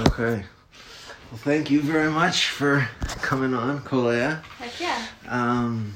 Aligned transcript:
Okay. 0.00 0.42
Well, 1.30 1.38
thank 1.38 1.70
you 1.70 1.82
very 1.82 2.10
much 2.10 2.48
for 2.48 2.88
coming 3.20 3.52
on, 3.52 3.80
Koleah. 3.80 4.42
Heck 4.58 4.80
yeah. 4.80 5.06
Um, 5.28 5.92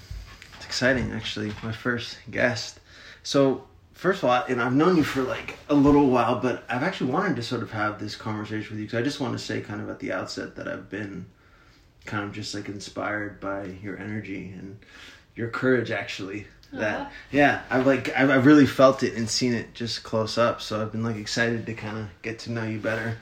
it's 0.57 0.67
exciting, 0.67 1.11
actually. 1.13 1.53
My 1.63 1.73
first 1.73 2.19
guest. 2.31 2.81
So, 3.23 3.65
first 3.95 4.23
of 4.23 4.29
all, 4.29 4.45
and 4.47 4.61
I've 4.61 4.75
known 4.75 4.99
you 4.99 5.05
for 5.05 5.23
like 5.23 5.57
a 5.71 5.75
little 5.75 6.11
while, 6.11 6.39
but 6.39 6.65
I've 6.69 6.83
actually 6.83 7.13
wanted 7.13 7.37
to 7.37 7.43
sort 7.43 7.63
of 7.63 7.71
have 7.71 7.99
this 7.99 8.15
conversation 8.15 8.73
with 8.73 8.81
you 8.81 8.85
because 8.85 8.99
I 8.99 9.03
just 9.03 9.21
want 9.21 9.33
to 9.33 9.39
say, 9.39 9.63
kind 9.63 9.81
of 9.81 9.89
at 9.89 10.01
the 10.01 10.13
outset, 10.13 10.55
that 10.57 10.69
I've 10.69 10.91
been 10.91 11.25
kind 12.05 12.25
of 12.25 12.33
just 12.33 12.55
like 12.55 12.69
inspired 12.69 13.41
by 13.41 13.65
your 13.83 13.99
energy 13.99 14.53
and 14.59 14.79
your 15.35 15.49
courage, 15.49 15.91
actually. 15.91 16.47
That 16.75 17.01
Aw. 17.01 17.13
yeah, 17.31 17.63
I've 17.71 17.87
like 17.87 18.15
I've, 18.15 18.29
I've 18.29 18.45
really 18.45 18.67
felt 18.67 19.03
it 19.03 19.15
and 19.15 19.31
seen 19.31 19.55
it 19.55 19.73
just 19.73 20.03
close 20.03 20.37
up. 20.37 20.61
So 20.61 20.83
I've 20.83 20.93
been 20.93 21.05
like 21.05 21.17
excited 21.17 21.65
to 21.65 21.73
kind 21.73 21.97
of 21.97 22.09
get 22.21 22.41
to 22.41 22.53
know 22.53 22.65
you 22.65 22.79
better. 22.79 23.17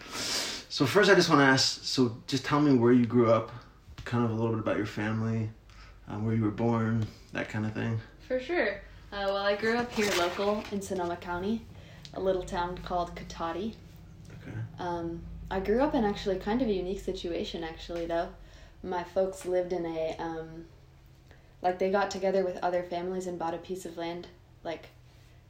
So 0.72 0.86
first, 0.86 1.10
I 1.10 1.14
just 1.14 1.28
want 1.28 1.42
to 1.42 1.44
ask. 1.44 1.84
So 1.84 2.16
just 2.26 2.46
tell 2.46 2.58
me 2.58 2.74
where 2.74 2.92
you 2.92 3.04
grew 3.04 3.30
up, 3.30 3.52
kind 4.06 4.24
of 4.24 4.30
a 4.30 4.32
little 4.32 4.52
bit 4.52 4.60
about 4.60 4.78
your 4.78 4.86
family, 4.86 5.50
um, 6.08 6.24
where 6.24 6.34
you 6.34 6.42
were 6.42 6.50
born, 6.50 7.06
that 7.34 7.50
kind 7.50 7.66
of 7.66 7.74
thing. 7.74 8.00
For 8.26 8.40
sure. 8.40 8.80
Uh, 9.12 9.28
well, 9.28 9.36
I 9.36 9.54
grew 9.54 9.76
up 9.76 9.92
here 9.92 10.10
local 10.16 10.64
in 10.72 10.80
Sonoma 10.80 11.16
County, 11.16 11.60
a 12.14 12.20
little 12.20 12.42
town 12.42 12.78
called 12.78 13.14
Cotati. 13.14 13.74
Okay. 14.30 14.56
Um, 14.78 15.20
I 15.50 15.60
grew 15.60 15.82
up 15.82 15.94
in 15.94 16.06
actually 16.06 16.38
kind 16.38 16.62
of 16.62 16.68
a 16.68 16.72
unique 16.72 17.00
situation, 17.00 17.62
actually, 17.62 18.06
though. 18.06 18.30
My 18.82 19.04
folks 19.04 19.44
lived 19.44 19.74
in 19.74 19.84
a, 19.84 20.16
um, 20.18 20.64
like, 21.60 21.78
they 21.78 21.90
got 21.90 22.10
together 22.10 22.46
with 22.46 22.56
other 22.62 22.82
families 22.82 23.26
and 23.26 23.38
bought 23.38 23.52
a 23.52 23.58
piece 23.58 23.84
of 23.84 23.98
land, 23.98 24.28
like, 24.64 24.86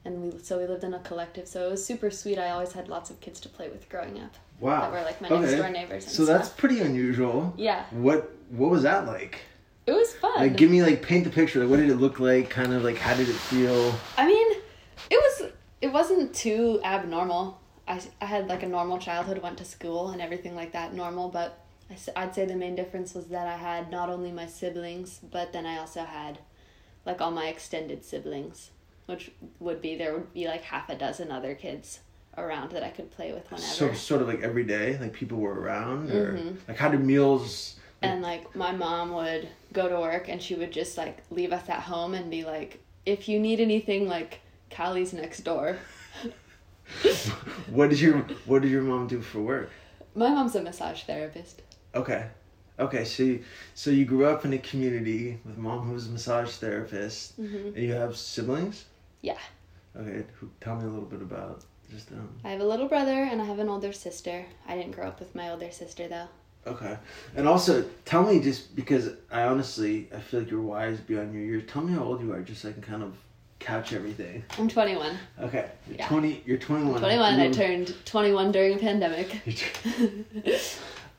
and 0.04 0.20
we, 0.20 0.38
so 0.40 0.58
we 0.58 0.66
lived 0.66 0.82
in 0.82 0.94
a 0.94 0.98
collective. 0.98 1.46
So 1.46 1.68
it 1.68 1.70
was 1.70 1.86
super 1.86 2.10
sweet. 2.10 2.40
I 2.40 2.50
always 2.50 2.72
had 2.72 2.88
lots 2.88 3.08
of 3.08 3.20
kids 3.20 3.38
to 3.38 3.48
play 3.48 3.68
with 3.68 3.88
growing 3.88 4.18
up 4.18 4.34
Wow. 4.62 4.82
that 4.82 4.92
were, 4.92 5.02
like, 5.02 5.20
my 5.20 5.28
next 5.28 5.48
Okay. 5.48 5.56
door 5.58 5.70
neighbors 5.70 6.04
and 6.04 6.12
So 6.14 6.24
that's 6.24 6.48
pretty 6.48 6.80
unusual. 6.80 7.52
Yeah, 7.56 7.84
What 7.90 8.30
What 8.50 8.70
was 8.70 8.82
that 8.84 9.06
like? 9.06 9.40
it 9.86 9.92
was 9.92 10.14
fun. 10.14 10.36
Like, 10.36 10.56
give 10.56 10.70
me 10.70 10.82
like 10.82 11.02
paint 11.02 11.24
the 11.24 11.30
picture. 11.30 11.60
Like, 11.60 11.68
what 11.70 11.78
did 11.78 11.90
it 11.90 11.96
look 11.96 12.20
like? 12.20 12.48
Kind 12.50 12.72
of 12.72 12.84
like, 12.84 12.96
how 12.96 13.14
did 13.16 13.28
it 13.28 13.34
feel? 13.34 13.92
I 14.16 14.26
mean, 14.26 14.52
it 15.10 15.16
was 15.16 15.50
it 15.80 15.92
wasn't 15.92 16.32
too 16.34 16.80
abnormal. 16.84 17.60
I, 17.88 18.00
I 18.20 18.26
had 18.26 18.46
like 18.48 18.62
a 18.62 18.68
normal 18.68 18.98
childhood, 18.98 19.38
went 19.42 19.58
to 19.58 19.64
school 19.64 20.10
and 20.10 20.20
everything 20.22 20.54
like 20.54 20.72
that, 20.72 20.94
normal. 20.94 21.28
But 21.28 21.58
I'd 22.14 22.34
say 22.34 22.44
the 22.44 22.54
main 22.54 22.76
difference 22.76 23.14
was 23.14 23.26
that 23.28 23.48
I 23.48 23.56
had 23.56 23.90
not 23.90 24.08
only 24.08 24.30
my 24.30 24.46
siblings, 24.46 25.18
but 25.30 25.52
then 25.52 25.66
I 25.66 25.78
also 25.78 26.04
had 26.04 26.38
like 27.04 27.20
all 27.20 27.32
my 27.32 27.46
extended 27.48 28.04
siblings, 28.04 28.70
which 29.06 29.32
would 29.58 29.82
be 29.82 29.96
there 29.96 30.12
would 30.12 30.32
be 30.32 30.46
like 30.46 30.62
half 30.62 30.88
a 30.88 30.94
dozen 30.94 31.32
other 31.32 31.54
kids 31.56 32.00
around 32.38 32.72
that 32.72 32.82
I 32.82 32.90
could 32.90 33.10
play 33.10 33.32
with 33.32 33.44
whenever. 33.50 33.66
So 33.66 33.92
sort 33.92 34.22
of 34.22 34.28
like 34.28 34.42
every 34.42 34.64
day, 34.64 34.98
like 35.00 35.12
people 35.12 35.38
were 35.38 35.54
around, 35.60 36.10
or 36.10 36.34
Mhm. 36.38 36.56
like 36.68 36.76
how 36.76 36.88
did 36.88 37.04
meals? 37.04 37.76
and 38.04 38.20
like 38.20 38.56
my 38.56 38.72
mom 38.72 39.12
would 39.12 39.48
go 39.72 39.88
to 39.88 40.00
work 40.00 40.28
and 40.28 40.42
she 40.42 40.56
would 40.56 40.72
just 40.72 40.98
like 40.98 41.18
leave 41.30 41.52
us 41.52 41.68
at 41.68 41.80
home 41.82 42.14
and 42.14 42.30
be 42.30 42.42
like, 42.44 42.80
if 43.06 43.28
you 43.28 43.38
need 43.38 43.60
anything, 43.60 44.08
like 44.08 44.40
Callie's 44.70 45.12
next 45.12 45.40
door. 45.40 45.78
What 47.68 47.90
did 47.90 48.00
your 48.00 48.18
What 48.46 48.62
did 48.62 48.70
your 48.70 48.82
mom 48.82 49.06
do 49.06 49.20
for 49.22 49.40
work? 49.40 49.70
My 50.14 50.28
mom's 50.28 50.54
a 50.56 50.62
massage 50.62 51.04
therapist. 51.04 51.62
Okay. 51.94 52.26
Okay, 52.78 53.04
so 53.04 53.22
you, 53.22 53.44
so 53.74 53.90
you 53.90 54.04
grew 54.04 54.26
up 54.26 54.44
in 54.44 54.52
a 54.54 54.58
community 54.58 55.38
with 55.44 55.56
mom 55.56 55.86
who 55.86 55.92
was 55.92 56.06
a 56.08 56.10
massage 56.10 56.50
therapist, 56.56 57.36
hmm 57.36 57.68
and 57.74 57.76
you 57.76 57.92
have 57.92 58.16
siblings. 58.16 58.86
Yeah. 59.20 59.38
Okay, 59.96 60.24
who, 60.34 60.50
tell 60.60 60.76
me 60.76 60.84
a 60.84 60.88
little 60.88 61.08
bit 61.08 61.22
about 61.22 61.64
just. 61.92 62.08
I 62.44 62.50
have 62.50 62.60
a 62.60 62.64
little 62.64 62.88
brother 62.88 63.12
and 63.30 63.40
I 63.40 63.44
have 63.44 63.58
an 63.58 63.68
older 63.68 63.92
sister. 63.92 64.44
I 64.66 64.76
didn't 64.76 64.92
grow 64.92 65.06
up 65.06 65.20
with 65.20 65.34
my 65.34 65.50
older 65.50 65.70
sister 65.70 66.08
though. 66.08 66.26
Okay, 66.66 66.96
and 67.36 67.48
also 67.48 67.84
tell 68.04 68.22
me 68.22 68.40
just 68.40 68.74
because 68.76 69.10
I 69.30 69.42
honestly 69.42 70.08
I 70.14 70.20
feel 70.20 70.40
like 70.40 70.50
you're 70.50 70.60
wise 70.62 70.98
beyond 71.00 71.34
your 71.34 71.42
years. 71.42 71.64
Tell 71.68 71.82
me 71.82 71.92
how 71.92 72.04
old 72.04 72.20
you 72.20 72.32
are, 72.32 72.40
just 72.40 72.62
so 72.62 72.68
I 72.68 72.72
can 72.72 72.82
kind 72.82 73.02
of 73.02 73.14
couch 73.58 73.92
everything. 73.92 74.44
I'm 74.58 74.68
21. 74.68 75.16
Okay, 75.40 75.70
you're 75.88 75.96
Yeah. 75.98 76.08
twenty. 76.08 76.42
You're 76.46 76.58
twenty 76.58 76.84
one. 76.84 77.00
21. 77.00 77.40
I 77.40 77.50
turned 77.50 77.94
21 78.04 78.50
during 78.52 78.74
a 78.74 78.78
pandemic. 78.78 79.40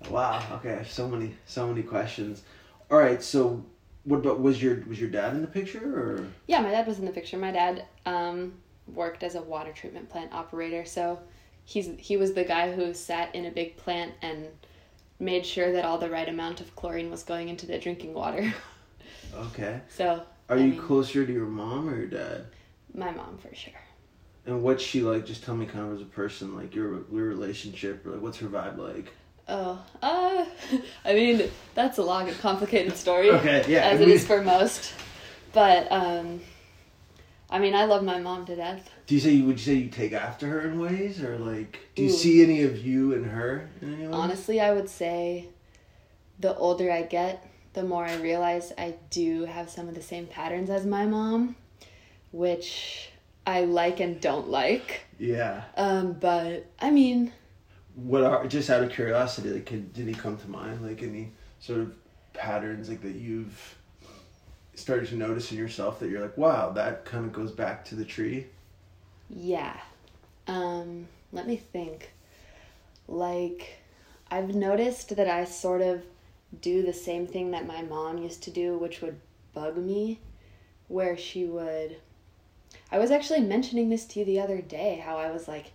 Wow. 0.09 0.43
Okay. 0.55 0.83
So 0.87 1.07
many, 1.07 1.33
so 1.45 1.67
many 1.67 1.81
questions. 1.81 2.43
All 2.91 2.97
right. 2.97 3.23
So, 3.23 3.63
what 4.03 4.17
about 4.17 4.41
was 4.41 4.61
your 4.61 4.83
was 4.87 4.99
your 4.99 5.09
dad 5.09 5.33
in 5.33 5.41
the 5.41 5.47
picture 5.47 5.79
or? 5.97 6.27
yeah, 6.47 6.59
my 6.61 6.71
dad 6.71 6.85
was 6.87 6.99
in 6.99 7.05
the 7.05 7.11
picture. 7.11 7.37
My 7.37 7.51
dad 7.51 7.85
um, 8.05 8.53
worked 8.87 9.23
as 9.23 9.35
a 9.35 9.41
water 9.41 9.71
treatment 9.71 10.09
plant 10.09 10.33
operator, 10.33 10.85
so 10.85 11.19
he's 11.65 11.89
he 11.97 12.17
was 12.17 12.33
the 12.33 12.43
guy 12.43 12.71
who 12.73 12.93
sat 12.93 13.33
in 13.35 13.45
a 13.45 13.51
big 13.51 13.77
plant 13.77 14.13
and 14.21 14.47
made 15.19 15.45
sure 15.45 15.71
that 15.71 15.85
all 15.85 15.97
the 15.97 16.09
right 16.09 16.27
amount 16.27 16.59
of 16.61 16.75
chlorine 16.75 17.09
was 17.11 17.23
going 17.23 17.47
into 17.49 17.65
the 17.65 17.77
drinking 17.79 18.13
water. 18.13 18.53
Okay. 19.35 19.81
so 19.89 20.21
Are 20.49 20.57
I 20.57 20.59
you 20.59 20.71
mean- 20.71 20.79
closer 20.79 21.25
to 21.25 21.33
your 21.33 21.47
mom 21.47 21.89
or 21.89 21.95
your 21.97 22.07
dad? 22.07 22.45
my 22.93 23.09
mom 23.09 23.39
for 23.39 23.53
sure. 23.55 23.73
And 24.45 24.61
what's 24.61 24.83
she 24.83 25.01
like? 25.01 25.25
Just 25.25 25.43
tell 25.43 25.55
me 25.55 25.65
kind 25.65 25.87
of 25.87 25.95
as 25.95 26.01
a 26.01 26.05
person, 26.05 26.55
like 26.55 26.75
your 26.75 27.03
your 27.11 27.23
relationship, 27.29 28.05
or 28.05 28.11
like 28.11 28.21
what's 28.21 28.37
her 28.39 28.47
vibe 28.47 28.77
like? 28.77 29.11
Oh, 29.47 29.83
uh, 30.03 30.45
I 31.05 31.13
mean, 31.13 31.49
that's 31.73 31.97
a 31.97 32.03
long 32.03 32.27
and 32.29 32.37
complicated 32.39 32.95
story. 32.95 33.29
Okay, 33.39 33.65
yeah, 33.67 33.79
As 33.85 33.99
I 33.99 34.03
it 34.03 34.07
mean- 34.07 34.15
is 34.17 34.27
for 34.27 34.43
most. 34.43 34.93
But, 35.53 35.91
um, 35.91 36.41
I 37.53 37.59
mean, 37.59 37.75
I 37.75 37.85
love 37.85 38.03
my 38.03 38.19
mom 38.19 38.45
to 38.47 38.55
death. 38.55 38.89
Do 39.05 39.13
you 39.15 39.21
say 39.21 39.31
you 39.31 39.45
would 39.45 39.59
you 39.59 39.65
say 39.65 39.75
you 39.75 39.89
take 39.89 40.11
after 40.11 40.47
her 40.47 40.61
in 40.61 40.79
ways, 40.79 41.21
or 41.21 41.37
like 41.37 41.79
do 41.95 42.03
you 42.03 42.09
Ooh. 42.09 42.11
see 42.11 42.41
any 42.43 42.63
of 42.63 42.83
you 42.85 43.13
in 43.13 43.23
her 43.23 43.69
in 43.81 43.93
any 43.93 44.07
way? 44.07 44.13
Honestly, 44.13 44.59
I 44.59 44.73
would 44.73 44.89
say 44.89 45.47
the 46.39 46.55
older 46.57 46.91
I 46.91 47.03
get, 47.03 47.45
the 47.73 47.83
more 47.83 48.05
I 48.05 48.15
realize 48.15 48.73
I 48.77 48.95
do 49.11 49.45
have 49.45 49.69
some 49.69 49.87
of 49.87 49.93
the 49.93 50.01
same 50.01 50.25
patterns 50.25 50.69
as 50.69 50.85
my 50.85 51.05
mom, 51.05 51.55
which 52.31 53.09
I 53.45 53.65
like 53.65 53.99
and 53.99 54.19
don't 54.19 54.49
like. 54.49 55.01
Yeah. 55.19 55.63
Um, 55.77 56.13
but, 56.13 56.65
I 56.79 56.89
mean, 56.89 57.31
What 57.95 58.23
are 58.23 58.47
just 58.47 58.69
out 58.71 58.83
of 58.83 58.91
curiosity? 58.91 59.49
Like, 59.51 59.65
did 59.93 60.07
he 60.07 60.13
come 60.13 60.37
to 60.37 60.49
mind? 60.49 60.81
Like 60.81 61.03
any 61.03 61.31
sort 61.59 61.81
of 61.81 61.93
patterns 62.33 62.89
like 62.89 63.01
that 63.03 63.15
you've 63.15 63.77
started 64.75 65.09
to 65.09 65.15
notice 65.15 65.51
in 65.51 65.57
yourself 65.57 65.99
that 65.99 66.09
you're 66.09 66.21
like, 66.21 66.37
wow, 66.37 66.71
that 66.71 67.05
kind 67.05 67.25
of 67.25 67.33
goes 67.33 67.51
back 67.51 67.85
to 67.85 67.95
the 67.95 68.05
tree. 68.05 68.47
Yeah. 69.29 69.77
Um, 70.47 71.07
let 71.31 71.47
me 71.47 71.57
think. 71.57 72.11
Like, 73.07 73.79
I've 74.31 74.55
noticed 74.55 75.15
that 75.15 75.27
I 75.27 75.45
sort 75.45 75.81
of 75.81 76.03
do 76.61 76.83
the 76.83 76.93
same 76.93 77.27
thing 77.27 77.51
that 77.51 77.67
my 77.67 77.81
mom 77.81 78.17
used 78.17 78.43
to 78.43 78.51
do, 78.51 78.77
which 78.77 79.01
would 79.01 79.19
bug 79.53 79.77
me, 79.77 80.19
where 80.87 81.17
she 81.17 81.45
would. 81.45 81.97
I 82.91 82.97
was 82.97 83.11
actually 83.11 83.41
mentioning 83.41 83.89
this 83.89 84.05
to 84.05 84.19
you 84.19 84.25
the 84.25 84.39
other 84.39 84.61
day, 84.61 85.01
how 85.05 85.17
I 85.17 85.31
was 85.31 85.47
like, 85.47 85.71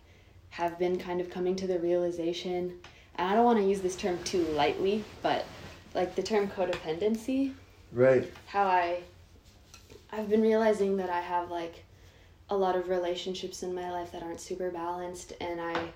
have 0.50 0.78
been 0.78 0.98
kind 0.98 1.20
of 1.20 1.30
coming 1.30 1.56
to 1.56 1.66
the 1.66 1.78
realization, 1.78 2.78
and 3.16 3.28
I 3.28 3.34
don't 3.34 3.44
want 3.44 3.58
to 3.58 3.64
use 3.64 3.80
this 3.80 3.96
term 3.96 4.18
too 4.24 4.42
lightly, 4.54 5.04
but 5.22 5.44
like 5.94 6.14
the 6.14 6.22
term 6.22 6.48
codependency 6.48 7.52
Right. 7.92 8.30
how 8.46 8.64
I 8.64 9.02
I've 10.10 10.28
been 10.28 10.42
realizing 10.42 10.96
that 10.98 11.10
I 11.10 11.20
have 11.20 11.50
like 11.50 11.84
a 12.50 12.56
lot 12.56 12.76
of 12.76 12.88
relationships 12.88 13.62
in 13.62 13.74
my 13.74 13.90
life 13.90 14.12
that 14.12 14.22
aren't 14.22 14.40
super 14.40 14.70
balanced 14.70 15.32
and 15.40 15.60
I 15.60 15.92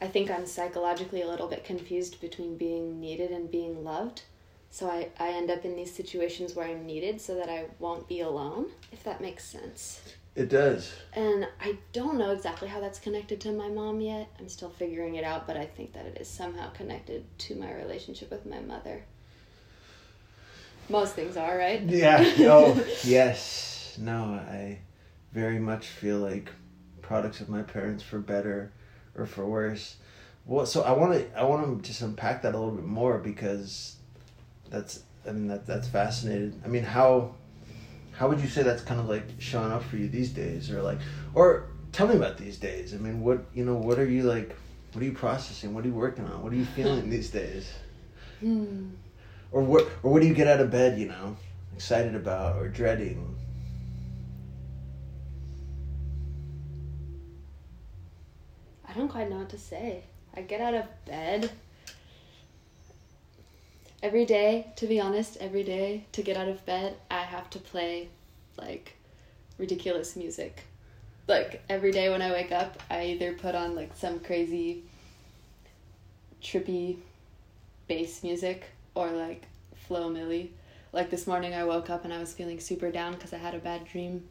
I 0.00 0.08
think 0.08 0.30
I'm 0.32 0.46
psychologically 0.46 1.22
a 1.22 1.28
little 1.28 1.46
bit 1.46 1.64
confused 1.64 2.20
between 2.20 2.56
being 2.56 3.00
needed 3.00 3.30
and 3.30 3.48
being 3.48 3.84
loved. 3.84 4.22
So 4.68 4.88
I, 4.88 5.10
I 5.20 5.28
end 5.28 5.48
up 5.48 5.64
in 5.64 5.76
these 5.76 5.94
situations 5.94 6.56
where 6.56 6.66
I'm 6.66 6.84
needed 6.84 7.20
so 7.20 7.36
that 7.36 7.48
I 7.48 7.66
won't 7.78 8.08
be 8.08 8.20
alone, 8.20 8.66
if 8.90 9.04
that 9.04 9.20
makes 9.20 9.44
sense. 9.44 10.00
It 10.34 10.48
does. 10.48 10.92
And 11.12 11.46
I 11.60 11.76
don't 11.92 12.18
know 12.18 12.32
exactly 12.32 12.66
how 12.66 12.80
that's 12.80 12.98
connected 12.98 13.40
to 13.42 13.52
my 13.52 13.68
mom 13.68 14.00
yet. 14.00 14.28
I'm 14.40 14.48
still 14.48 14.70
figuring 14.70 15.16
it 15.16 15.24
out, 15.24 15.46
but 15.46 15.56
I 15.56 15.66
think 15.66 15.92
that 15.92 16.06
it 16.06 16.18
is 16.20 16.26
somehow 16.26 16.70
connected 16.70 17.24
to 17.40 17.54
my 17.54 17.72
relationship 17.72 18.30
with 18.30 18.46
my 18.46 18.60
mother. 18.60 19.04
Most 20.92 21.14
things 21.14 21.38
are, 21.38 21.56
right? 21.56 21.80
Yeah. 21.82 22.22
Oh, 22.40 22.74
yes. 23.04 23.96
No, 23.98 24.34
I 24.34 24.78
very 25.32 25.58
much 25.58 25.86
feel 25.86 26.18
like 26.18 26.50
products 27.00 27.40
of 27.40 27.48
my 27.48 27.62
parents 27.62 28.02
for 28.02 28.18
better 28.18 28.72
or 29.16 29.24
for 29.24 29.46
worse. 29.46 29.96
Well, 30.44 30.66
so 30.66 30.82
I 30.82 30.92
want 30.92 31.14
to 31.14 31.38
I 31.38 31.44
want 31.44 31.82
to 31.82 31.88
just 31.88 32.02
unpack 32.02 32.42
that 32.42 32.54
a 32.54 32.58
little 32.58 32.74
bit 32.74 32.84
more 32.84 33.18
because 33.18 33.96
that's 34.68 35.02
I 35.26 35.32
mean 35.32 35.48
that 35.48 35.66
that's 35.66 35.88
fascinating. 35.88 36.60
I 36.64 36.68
mean 36.68 36.84
how 36.84 37.36
how 38.12 38.28
would 38.28 38.40
you 38.40 38.48
say 38.48 38.62
that's 38.62 38.82
kind 38.82 39.00
of 39.00 39.08
like 39.08 39.24
showing 39.38 39.72
up 39.72 39.82
for 39.82 39.96
you 39.96 40.08
these 40.08 40.30
days 40.30 40.70
or 40.70 40.82
like 40.82 40.98
or 41.34 41.68
tell 41.92 42.06
me 42.06 42.16
about 42.16 42.36
these 42.36 42.58
days. 42.58 42.92
I 42.92 42.98
mean 42.98 43.22
what 43.22 43.44
you 43.54 43.64
know 43.64 43.76
what 43.76 43.98
are 43.98 44.06
you 44.06 44.24
like 44.24 44.54
what 44.92 45.00
are 45.00 45.06
you 45.06 45.12
processing? 45.12 45.72
What 45.72 45.84
are 45.84 45.88
you 45.88 45.94
working 45.94 46.26
on? 46.26 46.42
What 46.42 46.52
are 46.52 46.56
you 46.56 46.66
feeling 46.66 47.08
these 47.16 47.30
days? 47.30 47.72
Hmm. 48.40 48.88
Or 49.52 49.62
what 49.62 49.88
or 50.02 50.12
what 50.12 50.22
do 50.22 50.28
you 50.28 50.34
get 50.34 50.48
out 50.48 50.60
of 50.60 50.70
bed, 50.70 50.98
you 50.98 51.06
know, 51.06 51.36
excited 51.74 52.14
about 52.14 52.56
or 52.56 52.68
dreading? 52.68 53.36
I 58.88 58.94
don't 58.94 59.08
quite 59.08 59.30
know 59.30 59.36
what 59.36 59.50
to 59.50 59.58
say. 59.58 60.04
I 60.34 60.40
get 60.40 60.60
out 60.60 60.74
of 60.74 60.86
bed 61.04 61.50
every 64.02 64.24
day, 64.24 64.72
to 64.76 64.86
be 64.86 65.00
honest, 65.00 65.36
every 65.38 65.62
day 65.62 66.04
to 66.12 66.22
get 66.22 66.36
out 66.36 66.48
of 66.48 66.64
bed, 66.66 66.96
I 67.10 67.20
have 67.20 67.48
to 67.50 67.58
play 67.58 68.08
like 68.56 68.96
ridiculous 69.58 70.16
music. 70.16 70.64
Like 71.28 71.62
every 71.68 71.92
day 71.92 72.08
when 72.10 72.20
I 72.20 72.32
wake 72.32 72.52
up, 72.52 72.82
I 72.90 73.04
either 73.06 73.34
put 73.34 73.54
on 73.54 73.76
like 73.76 73.96
some 73.96 74.18
crazy 74.20 74.82
trippy 76.42 76.96
bass 77.86 78.22
music 78.22 78.64
or 78.94 79.10
like 79.10 79.46
Flo 79.74 80.10
Milli. 80.10 80.50
Like 80.92 81.10
this 81.10 81.26
morning 81.26 81.54
I 81.54 81.64
woke 81.64 81.90
up 81.90 82.04
and 82.04 82.12
I 82.12 82.18
was 82.18 82.32
feeling 82.32 82.60
super 82.60 82.90
down 82.90 83.12
because 83.12 83.32
I 83.32 83.38
had 83.38 83.54
a 83.54 83.58
bad 83.58 83.84
dream. 83.86 84.28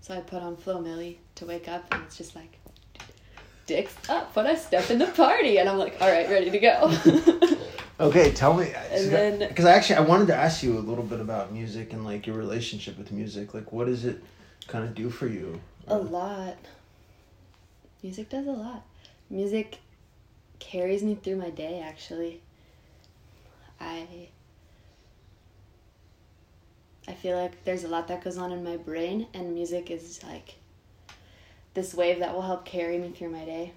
So 0.00 0.14
I 0.14 0.20
put 0.20 0.42
on 0.42 0.56
Flo 0.56 0.80
Milli 0.80 1.16
to 1.36 1.46
wake 1.46 1.68
up 1.68 1.84
and 1.90 2.02
it's 2.04 2.16
just 2.16 2.34
like 2.34 2.58
dicks 3.66 3.94
up 4.08 4.34
when 4.34 4.46
I 4.46 4.54
step 4.54 4.90
in 4.90 4.98
the 4.98 5.06
party 5.06 5.58
and 5.58 5.68
I'm 5.68 5.78
like, 5.78 5.96
all 6.00 6.10
right, 6.10 6.28
ready 6.28 6.50
to 6.50 6.58
go. 6.58 7.58
Okay, 8.02 8.32
tell 8.32 8.54
me. 8.54 8.72
Because 8.90 9.64
I 9.64 9.72
actually, 9.72 9.96
I 9.96 10.00
wanted 10.00 10.26
to 10.26 10.34
ask 10.34 10.62
you 10.64 10.76
a 10.76 10.80
little 10.80 11.04
bit 11.04 11.20
about 11.20 11.52
music 11.52 11.92
and 11.92 12.04
like 12.04 12.26
your 12.26 12.36
relationship 12.36 12.98
with 12.98 13.12
music. 13.12 13.54
Like, 13.54 13.70
what 13.70 13.86
does 13.86 14.04
it 14.04 14.20
kind 14.66 14.84
of 14.84 14.94
do 14.96 15.08
for 15.08 15.28
you? 15.28 15.60
A 15.86 15.96
lot. 15.96 16.56
Music 18.02 18.28
does 18.28 18.48
a 18.48 18.52
lot. 18.52 18.82
Music 19.30 19.78
carries 20.58 21.04
me 21.04 21.14
through 21.14 21.36
my 21.36 21.50
day 21.50 21.80
actually. 21.80 22.40
I 23.82 24.28
I 27.08 27.12
feel 27.14 27.36
like 27.36 27.64
there's 27.64 27.84
a 27.84 27.88
lot 27.88 28.08
that 28.08 28.22
goes 28.22 28.38
on 28.38 28.52
in 28.52 28.62
my 28.62 28.76
brain 28.76 29.26
and 29.34 29.52
music 29.54 29.90
is 29.90 30.22
like 30.22 30.54
this 31.74 31.94
wave 31.94 32.20
that 32.20 32.32
will 32.32 32.42
help 32.42 32.64
carry 32.64 32.98
me 32.98 33.10
through 33.10 33.30
my 33.30 33.44
day. 33.44 33.72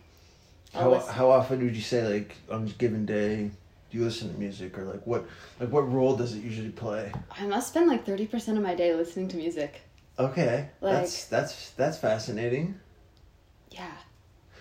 I'll 0.74 0.82
How 0.84 0.90
listen- 0.92 1.14
how 1.14 1.32
often 1.32 1.64
would 1.64 1.76
you 1.76 1.82
say 1.82 2.08
like 2.08 2.36
on 2.52 2.64
a 2.68 2.70
given 2.72 3.06
day 3.06 3.50
do 3.92 3.98
you 3.98 4.04
listen 4.06 4.32
to 4.34 4.40
music 4.40 4.78
or 4.78 4.84
like 4.84 5.06
what 5.08 5.26
like 5.60 5.70
what 5.72 5.92
role 5.92 6.16
does 6.16 6.36
it 6.36 6.44
usually 6.44 6.70
play? 6.70 7.12
I 7.32 7.46
must 7.48 7.70
spend 7.70 7.88
like 7.88 8.06
30% 8.06 8.58
of 8.58 8.64
my 8.64 8.76
day 8.76 8.94
listening 8.94 9.28
to 9.30 9.38
music. 9.38 9.82
Okay, 10.20 10.70
Like- 10.82 10.94
that's 10.94 11.26
that's 11.26 11.70
that's 11.72 11.98
fascinating. 11.98 12.80
Yeah. 13.72 13.92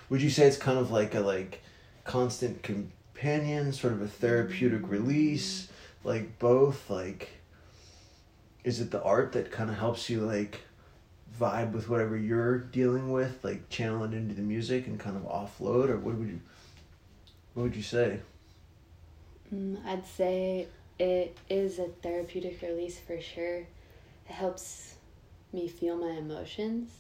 Would 0.08 0.22
you 0.22 0.30
say 0.30 0.46
it's 0.46 0.56
kind 0.56 0.78
of 0.78 0.90
like 0.90 1.14
a 1.14 1.20
like 1.20 1.62
constant 2.04 2.62
companion, 3.14 3.72
sort 3.72 3.92
of 3.92 4.02
a 4.02 4.08
therapeutic 4.08 4.88
release, 4.88 5.68
like 6.02 6.38
both? 6.38 6.90
Like, 6.90 7.30
is 8.64 8.80
it 8.80 8.90
the 8.90 9.02
art 9.02 9.32
that 9.32 9.50
kind 9.50 9.70
of 9.70 9.76
helps 9.76 10.10
you 10.10 10.20
like 10.20 10.62
vibe 11.38 11.72
with 11.72 11.88
whatever 11.88 12.16
you're 12.16 12.58
dealing 12.58 13.10
with, 13.10 13.42
like 13.42 13.68
channel 13.68 14.04
it 14.04 14.12
into 14.12 14.34
the 14.34 14.42
music 14.42 14.86
and 14.86 14.98
kind 14.98 15.16
of 15.16 15.22
offload, 15.22 15.88
or 15.88 15.98
what 15.98 16.14
would 16.16 16.28
you, 16.28 16.40
what 17.54 17.64
would 17.64 17.76
you 17.76 17.82
say? 17.82 18.20
Mm, 19.54 19.84
I'd 19.86 20.06
say 20.06 20.66
it 20.98 21.36
is 21.48 21.78
a 21.78 21.88
therapeutic 22.02 22.60
release 22.62 22.98
for 22.98 23.20
sure. 23.20 23.58
It 23.58 24.32
helps 24.32 24.94
me 25.52 25.68
feel 25.68 25.96
my 25.96 26.12
emotions 26.12 26.90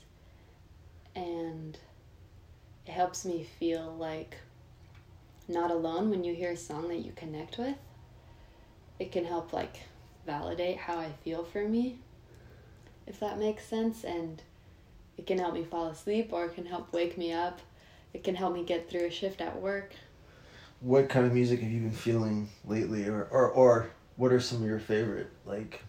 and 1.16 1.78
it 2.86 2.92
helps 2.92 3.24
me 3.24 3.46
feel 3.58 3.94
like 3.98 4.36
not 5.48 5.70
alone 5.70 6.10
when 6.10 6.24
you 6.24 6.34
hear 6.34 6.52
a 6.52 6.56
song 6.56 6.88
that 6.88 7.04
you 7.04 7.12
connect 7.12 7.58
with. 7.58 7.76
It 8.98 9.12
can 9.12 9.24
help 9.24 9.52
like 9.52 9.80
validate 10.26 10.78
how 10.78 10.98
I 10.98 11.10
feel 11.24 11.44
for 11.44 11.68
me, 11.68 11.98
if 13.06 13.20
that 13.20 13.38
makes 13.38 13.64
sense, 13.64 14.04
and 14.04 14.42
it 15.18 15.26
can 15.26 15.38
help 15.38 15.54
me 15.54 15.64
fall 15.64 15.88
asleep 15.88 16.30
or 16.32 16.46
it 16.46 16.54
can 16.54 16.66
help 16.66 16.92
wake 16.92 17.18
me 17.18 17.32
up. 17.32 17.60
It 18.12 18.22
can 18.24 18.34
help 18.36 18.54
me 18.54 18.64
get 18.64 18.88
through 18.88 19.06
a 19.06 19.10
shift 19.10 19.40
at 19.40 19.60
work. 19.60 19.92
What 20.80 21.08
kind 21.08 21.26
of 21.26 21.32
music 21.32 21.60
have 21.60 21.70
you 21.70 21.80
been 21.80 21.90
feeling 21.90 22.48
lately, 22.64 23.06
or 23.08 23.24
or 23.24 23.48
or 23.50 23.90
what 24.16 24.32
are 24.32 24.40
some 24.40 24.62
of 24.62 24.68
your 24.68 24.78
favorite 24.78 25.30
like? 25.44 25.82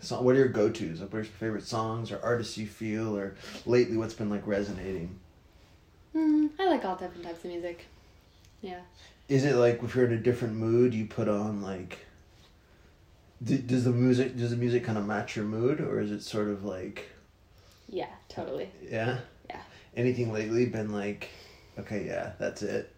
So 0.00 0.20
what 0.20 0.34
are 0.34 0.38
your 0.38 0.48
go 0.48 0.70
tos? 0.70 1.00
Like, 1.00 1.12
what 1.12 1.18
are 1.20 1.22
your 1.22 1.32
favorite 1.32 1.64
songs 1.64 2.10
or 2.10 2.20
artists 2.22 2.58
you 2.58 2.66
feel, 2.66 3.16
or 3.16 3.36
lately 3.66 3.96
what's 3.96 4.14
been 4.14 4.30
like 4.30 4.46
resonating? 4.46 5.18
Mm, 6.14 6.50
I 6.58 6.66
like 6.68 6.84
all 6.84 6.96
different 6.96 7.22
types 7.24 7.44
of 7.44 7.50
music. 7.50 7.86
Yeah. 8.60 8.80
Is 9.28 9.44
it 9.44 9.54
like 9.56 9.82
if 9.82 9.94
you're 9.94 10.06
in 10.06 10.12
a 10.12 10.18
different 10.18 10.54
mood, 10.54 10.92
you 10.94 11.06
put 11.06 11.28
on 11.28 11.62
like? 11.62 11.98
D- 13.42 13.58
does 13.58 13.84
the 13.84 13.90
music 13.92 14.36
does 14.36 14.50
the 14.50 14.56
music 14.56 14.84
kind 14.84 14.98
of 14.98 15.06
match 15.06 15.36
your 15.36 15.44
mood, 15.44 15.80
or 15.80 16.00
is 16.00 16.10
it 16.10 16.22
sort 16.22 16.48
of 16.48 16.64
like 16.64 17.08
Yeah, 17.88 18.10
totally. 18.28 18.68
yeah? 18.82 19.18
Yeah. 19.48 19.60
Anything 19.96 20.32
lately 20.32 20.66
been 20.66 20.92
like, 20.92 21.28
okay, 21.78 22.06
yeah, 22.06 22.32
that's 22.38 22.62
it. 22.62 22.92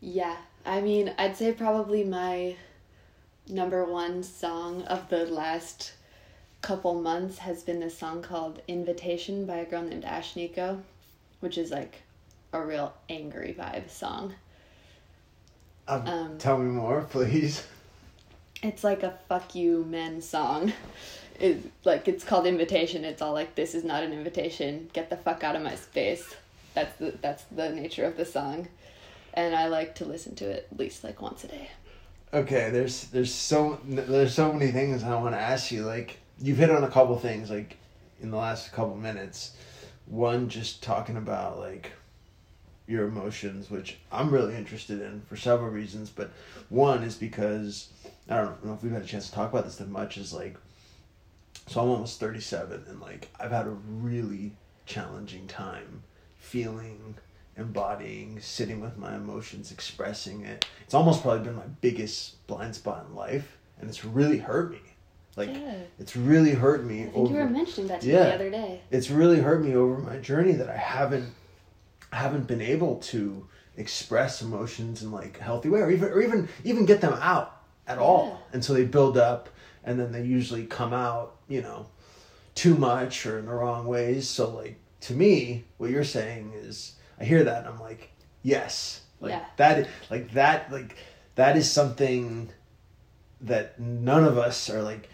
Yeah. 0.00 0.36
I 0.64 0.80
mean, 0.80 1.12
I'd 1.18 1.36
say 1.36 1.52
probably 1.52 2.04
my 2.04 2.56
number 3.48 3.84
one 3.84 4.22
song 4.22 4.82
of 4.82 5.08
the 5.08 5.26
last 5.26 5.92
couple 6.60 6.94
months 7.00 7.38
has 7.38 7.62
been 7.64 7.80
this 7.80 7.98
song 7.98 8.22
called 8.22 8.62
Invitation 8.68 9.46
by 9.46 9.56
a 9.56 9.64
girl 9.64 9.82
named 9.82 10.04
Ashnikko, 10.04 10.80
which 11.40 11.58
is 11.58 11.70
like 11.72 12.02
a 12.52 12.60
real 12.60 12.94
angry 13.08 13.54
vibe 13.58 13.90
song. 13.90 14.34
Um, 15.88 16.06
Um, 16.06 16.38
tell 16.38 16.58
me 16.58 16.70
more, 16.70 17.02
please. 17.10 17.66
It's 18.62 18.84
like 18.84 19.02
a 19.02 19.18
fuck 19.28 19.54
you 19.54 19.84
men 19.84 20.20
song. 20.22 20.72
It 21.40 21.72
like 21.84 22.06
it's 22.06 22.22
called 22.22 22.46
Invitation. 22.46 23.04
It's 23.04 23.20
all 23.20 23.32
like 23.32 23.54
this 23.56 23.74
is 23.74 23.82
not 23.82 24.04
an 24.04 24.12
invitation. 24.12 24.90
Get 24.92 25.10
the 25.10 25.16
fuck 25.16 25.42
out 25.42 25.56
of 25.56 25.62
my 25.62 25.74
space. 25.74 26.36
That's 26.74 26.96
the 26.98 27.14
that's 27.20 27.44
the 27.44 27.70
nature 27.70 28.04
of 28.04 28.16
the 28.16 28.24
song. 28.24 28.68
And 29.34 29.54
I 29.56 29.66
like 29.66 29.94
to 29.96 30.04
listen 30.04 30.34
to 30.36 30.44
it 30.44 30.68
at 30.70 30.78
least 30.78 31.02
like 31.02 31.20
once 31.20 31.42
a 31.42 31.48
day. 31.48 31.70
Okay, 32.32 32.70
there's 32.70 33.04
there's 33.04 33.32
so 33.34 33.80
there's 33.84 34.34
so 34.34 34.52
many 34.52 34.70
things 34.70 35.02
I 35.02 35.16
want 35.20 35.34
to 35.34 35.40
ask 35.40 35.72
you. 35.72 35.84
Like 35.84 36.18
you've 36.38 36.58
hit 36.58 36.70
on 36.70 36.84
a 36.84 36.90
couple 36.90 37.18
things 37.18 37.50
like 37.50 37.76
in 38.20 38.30
the 38.30 38.36
last 38.36 38.70
couple 38.72 38.96
minutes. 38.96 39.52
One, 40.06 40.48
just 40.48 40.82
talking 40.82 41.16
about 41.16 41.58
like 41.58 41.92
your 42.92 43.08
emotions, 43.08 43.70
which 43.70 43.98
I'm 44.12 44.30
really 44.30 44.54
interested 44.54 45.00
in 45.00 45.22
for 45.22 45.36
several 45.36 45.70
reasons. 45.70 46.10
But 46.10 46.30
one 46.68 47.02
is 47.02 47.16
because 47.16 47.88
I 48.28 48.36
don't 48.36 48.64
know 48.64 48.74
if 48.74 48.82
we've 48.82 48.92
had 48.92 49.02
a 49.02 49.06
chance 49.06 49.28
to 49.28 49.34
talk 49.34 49.50
about 49.50 49.64
this 49.64 49.76
that 49.76 49.88
much. 49.88 50.18
Is 50.18 50.32
like, 50.32 50.56
so 51.66 51.80
I'm 51.80 51.88
almost 51.88 52.20
37, 52.20 52.84
and 52.88 53.00
like 53.00 53.30
I've 53.40 53.50
had 53.50 53.66
a 53.66 53.70
really 53.70 54.52
challenging 54.86 55.46
time 55.46 56.02
feeling 56.38 57.14
embodying, 57.56 58.40
sitting 58.40 58.80
with 58.80 58.96
my 58.96 59.14
emotions, 59.14 59.72
expressing 59.72 60.44
it. 60.44 60.66
It's 60.84 60.94
almost 60.94 61.22
probably 61.22 61.44
been 61.44 61.56
my 61.56 61.66
biggest 61.80 62.46
blind 62.46 62.74
spot 62.74 63.06
in 63.08 63.14
life, 63.14 63.58
and 63.78 63.88
it's 63.88 64.04
really 64.04 64.38
hurt 64.38 64.70
me. 64.70 64.80
Like 65.36 65.50
yeah. 65.50 65.76
it's 65.98 66.14
really 66.14 66.52
hurt 66.52 66.84
me 66.84 67.02
I 67.02 67.04
think 67.04 67.16
over. 67.16 67.32
you 67.32 67.38
were 67.38 67.48
mentioning 67.48 67.88
that 67.88 68.02
to 68.02 68.06
me 68.06 68.12
the 68.12 68.34
other 68.34 68.50
day. 68.50 68.82
it's 68.90 69.08
really 69.08 69.40
hurt 69.40 69.64
me 69.64 69.74
over 69.74 69.96
my 69.96 70.18
journey 70.18 70.52
that 70.52 70.68
I 70.68 70.76
haven't 70.76 71.32
haven't 72.16 72.46
been 72.46 72.60
able 72.60 72.96
to 72.96 73.46
express 73.76 74.42
emotions 74.42 75.02
in 75.02 75.10
like 75.10 75.40
a 75.40 75.42
healthy 75.44 75.68
way, 75.68 75.80
or 75.80 75.90
even 75.90 76.08
or 76.10 76.20
even 76.20 76.48
even 76.64 76.84
get 76.86 77.00
them 77.00 77.14
out 77.14 77.62
at 77.86 77.98
all. 77.98 78.42
And 78.52 78.64
so 78.64 78.74
they 78.74 78.84
build 78.84 79.16
up, 79.18 79.48
and 79.84 79.98
then 79.98 80.12
they 80.12 80.22
usually 80.22 80.66
come 80.66 80.92
out, 80.92 81.36
you 81.48 81.62
know, 81.62 81.86
too 82.54 82.74
much 82.76 83.26
or 83.26 83.38
in 83.38 83.46
the 83.46 83.52
wrong 83.52 83.86
ways. 83.86 84.28
So 84.28 84.50
like 84.50 84.78
to 85.02 85.14
me, 85.14 85.64
what 85.78 85.90
you're 85.90 86.04
saying 86.04 86.52
is, 86.54 86.94
I 87.18 87.24
hear 87.24 87.44
that 87.44 87.64
and 87.64 87.74
I'm 87.74 87.80
like, 87.80 88.10
yes, 88.42 89.00
like 89.20 89.32
Yeah. 89.32 89.44
that, 89.56 89.88
like 90.10 90.32
that, 90.32 90.70
like 90.72 90.96
that 91.34 91.56
is 91.56 91.70
something 91.70 92.50
that 93.40 93.80
none 93.80 94.22
of 94.24 94.38
us 94.38 94.70
are 94.70 94.82
like 94.82 95.08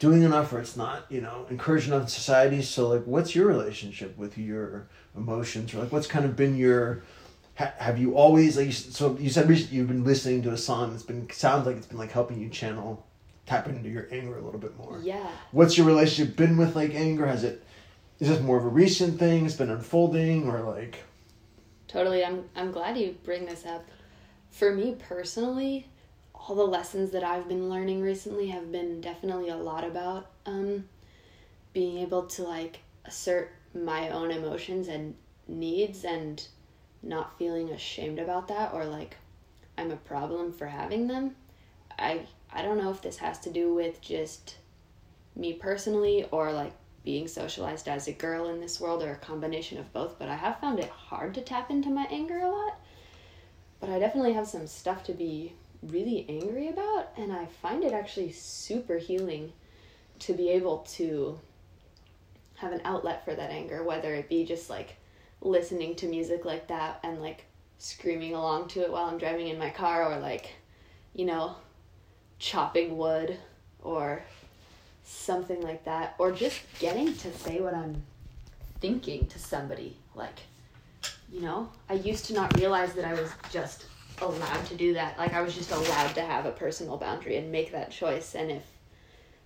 doing 0.00 0.22
enough 0.22 0.52
or 0.52 0.58
it's 0.58 0.76
not 0.76 1.04
you 1.08 1.20
know 1.20 1.46
encouraged 1.50 1.86
enough 1.86 2.02
in 2.02 2.08
society 2.08 2.60
so 2.62 2.88
like 2.88 3.04
what's 3.04 3.34
your 3.36 3.46
relationship 3.46 4.16
with 4.18 4.36
your 4.36 4.88
emotions 5.16 5.72
or 5.72 5.78
like 5.78 5.92
what's 5.92 6.06
kind 6.08 6.24
of 6.24 6.34
been 6.34 6.56
your 6.56 7.02
ha- 7.56 7.72
have 7.78 7.98
you 7.98 8.14
always 8.16 8.56
like 8.56 8.66
you 8.66 8.72
so 8.72 9.16
you 9.20 9.30
said 9.30 9.48
recently 9.48 9.76
you've 9.76 9.86
been 9.88 10.02
listening 10.02 10.42
to 10.42 10.50
a 10.50 10.56
song 10.58 10.90
that's 10.90 11.02
been 11.04 11.30
sounds 11.30 11.66
like 11.66 11.76
it's 11.76 11.86
been 11.86 11.98
like 11.98 12.10
helping 12.10 12.40
you 12.40 12.48
channel 12.48 13.06
tap 13.46 13.68
into 13.68 13.88
your 13.88 14.08
anger 14.10 14.36
a 14.38 14.42
little 14.42 14.58
bit 14.60 14.76
more 14.78 14.98
Yeah. 15.02 15.28
what's 15.52 15.76
your 15.78 15.86
relationship 15.86 16.34
been 16.36 16.56
with 16.56 16.74
like 16.74 16.94
anger 16.94 17.26
has 17.26 17.44
it 17.44 17.62
is 18.18 18.28
this 18.28 18.40
more 18.40 18.56
of 18.58 18.64
a 18.64 18.68
recent 18.68 19.18
thing 19.18 19.44
it's 19.46 19.54
been 19.54 19.70
unfolding 19.70 20.48
or 20.48 20.60
like 20.60 20.96
Totally. 21.88 22.24
I'm 22.24 22.44
I'm 22.54 22.70
glad 22.70 22.96
you 22.96 23.16
bring 23.24 23.46
this 23.46 23.66
up. 23.66 23.84
For 24.52 24.72
me 24.72 24.94
personally, 24.96 25.88
all 26.50 26.56
the 26.56 26.64
lessons 26.64 27.12
that 27.12 27.22
I've 27.22 27.46
been 27.46 27.70
learning 27.70 28.02
recently 28.02 28.48
have 28.48 28.72
been 28.72 29.00
definitely 29.00 29.50
a 29.50 29.56
lot 29.56 29.84
about 29.84 30.32
um 30.46 30.88
being 31.72 31.98
able 31.98 32.24
to 32.24 32.42
like 32.42 32.80
assert 33.04 33.52
my 33.72 34.08
own 34.08 34.32
emotions 34.32 34.88
and 34.88 35.14
needs 35.46 36.04
and 36.04 36.44
not 37.04 37.38
feeling 37.38 37.70
ashamed 37.70 38.18
about 38.18 38.48
that 38.48 38.74
or 38.74 38.84
like 38.84 39.16
I'm 39.78 39.92
a 39.92 39.96
problem 39.96 40.52
for 40.52 40.66
having 40.66 41.06
them. 41.06 41.36
I 41.96 42.26
I 42.52 42.62
don't 42.62 42.78
know 42.78 42.90
if 42.90 43.00
this 43.00 43.18
has 43.18 43.38
to 43.40 43.50
do 43.50 43.72
with 43.72 44.00
just 44.00 44.56
me 45.36 45.52
personally 45.52 46.26
or 46.32 46.52
like 46.52 46.72
being 47.04 47.28
socialized 47.28 47.86
as 47.86 48.08
a 48.08 48.12
girl 48.12 48.48
in 48.48 48.60
this 48.60 48.80
world 48.80 49.04
or 49.04 49.12
a 49.12 49.16
combination 49.16 49.78
of 49.78 49.92
both, 49.92 50.18
but 50.18 50.28
I 50.28 50.34
have 50.34 50.58
found 50.58 50.80
it 50.80 50.90
hard 50.90 51.32
to 51.34 51.42
tap 51.42 51.70
into 51.70 51.90
my 51.90 52.08
anger 52.10 52.40
a 52.40 52.50
lot. 52.50 52.80
But 53.78 53.88
I 53.88 54.00
definitely 54.00 54.32
have 54.32 54.48
some 54.48 54.66
stuff 54.66 55.04
to 55.04 55.12
be 55.12 55.52
really 55.82 56.26
angry 56.28 56.68
about, 56.68 57.08
and 57.16 57.32
I 57.32 57.46
find 57.46 57.84
it 57.84 57.92
actually 57.92 58.32
super 58.32 58.98
healing 58.98 59.52
to 60.20 60.34
be 60.34 60.50
able 60.50 60.78
to 60.78 61.38
have 62.56 62.72
an 62.72 62.82
outlet 62.84 63.24
for 63.24 63.34
that 63.34 63.50
anger, 63.50 63.82
whether 63.82 64.14
it 64.14 64.28
be 64.28 64.44
just 64.44 64.68
like 64.68 64.96
listening 65.40 65.94
to 65.96 66.06
music 66.06 66.44
like 66.44 66.68
that 66.68 67.00
and 67.02 67.22
like 67.22 67.46
screaming 67.78 68.34
along 68.34 68.68
to 68.68 68.82
it 68.82 68.92
while 68.92 69.06
I'm 69.06 69.16
driving 69.16 69.48
in 69.48 69.58
my 69.58 69.70
car, 69.70 70.12
or 70.12 70.18
like, 70.18 70.52
you 71.14 71.24
know, 71.24 71.56
chopping 72.38 72.98
wood 72.98 73.38
or 73.82 74.22
something 75.04 75.62
like 75.62 75.84
that, 75.84 76.14
or 76.18 76.30
just 76.30 76.60
getting 76.78 77.14
to 77.14 77.32
say 77.32 77.60
what 77.60 77.74
I'm 77.74 78.02
thinking 78.80 79.26
to 79.28 79.38
somebody. 79.38 79.96
Like, 80.14 80.40
you 81.32 81.40
know, 81.40 81.70
I 81.88 81.94
used 81.94 82.26
to 82.26 82.34
not 82.34 82.54
realize 82.58 82.92
that 82.92 83.06
I 83.06 83.14
was 83.14 83.30
just 83.50 83.86
allowed 84.20 84.66
to 84.66 84.74
do 84.74 84.94
that. 84.94 85.18
Like, 85.18 85.34
I 85.34 85.40
was 85.40 85.54
just 85.54 85.70
allowed 85.70 86.14
to 86.14 86.22
have 86.22 86.46
a 86.46 86.52
personal 86.52 86.96
boundary 86.96 87.36
and 87.36 87.50
make 87.50 87.72
that 87.72 87.90
choice. 87.90 88.34
And 88.34 88.50
if 88.50 88.64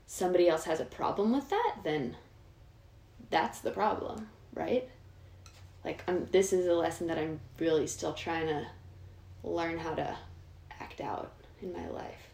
somebody 0.06 0.48
else 0.48 0.64
has 0.64 0.80
a 0.80 0.84
problem 0.84 1.32
with 1.32 1.48
that, 1.50 1.76
then 1.82 2.16
that's 3.30 3.60
the 3.60 3.70
problem, 3.70 4.28
right? 4.54 4.88
Like, 5.84 6.02
I'm, 6.08 6.26
this 6.32 6.52
is 6.52 6.66
a 6.66 6.74
lesson 6.74 7.06
that 7.08 7.18
I'm 7.18 7.40
really 7.58 7.86
still 7.86 8.14
trying 8.14 8.46
to 8.46 8.66
learn 9.42 9.78
how 9.78 9.94
to 9.94 10.16
act 10.80 11.00
out 11.00 11.32
in 11.62 11.72
my 11.72 11.88
life. 11.88 12.28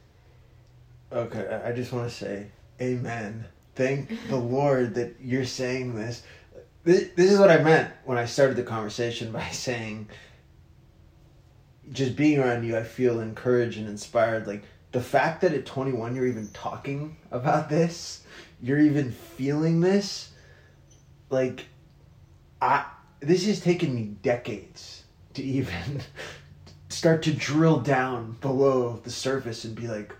Okay, 1.13 1.61
I 1.65 1.73
just 1.73 1.93
want 1.93 2.09
to 2.09 2.15
say 2.15 2.47
amen. 2.81 3.45
Thank 3.75 4.29
the 4.29 4.37
Lord 4.37 4.95
that 4.95 5.17
you're 5.21 5.45
saying 5.45 5.97
this. 5.97 6.23
this. 6.85 7.09
This 7.17 7.33
is 7.33 7.39
what 7.39 7.51
I 7.51 7.59
meant 7.59 7.93
when 8.05 8.19
I 8.19 8.27
started 8.27 8.57
the 8.57 8.63
conversation 8.63 9.33
by 9.33 9.49
saying, 9.53 10.09
just 11.93 12.17
being 12.17 12.39
around 12.39 12.65
you, 12.65 12.77
I 12.77 12.83
feel 12.83 13.21
encouraged 13.21 13.79
and 13.79 13.89
inspired. 13.89 14.47
Like, 14.47 14.63
the 14.93 15.01
fact 15.01 15.41
that 15.43 15.53
at 15.55 15.67
21 15.67 16.17
you're 16.17 16.27
even 16.27 16.49
talking 16.49 17.17
about 17.31 17.69
this, 17.69 18.25
you're 18.63 18.81
even 18.81 19.13
feeling 19.13 19.81
this, 19.81 20.31
like, 21.31 21.67
I 22.61 22.85
this 23.21 23.47
has 23.47 23.61
taken 23.61 23.95
me 23.95 24.15
decades 24.23 25.05
to 25.35 25.43
even 25.43 26.01
start 26.89 27.23
to 27.23 27.33
drill 27.33 27.81
down 27.81 28.37
below 28.41 29.01
the 29.05 29.11
surface 29.11 29.65
and 29.65 29.75
be 29.75 29.87
like, 29.87 30.15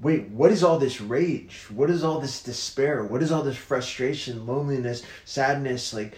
wait, 0.00 0.28
what 0.28 0.52
is 0.52 0.62
all 0.62 0.78
this 0.78 1.00
rage? 1.00 1.66
What 1.70 1.90
is 1.90 2.04
all 2.04 2.20
this 2.20 2.42
despair? 2.42 3.04
What 3.04 3.22
is 3.22 3.32
all 3.32 3.42
this 3.42 3.56
frustration, 3.56 4.46
loneliness, 4.46 5.02
sadness? 5.24 5.92
Like, 5.92 6.16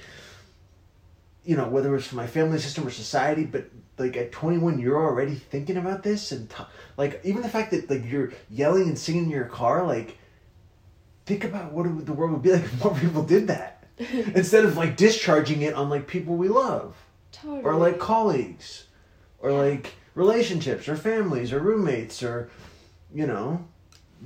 you 1.51 1.57
know, 1.57 1.67
whether 1.67 1.97
it's 1.97 2.07
for 2.07 2.15
my 2.15 2.29
family 2.29 2.61
system 2.61 2.87
or 2.87 2.91
society, 2.91 3.43
but 3.43 3.65
like 3.99 4.17
at 4.17 4.31
21, 4.31 4.79
you're 4.79 5.05
already 5.05 5.35
thinking 5.35 5.79
about 5.79 6.05
this, 6.05 6.31
and 6.31 6.49
t- 6.49 6.63
like 6.97 7.21
even 7.25 7.43
the 7.43 7.49
fact 7.49 7.73
that 7.73 7.91
like 7.91 8.09
you're 8.09 8.33
yelling 8.49 8.87
and 8.87 8.97
singing 8.97 9.25
in 9.25 9.31
your 9.31 9.47
car, 9.47 9.85
like, 9.85 10.17
think 11.27 11.43
about 11.43 11.73
what 11.73 12.07
the 12.07 12.13
world 12.13 12.31
would 12.35 12.43
be 12.43 12.53
like 12.53 12.63
if 12.63 12.85
more 12.85 12.95
people 12.95 13.25
did 13.25 13.49
that 13.49 13.83
instead 13.99 14.65
of 14.65 14.77
like 14.77 14.97
discharging 14.97 15.63
it 15.63 15.75
on 15.75 15.91
like 15.91 16.07
people 16.07 16.37
we 16.37 16.47
love, 16.47 16.95
Totally. 17.33 17.63
or 17.63 17.75
like 17.75 17.99
colleagues, 17.99 18.85
or 19.41 19.51
like 19.51 19.95
relationships, 20.15 20.87
or 20.87 20.95
families, 20.95 21.53
or 21.53 21.59
roommates, 21.59 22.23
or 22.23 22.49
you 23.13 23.27
know, 23.27 23.67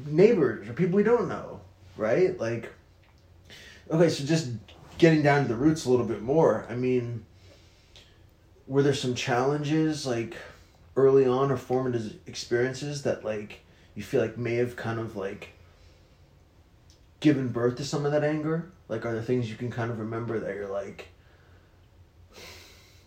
neighbors 0.04 0.68
or 0.68 0.74
people 0.74 0.96
we 0.96 1.02
don't 1.02 1.30
know, 1.30 1.62
right? 1.96 2.38
Like, 2.38 2.70
okay, 3.90 4.10
so 4.10 4.24
just 4.26 4.50
getting 4.98 5.22
down 5.22 5.42
to 5.42 5.48
the 5.48 5.56
roots 5.56 5.84
a 5.84 5.90
little 5.90 6.06
bit 6.06 6.22
more. 6.22 6.66
I 6.68 6.74
mean, 6.74 7.24
were 8.66 8.82
there 8.82 8.94
some 8.94 9.14
challenges 9.14 10.06
like 10.06 10.36
early 10.96 11.26
on 11.26 11.50
or 11.50 11.56
formative 11.56 12.16
experiences 12.26 13.02
that 13.02 13.24
like 13.24 13.60
you 13.94 14.02
feel 14.02 14.20
like 14.20 14.38
may 14.38 14.56
have 14.56 14.76
kind 14.76 14.98
of 14.98 15.16
like 15.16 15.50
given 17.20 17.48
birth 17.48 17.76
to 17.76 17.84
some 17.84 18.06
of 18.06 18.12
that 18.12 18.24
anger? 18.24 18.70
Like, 18.88 19.04
are 19.06 19.12
there 19.12 19.22
things 19.22 19.48
you 19.48 19.56
can 19.56 19.70
kind 19.70 19.90
of 19.90 19.98
remember 19.98 20.38
that 20.40 20.54
you're 20.54 20.68
like, 20.68 21.08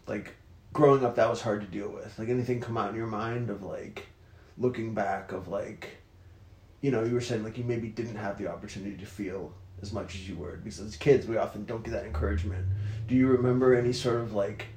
like 0.07 0.33
growing 0.73 1.05
up 1.05 1.15
that 1.15 1.29
was 1.29 1.41
hard 1.41 1.61
to 1.61 1.67
deal 1.67 1.89
with? 1.89 2.17
Like 2.17 2.29
anything 2.29 2.59
come 2.59 2.77
out 2.77 2.89
in 2.89 2.95
your 2.95 3.07
mind 3.07 3.49
of 3.49 3.63
like 3.63 4.07
looking 4.57 4.93
back 4.93 5.31
of 5.31 5.47
like 5.47 5.97
you 6.81 6.89
know 6.89 7.03
you 7.03 7.13
were 7.13 7.21
saying 7.21 7.43
like 7.43 7.57
you 7.57 7.63
maybe 7.63 7.87
didn't 7.87 8.15
have 8.15 8.37
the 8.37 8.47
opportunity 8.47 8.97
to 8.97 9.05
feel 9.05 9.53
as 9.81 9.93
much 9.93 10.15
as 10.15 10.27
you 10.27 10.35
were 10.35 10.57
because 10.57 10.79
as 10.79 10.95
kids 10.95 11.27
we 11.27 11.37
often 11.37 11.65
don't 11.65 11.83
get 11.83 11.91
that 11.91 12.05
encouragement 12.05 12.65
do 13.07 13.15
you 13.15 13.27
remember 13.27 13.75
any 13.75 13.93
sort 13.93 14.19
of 14.21 14.33
like 14.33 14.67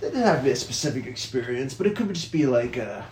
it 0.00 0.06
didn't 0.10 0.22
have 0.22 0.38
to 0.38 0.44
be 0.44 0.50
a 0.50 0.56
specific 0.56 1.06
experience 1.06 1.72
but 1.74 1.86
it 1.86 1.94
could 1.96 2.12
just 2.12 2.32
be 2.32 2.46
like 2.46 2.76
a 2.76 3.06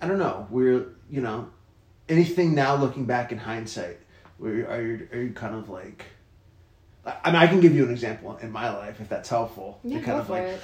i 0.00 0.06
don't 0.06 0.18
know 0.18 0.46
we're 0.50 0.86
you 1.10 1.20
know 1.20 1.48
anything 2.08 2.54
now 2.54 2.74
looking 2.74 3.04
back 3.06 3.32
in 3.32 3.38
hindsight 3.38 3.98
where 4.38 4.68
are 4.70 4.82
you 4.82 5.08
are 5.12 5.18
you 5.20 5.32
kind 5.32 5.54
of 5.54 5.68
like 5.68 6.04
I 7.04 7.32
mean, 7.32 7.40
I 7.42 7.48
can 7.48 7.58
give 7.60 7.74
you 7.74 7.84
an 7.84 7.90
example 7.90 8.36
in 8.36 8.52
my 8.52 8.70
life 8.70 9.00
if 9.00 9.08
that's 9.08 9.28
helpful. 9.28 9.80
Yeah, 9.82 9.96
kind 9.96 10.06
go 10.06 10.18
of 10.18 10.26
for 10.28 10.32
like, 10.34 10.42
it. 10.44 10.60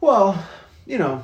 well, 0.00 0.44
you 0.86 0.98
know, 0.98 1.22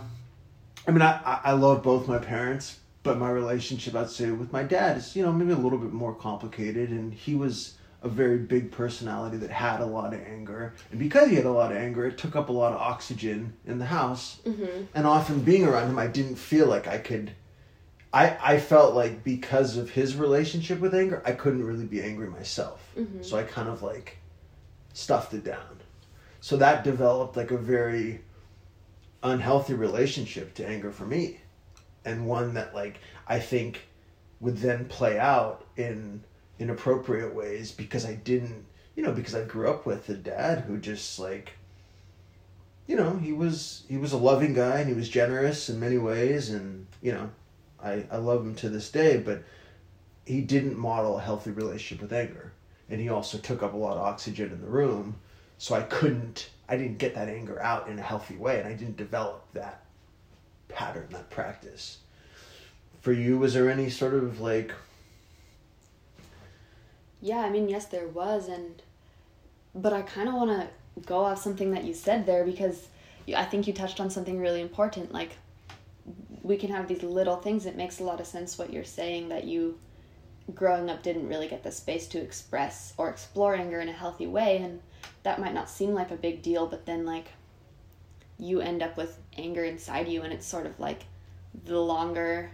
I 0.87 0.93
mean, 0.93 1.03
I- 1.03 1.41
I 1.43 1.53
love 1.55 1.83
both 1.83 2.07
my 2.07 2.19
parents, 2.19 2.79
but 3.09 3.19
my 3.19 3.31
relationship, 3.31 3.95
I'd 3.95 4.11
say, 4.11 4.31
with 4.33 4.53
my 4.53 4.63
dad 4.63 4.99
is, 4.99 5.17
you 5.17 5.23
know, 5.23 5.33
maybe 5.33 5.53
a 5.53 5.57
little 5.57 5.79
bit 5.79 5.95
more 5.95 6.15
complicated. 6.15 6.91
And 6.91 7.15
he 7.15 7.35
was 7.35 7.79
a 8.03 8.09
very 8.09 8.37
big 8.37 8.71
personality 8.71 9.39
that 9.39 9.51
had 9.51 9.81
a 9.81 9.87
lot 9.87 10.13
of 10.13 10.21
anger. 10.21 10.75
And 10.91 11.01
because 11.01 11.31
he 11.31 11.37
had 11.37 11.47
a 11.47 11.51
lot 11.51 11.73
of 11.73 11.79
anger, 11.79 12.05
it 12.05 12.19
took 12.19 12.37
up 12.37 12.51
a 12.51 12.53
lot 12.53 12.75
of 12.75 12.81
oxygen 12.81 13.55
in 13.65 13.79
the 13.79 13.87
house. 13.87 14.41
Mm-hmm. 14.45 14.83
And 14.95 15.07
often 15.07 15.41
being 15.41 15.65
around 15.65 15.89
him, 15.89 15.99
I 15.99 16.07
didn't 16.07 16.37
feel 16.37 16.67
like 16.67 16.87
I 16.87 16.99
could. 16.99 17.33
I, 18.13 18.37
I 18.43 18.59
felt 18.59 18.95
like 18.95 19.25
because 19.25 19.79
of 19.79 19.89
his 19.89 20.15
relationship 20.15 20.79
with 20.79 20.95
anger, 20.95 21.23
I 21.25 21.33
couldn't 21.33 21.65
really 21.65 21.87
be 21.87 22.03
angry 22.03 22.29
myself. 22.29 22.93
Mhm. 22.95 23.25
So 23.25 23.39
I 23.39 23.43
kind 23.43 23.71
of 23.71 23.83
like 23.83 24.19
stuffed 24.93 25.33
it 25.33 25.45
down. 25.45 25.81
So 26.41 26.59
that 26.59 26.85
developed 26.85 27.39
like 27.39 27.53
a 27.53 27.59
very 27.59 28.21
unhealthy 29.23 29.73
relationship 29.73 30.53
to 30.57 30.67
anger 30.67 30.91
for 30.91 31.07
me. 31.07 31.41
And 32.05 32.27
one 32.27 32.55
that 32.55 32.75
like 32.75 32.99
I 33.27 33.39
think 33.39 33.87
would 34.41 34.59
then 34.59 34.87
play 34.87 35.19
out 35.19 35.67
in 35.77 36.23
inappropriate 36.59 37.35
ways 37.35 37.73
because 37.73 38.05
I 38.05 38.15
didn't 38.15 38.65
you 38.97 39.05
know, 39.05 39.13
because 39.13 39.35
I 39.37 39.45
grew 39.45 39.71
up 39.71 39.87
with 39.87 40.09
a 40.09 40.15
dad 40.15 40.65
who 40.65 40.79
just 40.79 41.19
like 41.19 41.53
you 42.87 42.97
know, 42.97 43.17
he 43.17 43.33
was 43.33 43.85
he 43.89 43.99
was 43.99 44.13
a 44.13 44.19
loving 44.19 44.55
guy 44.55 44.81
and 44.81 44.89
he 44.89 44.95
was 44.95 45.09
generous 45.09 45.69
in 45.69 45.79
many 45.79 45.99
ways 45.99 46.51
and 46.51 46.87
you 47.03 47.13
know, 47.13 47.31
I, 47.83 48.05
I 48.11 48.17
love 48.17 48.45
him 48.45 48.55
to 48.57 48.69
this 48.69 48.91
day, 48.91 49.19
but 49.19 49.43
he 50.27 50.41
didn't 50.41 50.79
model 50.79 51.19
a 51.19 51.23
healthy 51.23 51.51
relationship 51.51 52.03
with 52.03 52.13
anger. 52.13 52.53
And 52.91 53.01
he 53.01 53.09
also 53.09 53.39
took 53.39 53.63
up 53.63 53.75
a 53.75 53.77
lot 53.77 53.97
of 53.97 54.03
oxygen 54.03 54.51
in 54.53 54.61
the 54.61 54.69
room. 54.69 55.17
So 55.59 55.75
I 55.75 55.83
couldn't, 55.83 56.51
I 56.69 56.77
didn't 56.77 56.99
get 56.99 57.15
that 57.15 57.29
anger 57.29 57.61
out 57.61 57.89
in 57.89 57.99
a 57.99 58.03
healthy 58.03 58.37
way. 58.37 58.59
And 58.59 58.69
I 58.69 58.75
didn't 58.75 58.97
develop 58.97 59.45
that 59.55 59.83
pattern, 60.69 61.09
that 61.11 61.31
practice. 61.31 61.99
For 63.01 63.13
you, 63.13 63.39
was 63.39 63.55
there 63.55 63.71
any 63.71 63.91
sort 63.91 64.15
of 64.15 64.41
like, 64.41 64.73
Yeah, 67.21 67.39
I 67.39 67.51
mean, 67.51 67.69
yes, 67.69 67.87
there 67.87 68.09
was, 68.09 68.49
and 68.49 68.83
but 69.75 69.93
I 69.93 70.03
kind 70.03 70.29
of 70.29 70.35
want 70.35 70.51
to 70.51 70.69
go 71.07 71.19
off 71.25 71.43
something 71.43 71.71
that 71.73 71.85
you 71.85 71.95
said 71.95 72.27
there 72.27 72.45
because 72.45 72.89
I 73.37 73.45
think 73.45 73.67
you 73.67 73.73
touched 73.73 74.01
on 74.01 74.11
something 74.11 74.39
really 74.41 74.61
important. 74.61 75.13
Like, 75.13 75.37
we 76.43 76.57
can 76.57 76.71
have 76.71 76.89
these 76.89 77.03
little 77.03 77.37
things. 77.37 77.67
It 77.67 77.77
makes 77.77 78.01
a 78.01 78.05
lot 78.05 78.21
of 78.21 78.27
sense 78.27 78.59
what 78.59 78.73
you're 78.73 78.85
saying 78.85 79.29
that 79.29 79.45
you, 79.45 79.79
growing 80.55 80.89
up, 80.91 81.03
didn't 81.03 81.29
really 81.29 81.49
get 81.49 81.63
the 81.63 81.71
space 81.71 82.07
to 82.09 82.19
express 82.19 82.95
or 82.97 83.09
explore 83.11 83.55
anger 83.55 83.81
in 83.81 83.89
a 83.89 83.93
healthy 83.93 84.27
way, 84.27 84.59
and 84.59 84.81
that 85.23 85.41
might 85.41 85.55
not 85.55 85.69
seem 85.69 85.93
like 85.93 86.11
a 86.11 86.17
big 86.17 86.43
deal, 86.43 86.67
but 86.67 86.87
then 86.87 87.05
like, 87.05 87.27
you 88.39 88.61
end 88.61 88.83
up 88.83 88.97
with 88.97 89.19
anger 89.37 89.65
inside 89.65 90.09
you, 90.09 90.23
and 90.23 90.33
it's 90.33 90.47
sort 90.47 90.67
of 90.67 90.79
like, 90.79 91.05
the 91.65 91.81
longer 91.81 92.51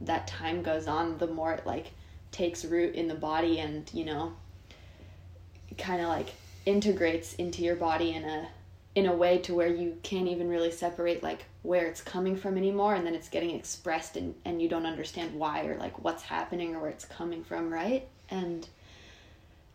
that 0.00 0.26
time 0.26 0.62
goes 0.62 0.86
on, 0.86 1.18
the 1.18 1.26
more 1.26 1.52
it 1.52 1.66
like 1.66 1.92
takes 2.30 2.64
root 2.64 2.94
in 2.94 3.08
the 3.08 3.14
body 3.14 3.58
and 3.58 3.90
you 3.92 4.04
know 4.04 4.32
kind 5.76 6.00
of 6.00 6.08
like 6.08 6.28
integrates 6.66 7.34
into 7.34 7.62
your 7.62 7.76
body 7.76 8.12
in 8.12 8.24
a 8.24 8.48
in 8.94 9.06
a 9.06 9.14
way 9.14 9.38
to 9.38 9.54
where 9.54 9.68
you 9.68 9.96
can't 10.02 10.28
even 10.28 10.48
really 10.48 10.70
separate 10.70 11.22
like 11.22 11.44
where 11.62 11.86
it's 11.86 12.00
coming 12.00 12.36
from 12.36 12.56
anymore 12.56 12.94
and 12.94 13.06
then 13.06 13.14
it's 13.14 13.28
getting 13.28 13.50
expressed 13.50 14.16
and 14.16 14.34
and 14.44 14.60
you 14.60 14.68
don't 14.68 14.86
understand 14.86 15.34
why 15.34 15.64
or 15.64 15.76
like 15.76 16.02
what's 16.04 16.22
happening 16.22 16.74
or 16.74 16.80
where 16.80 16.90
it's 16.90 17.04
coming 17.04 17.42
from 17.44 17.72
right? 17.72 18.06
And 18.30 18.68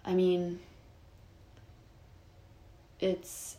i 0.06 0.14
mean 0.14 0.60
it's 3.00 3.56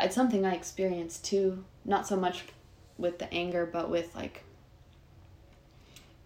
it's 0.00 0.14
something 0.14 0.44
i 0.44 0.54
experienced 0.54 1.24
too 1.24 1.64
not 1.84 2.06
so 2.06 2.16
much 2.16 2.44
with 2.98 3.18
the 3.18 3.32
anger 3.32 3.68
but 3.70 3.90
with 3.90 4.14
like 4.14 4.42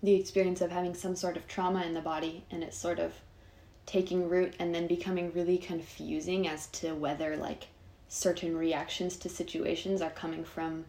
the 0.03 0.15
experience 0.15 0.61
of 0.61 0.71
having 0.71 0.95
some 0.95 1.15
sort 1.15 1.37
of 1.37 1.47
trauma 1.47 1.83
in 1.83 1.95
the 1.95 2.01
body 2.01 2.45
and 2.51 2.63
it's 2.63 2.77
sort 2.79 2.99
of 2.99 3.13
taking 3.87 4.29
root 4.29 4.55
and 4.59 4.75
then 4.75 4.87
becoming 4.87 5.33
really 5.33 5.59
confusing 5.59 6.47
as 6.47 6.69
to 6.69 6.95
whether 6.95 7.37
like 7.37 7.67
certain 8.09 8.57
reactions 8.57 9.17
to 9.17 9.29
situations 9.29 10.01
are 10.01 10.11
coming 10.11 10.45
from 10.45 10.85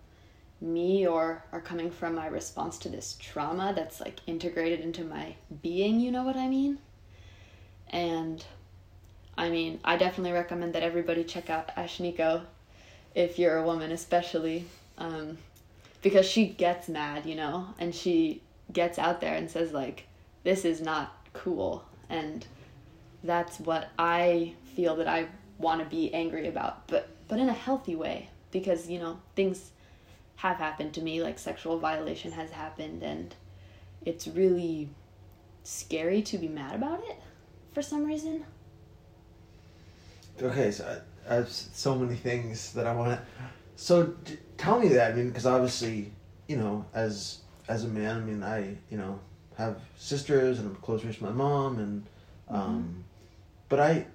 me 0.62 1.08
or 1.08 1.44
are 1.52 1.62
coming 1.62 1.90
from 1.90 2.16
my 2.16 2.28
response 2.28 2.78
to 2.78 2.90
this 2.90 3.18
trauma 3.20 3.74
that's 3.76 4.00
like 4.00 4.20
integrated 4.28 4.80
into 4.80 5.04
my 5.04 5.36
being, 5.62 6.00
you 6.00 6.12
know 6.12 6.24
what 6.24 6.38
I 6.38 6.48
mean? 6.48 6.78
And 7.90 8.46
I 9.38 9.50
mean, 9.50 9.80
I 9.84 9.98
definitely 9.98 10.34
recommend 10.34 10.74
that 10.74 10.84
everybody 10.84 11.24
check 11.24 11.50
out 11.50 11.76
Ashnikko 11.76 12.44
if 13.16 13.40
you're 13.40 13.58
a 13.58 13.64
woman, 13.64 13.92
especially. 13.92 14.66
Um, 14.98 15.38
because 16.02 16.26
she 16.26 16.48
gets 16.48 16.90
mad, 16.90 17.26
you 17.26 17.36
know, 17.36 17.68
and 17.80 17.94
she 17.94 18.42
gets 18.74 18.98
out 18.98 19.22
there 19.22 19.36
and 19.36 19.50
says, 19.50 19.72
like, 19.72 20.08
this 20.44 20.66
is 20.66 20.82
not 20.82 21.16
cool. 21.34 21.86
And 22.10 22.46
that's 23.24 23.60
what 23.60 23.90
I 24.00 24.54
feel 24.76 24.96
that 24.96 25.08
I 25.08 25.28
want 25.58 25.80
to 25.82 25.86
be 25.86 26.14
angry 26.14 26.48
about, 26.48 26.88
but 26.88 27.08
but 27.28 27.40
in 27.40 27.48
a 27.48 27.54
healthy 27.54 27.96
way 27.96 28.30
because, 28.52 28.90
you 28.90 29.00
know, 29.00 29.20
things 29.36 29.72
have 30.38 30.58
happened 30.58 30.94
to 30.94 31.02
me 31.02 31.22
like 31.22 31.40
sexual 31.40 31.80
violation 31.80 32.32
has 32.32 32.52
happened 32.52 33.04
and 33.04 33.36
it's 34.06 34.28
really 34.28 34.90
scary 35.64 36.22
to 36.24 36.38
be 36.38 36.48
mad 36.48 36.76
about 36.76 37.00
it 37.08 37.22
for 37.74 37.82
some 37.82 38.04
reason. 38.04 38.44
Okay, 40.42 40.72
so 40.72 41.02
I, 41.30 41.36
have 41.36 41.50
so 41.50 41.96
many 41.96 42.16
things 42.16 42.74
that 42.74 42.88
I 42.88 42.94
want 42.94 43.12
to. 43.12 43.22
So 43.76 44.08
d- 44.08 44.38
tell 44.58 44.80
me 44.80 44.90
that. 44.90 45.14
I 45.14 45.16
mean, 45.16 45.30
because 45.30 45.46
obviously, 45.46 46.12
you 46.48 46.58
know, 46.58 46.86
as 46.94 47.40
as 47.68 47.86
a 47.86 47.88
man, 47.88 48.18
I 48.18 48.20
mean, 48.20 48.44
I 48.44 48.78
you 48.90 48.98
know 48.98 49.20
have 49.58 49.80
sisters 49.98 50.60
and 50.60 50.70
I'm 50.70 50.76
close 50.78 51.04
with 51.04 51.22
my 51.22 51.32
mom, 51.32 51.80
and 51.80 52.06
um, 52.50 52.84
mm-hmm. 52.84 53.02
but 53.70 53.80
I 53.80 54.08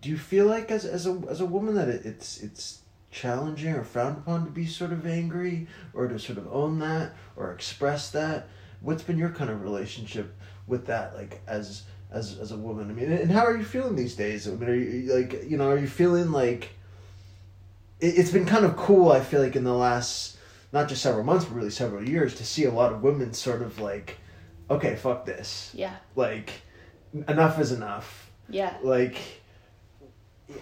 do 0.00 0.08
you 0.10 0.18
feel 0.18 0.46
like 0.46 0.70
as 0.70 0.84
as 0.84 1.06
a 1.06 1.20
as 1.28 1.40
a 1.40 1.46
woman 1.46 1.74
that 1.74 1.88
it, 1.88 2.04
it's 2.04 2.40
it's 2.40 2.80
challenging 3.10 3.72
or 3.72 3.84
frowned 3.84 4.18
upon 4.18 4.44
to 4.44 4.50
be 4.50 4.66
sort 4.66 4.92
of 4.92 5.06
angry 5.06 5.66
or 5.94 6.06
to 6.06 6.18
sort 6.18 6.38
of 6.38 6.46
own 6.52 6.78
that 6.80 7.14
or 7.36 7.52
express 7.52 8.10
that? 8.10 8.48
What's 8.80 9.02
been 9.02 9.18
your 9.18 9.30
kind 9.30 9.50
of 9.50 9.62
relationship 9.62 10.34
with 10.66 10.86
that, 10.86 11.14
like 11.16 11.40
as 11.46 11.84
as 12.16 12.38
as 12.38 12.52
a 12.52 12.56
woman? 12.56 12.90
I 12.90 12.92
mean, 12.92 13.12
and 13.12 13.30
how 13.30 13.44
are 13.44 13.56
you 13.56 13.64
feeling 13.64 13.96
these 13.96 14.16
days? 14.16 14.48
I 14.48 14.52
mean, 14.52 14.68
are 14.68 14.74
you 14.74 15.14
like 15.14 15.44
you 15.48 15.56
know, 15.56 15.70
are 15.70 15.78
you 15.78 15.86
feeling 15.86 16.32
like 16.32 16.70
it, 18.00 18.18
it's 18.18 18.30
been 18.30 18.46
kind 18.46 18.64
of 18.64 18.76
cool? 18.76 19.10
I 19.10 19.20
feel 19.20 19.42
like 19.42 19.56
in 19.56 19.64
the 19.64 19.74
last 19.74 20.36
not 20.72 20.88
just 20.88 21.02
several 21.02 21.24
months, 21.24 21.44
but 21.44 21.54
really 21.54 21.70
several 21.70 22.06
years, 22.06 22.34
to 22.36 22.44
see 22.44 22.64
a 22.64 22.70
lot 22.70 22.92
of 22.92 23.02
women 23.02 23.32
sort 23.32 23.62
of 23.62 23.78
like, 23.80 24.16
okay, 24.70 24.96
fuck 24.96 25.24
this. 25.24 25.70
Yeah. 25.74 25.94
Like, 26.14 26.50
enough 27.28 27.58
is 27.60 27.72
enough. 27.72 28.30
Yeah. 28.48 28.76
Like, 28.82 29.18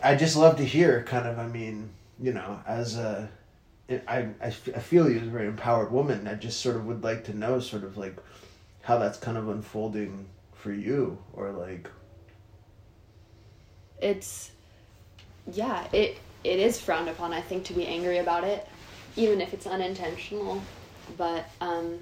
I 0.02 0.14
just 0.14 0.36
love 0.36 0.56
to 0.58 0.64
hear 0.64 1.02
kind 1.02 1.26
of. 1.26 1.38
I 1.38 1.46
mean, 1.46 1.90
you 2.20 2.32
know, 2.32 2.60
as 2.66 2.96
a 2.96 3.28
I, 3.88 4.28
I, 4.40 4.46
I 4.46 4.50
feel 4.50 5.10
you 5.10 5.18
as 5.18 5.26
a 5.26 5.30
very 5.30 5.46
empowered 5.46 5.92
woman. 5.92 6.26
I 6.26 6.34
just 6.34 6.60
sort 6.60 6.76
of 6.76 6.86
would 6.86 7.04
like 7.04 7.24
to 7.24 7.36
know 7.36 7.60
sort 7.60 7.84
of 7.84 7.96
like 7.96 8.16
how 8.82 8.98
that's 8.98 9.18
kind 9.18 9.36
of 9.36 9.48
unfolding 9.48 10.26
for 10.64 10.72
you 10.72 11.18
or 11.34 11.52
like 11.52 11.90
it's 14.00 14.50
yeah 15.52 15.86
it 15.92 16.18
it 16.42 16.58
is 16.58 16.80
frowned 16.80 17.08
upon 17.08 17.34
i 17.34 17.40
think 17.40 17.64
to 17.64 17.74
be 17.74 17.86
angry 17.86 18.18
about 18.18 18.44
it 18.44 18.66
even 19.16 19.40
if 19.40 19.54
it's 19.54 19.66
unintentional. 19.66 20.62
But 21.16 21.48
um 21.60 22.00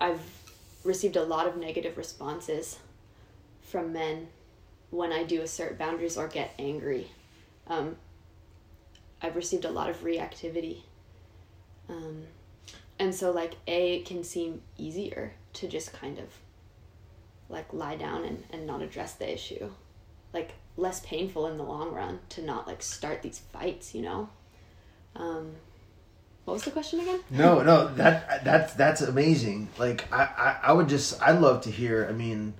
i've 0.00 0.20
received 0.84 1.16
a 1.16 1.22
lot 1.22 1.46
of 1.46 1.56
negative 1.56 1.96
responses 1.96 2.78
from 3.62 3.92
men 3.92 4.28
when 4.90 5.12
i 5.12 5.24
do 5.24 5.42
assert 5.42 5.78
boundaries 5.78 6.16
or 6.16 6.28
get 6.28 6.54
angry. 6.58 7.10
Um 7.66 7.96
i've 9.20 9.36
received 9.36 9.64
a 9.64 9.70
lot 9.70 9.90
of 9.90 10.04
reactivity. 10.04 10.82
Um 11.88 12.24
and 12.98 13.12
so 13.12 13.32
like 13.32 13.54
a 13.66 13.96
it 13.96 14.06
can 14.06 14.22
seem 14.22 14.62
easier 14.78 15.34
to 15.54 15.66
just 15.66 15.92
kind 15.92 16.18
of 16.18 16.26
like 17.52 17.72
lie 17.72 17.96
down 17.96 18.24
and, 18.24 18.42
and 18.50 18.66
not 18.66 18.82
address 18.82 19.14
the 19.14 19.32
issue. 19.32 19.70
Like 20.32 20.52
less 20.76 21.00
painful 21.00 21.46
in 21.46 21.58
the 21.58 21.62
long 21.62 21.92
run 21.92 22.18
to 22.30 22.42
not 22.42 22.66
like 22.66 22.82
start 22.82 23.22
these 23.22 23.38
fights 23.38 23.94
you 23.94 24.02
know? 24.02 24.28
Um 25.14 25.52
what 26.44 26.54
was 26.54 26.64
the 26.64 26.70
question 26.72 26.98
again? 27.00 27.20
No 27.30 27.62
no 27.62 27.94
that 27.94 28.42
that's 28.44 28.74
that's 28.74 29.02
amazing. 29.02 29.68
Like 29.78 30.10
i 30.12 30.22
i, 30.22 30.56
I 30.68 30.72
would 30.72 30.88
just 30.88 31.22
i'd 31.22 31.38
love 31.40 31.60
to 31.62 31.70
hear 31.70 32.06
i 32.08 32.12
mean 32.12 32.54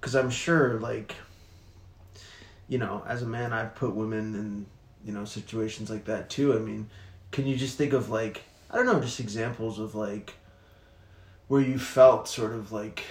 because 0.00 0.16
i'm 0.16 0.30
sure 0.30 0.80
like 0.80 1.14
you 2.68 2.78
know 2.78 3.04
as 3.06 3.22
a 3.22 3.26
man 3.26 3.52
i've 3.52 3.74
put 3.74 3.94
women 3.94 4.34
in 4.34 4.66
you 5.04 5.12
know 5.12 5.24
situations 5.24 5.90
like 5.90 6.06
that 6.06 6.30
too. 6.30 6.54
I 6.56 6.58
mean 6.58 6.88
can 7.30 7.46
you 7.46 7.56
just 7.56 7.78
think 7.78 7.92
of 7.92 8.10
like 8.10 8.42
i 8.70 8.76
don't 8.76 8.86
know 8.86 9.00
just 9.00 9.20
examples 9.20 9.78
of 9.78 9.94
like 9.94 10.34
where 11.48 11.60
you 11.60 11.78
felt 11.78 12.28
sort 12.28 12.52
of 12.52 12.72
like 12.72 13.04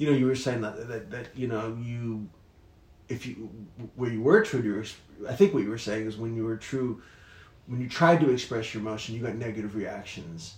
you 0.00 0.10
know, 0.10 0.16
you 0.16 0.24
were 0.24 0.34
saying 0.34 0.62
that 0.62 0.88
that, 0.88 1.10
that 1.10 1.28
you 1.36 1.46
know 1.46 1.76
you, 1.78 2.26
if 3.10 3.26
you 3.26 3.50
where 3.96 4.10
you 4.10 4.22
were 4.22 4.42
true 4.42 4.62
to 4.62 4.66
your, 4.66 4.84
I 5.28 5.34
think 5.34 5.52
what 5.52 5.62
you 5.62 5.68
were 5.68 5.76
saying 5.76 6.06
is 6.06 6.16
when 6.16 6.34
you 6.34 6.44
were 6.44 6.56
true, 6.56 7.02
when 7.66 7.82
you 7.82 7.88
tried 7.88 8.20
to 8.20 8.30
express 8.30 8.72
your 8.72 8.80
emotion, 8.80 9.14
you 9.14 9.20
got 9.20 9.34
negative 9.34 9.76
reactions. 9.76 10.54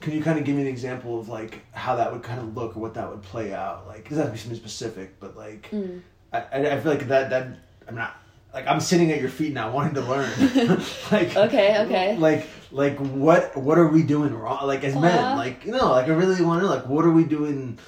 Can 0.00 0.14
you 0.14 0.22
kind 0.22 0.38
of 0.38 0.46
give 0.46 0.56
me 0.56 0.62
an 0.62 0.68
example 0.68 1.20
of 1.20 1.28
like 1.28 1.60
how 1.72 1.94
that 1.96 2.10
would 2.10 2.22
kind 2.22 2.40
of 2.40 2.56
look 2.56 2.74
or 2.74 2.80
what 2.80 2.94
that 2.94 3.10
would 3.10 3.20
play 3.20 3.52
out? 3.52 3.86
Like, 3.86 4.08
does 4.08 4.16
that 4.16 4.24
have 4.24 4.30
to 4.30 4.32
be 4.32 4.38
something 4.38 4.58
specific? 4.58 5.20
But 5.20 5.36
like, 5.36 5.70
mm. 5.70 6.00
I, 6.32 6.38
I 6.50 6.80
feel 6.80 6.92
like 6.92 7.06
that 7.08 7.28
that 7.28 7.48
I'm 7.86 7.96
not 7.96 8.16
like 8.54 8.66
I'm 8.66 8.80
sitting 8.80 9.12
at 9.12 9.20
your 9.20 9.28
feet 9.28 9.52
now, 9.52 9.70
wanting 9.70 9.92
to 9.92 10.00
learn. 10.00 10.30
like 11.12 11.36
okay, 11.36 11.82
okay. 11.84 12.16
Like 12.16 12.46
like 12.72 12.96
what 12.96 13.54
what 13.58 13.76
are 13.78 13.88
we 13.88 14.02
doing 14.04 14.32
wrong? 14.34 14.66
Like 14.66 14.84
as 14.84 14.94
men, 14.94 15.36
like 15.36 15.66
you 15.66 15.72
know, 15.72 15.90
like 15.90 16.06
I 16.06 16.12
really 16.12 16.42
want 16.42 16.62
to 16.62 16.66
know, 16.66 16.74
like 16.74 16.86
what 16.86 17.04
are 17.04 17.10
we 17.10 17.24
doing? 17.24 17.78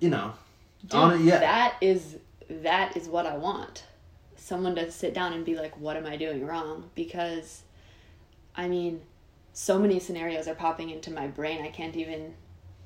You 0.00 0.10
know, 0.10 0.32
Dude, 0.82 0.94
on 0.94 1.14
it, 1.14 1.20
yeah. 1.22 1.38
That 1.38 1.76
is 1.80 2.16
that 2.48 2.96
is 2.96 3.08
what 3.08 3.26
I 3.26 3.36
want. 3.36 3.84
Someone 4.36 4.74
to 4.74 4.90
sit 4.90 5.14
down 5.14 5.32
and 5.32 5.44
be 5.44 5.56
like, 5.56 5.78
"What 5.80 5.96
am 5.96 6.06
I 6.06 6.16
doing 6.16 6.46
wrong?" 6.46 6.90
Because, 6.94 7.62
I 8.54 8.68
mean, 8.68 9.00
so 9.52 9.78
many 9.78 9.98
scenarios 9.98 10.46
are 10.46 10.54
popping 10.54 10.90
into 10.90 11.10
my 11.10 11.26
brain. 11.26 11.62
I 11.62 11.68
can't 11.68 11.96
even. 11.96 12.34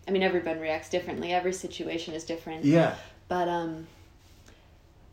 I 0.07 0.11
mean, 0.11 0.23
everyone 0.23 0.61
reacts 0.61 0.89
differently. 0.89 1.33
Every 1.33 1.53
situation 1.53 2.15
is 2.15 2.25
different. 2.25 2.65
Yeah. 2.65 2.95
But 3.27 3.49
um, 3.49 3.87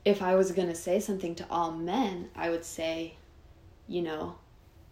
if 0.06 0.22
I 0.22 0.36
was 0.36 0.52
gonna 0.52 0.76
say 0.76 1.00
something 1.00 1.36
to 1.36 1.46
all 1.50 1.72
men, 1.72 2.30
I 2.36 2.50
would 2.50 2.64
say, 2.64 3.16
you 3.88 4.04
know, 4.04 4.36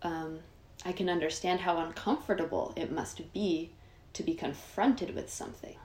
um, 0.01 0.39
I 0.83 0.91
can 0.91 1.09
understand 1.09 1.61
how 1.61 1.77
uncomfortable 1.77 2.73
it 2.75 2.91
must 2.91 3.31
be 3.33 3.71
to 4.13 4.23
be 4.23 4.33
confronted 4.33 5.15
with 5.15 5.31
something 5.31 5.75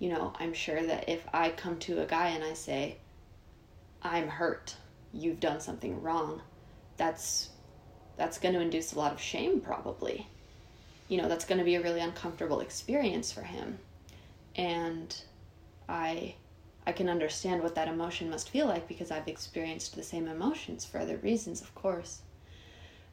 you 0.00 0.08
know, 0.08 0.32
I'm 0.40 0.54
sure 0.54 0.82
that 0.82 1.08
if 1.08 1.22
I 1.32 1.50
come 1.50 1.78
to 1.80 2.00
a 2.00 2.06
guy 2.06 2.30
and 2.30 2.42
I 2.42 2.54
say, 2.54 2.96
I'm 4.02 4.28
hurt, 4.28 4.74
you've 5.12 5.40
done 5.40 5.60
something 5.60 6.02
wrong, 6.02 6.40
that's 6.96 7.50
that's 8.16 8.38
going 8.38 8.54
to 8.54 8.60
induce 8.60 8.92
a 8.92 8.98
lot 8.98 9.12
of 9.12 9.20
shame 9.20 9.60
probably. 9.60 10.26
You 11.08 11.18
know, 11.18 11.28
that's 11.28 11.44
going 11.44 11.58
to 11.58 11.64
be 11.64 11.74
a 11.74 11.82
really 11.82 12.00
uncomfortable 12.00 12.60
experience 12.60 13.30
for 13.30 13.42
him. 13.42 13.78
And 14.56 15.14
I 15.88 16.34
I 16.86 16.92
can 16.92 17.10
understand 17.10 17.62
what 17.62 17.74
that 17.74 17.88
emotion 17.88 18.30
must 18.30 18.48
feel 18.48 18.66
like 18.66 18.88
because 18.88 19.10
I've 19.10 19.28
experienced 19.28 19.94
the 19.94 20.02
same 20.02 20.28
emotions 20.28 20.86
for 20.86 20.98
other 20.98 21.18
reasons, 21.18 21.60
of 21.60 21.74
course. 21.74 22.22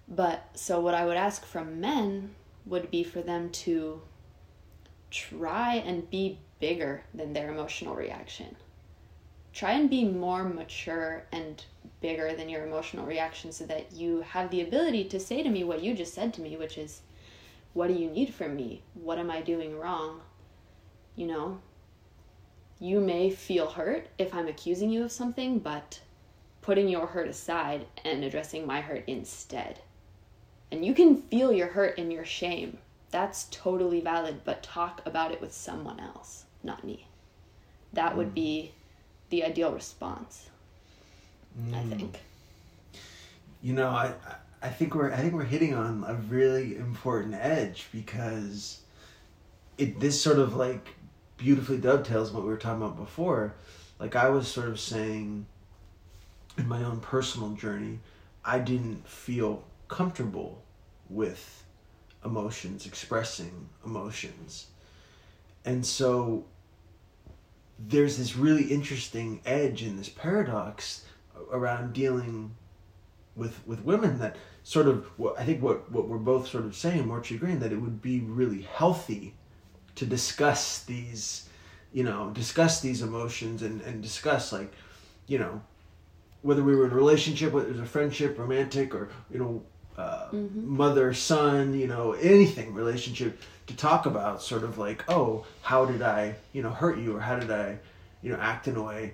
But 0.07 0.45
so 0.53 0.79
what 0.79 0.93
I 0.93 1.05
would 1.05 1.17
ask 1.17 1.45
from 1.45 1.81
men 1.81 2.33
would 2.65 2.89
be 2.89 3.03
for 3.03 3.21
them 3.21 3.49
to 3.49 4.01
try 5.11 5.75
and 5.75 6.09
be 6.09 6.39
bigger 6.59 7.03
than 7.13 7.33
their 7.33 7.49
emotional 7.49 7.95
reaction. 7.95 8.55
Try 9.53 9.71
and 9.71 9.89
be 9.89 10.05
more 10.05 10.43
mature 10.43 11.23
and 11.31 11.63
bigger 11.99 12.35
than 12.35 12.49
your 12.49 12.65
emotional 12.65 13.05
reaction 13.05 13.51
so 13.51 13.65
that 13.65 13.91
you 13.91 14.21
have 14.21 14.51
the 14.51 14.61
ability 14.61 15.05
to 15.05 15.19
say 15.19 15.41
to 15.41 15.49
me 15.49 15.63
what 15.63 15.81
you 15.81 15.93
just 15.95 16.13
said 16.13 16.33
to 16.35 16.41
me, 16.41 16.55
which 16.55 16.77
is, 16.77 17.01
What 17.73 17.87
do 17.87 17.93
you 17.93 18.09
need 18.09 18.33
from 18.33 18.55
me? 18.55 18.83
What 18.93 19.17
am 19.17 19.31
I 19.31 19.41
doing 19.41 19.79
wrong? 19.79 20.21
You 21.15 21.27
know, 21.27 21.59
you 22.79 22.99
may 22.99 23.31
feel 23.31 23.71
hurt 23.71 24.07
if 24.17 24.33
I'm 24.33 24.47
accusing 24.47 24.91
you 24.91 25.03
of 25.03 25.11
something, 25.11 25.59
but 25.59 26.01
putting 26.61 26.87
your 26.87 27.07
hurt 27.07 27.27
aside 27.27 27.87
and 28.03 28.23
addressing 28.23 28.67
my 28.67 28.81
hurt 28.81 29.03
instead. 29.07 29.79
And 30.71 30.85
you 30.85 30.93
can 30.93 31.15
feel 31.15 31.51
your 31.51 31.69
hurt 31.69 31.97
and 31.97 32.11
your 32.11 32.25
shame. 32.25 32.77
That's 33.09 33.47
totally 33.49 34.01
valid, 34.01 34.41
but 34.43 34.61
talk 34.61 35.01
about 35.05 35.31
it 35.31 35.41
with 35.41 35.53
someone 35.53 35.99
else 35.99 36.45
not 36.63 36.83
me. 36.83 37.07
That 37.93 38.17
would 38.17 38.33
be 38.33 38.71
the 39.29 39.43
ideal 39.43 39.71
response. 39.71 40.49
Mm. 41.59 41.75
I 41.75 41.95
think. 41.95 42.19
You 43.61 43.73
know, 43.73 43.89
I 43.89 44.13
I 44.61 44.69
think 44.69 44.95
we're 44.95 45.11
I 45.11 45.17
think 45.17 45.33
we're 45.33 45.43
hitting 45.43 45.73
on 45.73 46.03
a 46.07 46.15
really 46.15 46.75
important 46.75 47.35
edge 47.35 47.87
because 47.91 48.81
it 49.77 49.99
this 49.99 50.21
sort 50.21 50.39
of 50.39 50.55
like 50.55 50.95
beautifully 51.37 51.77
dovetails 51.77 52.31
what 52.31 52.43
we 52.43 52.49
were 52.49 52.57
talking 52.57 52.81
about 52.81 52.97
before. 52.97 53.53
Like 53.99 54.15
I 54.15 54.29
was 54.29 54.47
sort 54.47 54.69
of 54.69 54.79
saying 54.79 55.45
in 56.57 56.67
my 56.67 56.83
own 56.83 56.99
personal 56.99 57.51
journey, 57.51 57.99
I 58.43 58.59
didn't 58.59 59.07
feel 59.07 59.63
comfortable 59.87 60.63
with 61.09 61.63
emotions, 62.25 62.85
expressing 62.85 63.69
emotions. 63.85 64.67
And 65.67 65.85
so 65.85 66.45
there's 67.77 68.17
this 68.17 68.37
really 68.37 68.63
interesting 68.63 69.41
edge 69.45 69.83
in 69.83 69.97
this 69.97 70.07
paradox 70.07 71.03
around 71.51 71.91
dealing 71.91 72.55
with 73.35 73.59
with 73.67 73.83
women 73.83 74.17
that 74.19 74.37
sort 74.63 74.87
of 74.87 75.07
I 75.37 75.43
think 75.43 75.61
what 75.61 75.91
what 75.91 76.07
we're 76.07 76.19
both 76.19 76.47
sort 76.47 76.63
of 76.63 76.73
saying, 76.73 77.09
we're 77.09 77.19
agreeing 77.19 77.59
that 77.59 77.73
it 77.73 77.81
would 77.81 78.01
be 78.01 78.21
really 78.21 78.61
healthy 78.61 79.35
to 79.95 80.05
discuss 80.05 80.83
these, 80.85 81.49
you 81.91 82.03
know, 82.05 82.31
discuss 82.33 82.79
these 82.79 83.01
emotions 83.01 83.61
and 83.61 83.81
and 83.81 84.01
discuss 84.01 84.53
like, 84.53 84.71
you 85.27 85.37
know, 85.37 85.61
whether 86.43 86.63
we 86.63 86.77
were 86.77 86.85
in 86.85 86.93
a 86.93 86.95
relationship, 86.95 87.51
whether 87.51 87.67
it 87.67 87.73
was 87.73 87.81
a 87.81 87.85
friendship, 87.85 88.39
romantic, 88.39 88.95
or 88.95 89.09
you 89.29 89.37
know, 89.37 89.63
uh, 89.97 90.29
mm-hmm. 90.31 90.77
mother 90.77 91.13
son, 91.13 91.77
you 91.77 91.87
know, 91.87 92.13
anything 92.13 92.73
relationship 92.73 93.37
to 93.67 93.75
talk 93.75 94.05
about, 94.05 94.41
sort 94.41 94.63
of 94.63 94.77
like, 94.77 95.03
oh, 95.07 95.45
how 95.61 95.85
did 95.85 96.01
I, 96.01 96.35
you 96.53 96.61
know, 96.61 96.69
hurt 96.69 96.97
you, 96.97 97.15
or 97.15 97.19
how 97.19 97.37
did 97.37 97.51
I, 97.51 97.79
you 98.21 98.31
know, 98.31 98.39
act 98.39 98.67
in 98.67 98.75
a 98.75 98.83
way. 98.83 99.13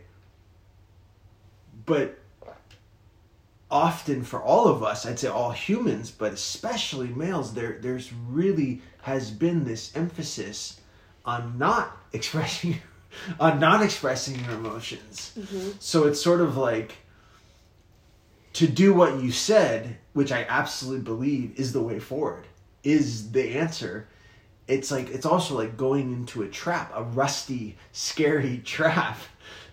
But 1.85 2.19
often 3.69 4.23
for 4.23 4.41
all 4.41 4.67
of 4.67 4.83
us, 4.83 5.05
I'd 5.05 5.19
say 5.19 5.27
all 5.27 5.51
humans, 5.51 6.11
but 6.11 6.31
especially 6.31 7.07
males, 7.07 7.53
there 7.53 7.79
there's 7.81 8.13
really 8.13 8.81
has 9.01 9.31
been 9.31 9.65
this 9.65 9.95
emphasis 9.95 10.79
on 11.25 11.57
not 11.57 11.97
expressing 12.13 12.77
on 13.39 13.59
not 13.59 13.81
expressing 13.83 14.43
your 14.45 14.53
emotions. 14.53 15.33
Mm-hmm. 15.37 15.71
So 15.79 16.05
it's 16.07 16.21
sort 16.21 16.41
of 16.41 16.55
like 16.57 16.97
to 18.53 18.67
do 18.67 18.93
what 18.93 19.21
you 19.21 19.31
said, 19.31 19.97
which 20.13 20.31
I 20.31 20.45
absolutely 20.47 21.03
believe 21.03 21.59
is 21.59 21.73
the 21.73 21.81
way 21.81 21.99
forward, 21.99 22.45
is 22.83 23.31
the 23.31 23.57
answer. 23.57 24.07
It's 24.67 24.91
like 24.91 25.09
it's 25.09 25.25
also 25.25 25.57
like 25.57 25.77
going 25.77 26.13
into 26.13 26.43
a 26.43 26.47
trap, 26.47 26.91
a 26.95 27.03
rusty, 27.03 27.77
scary 27.91 28.57
trap 28.65 29.17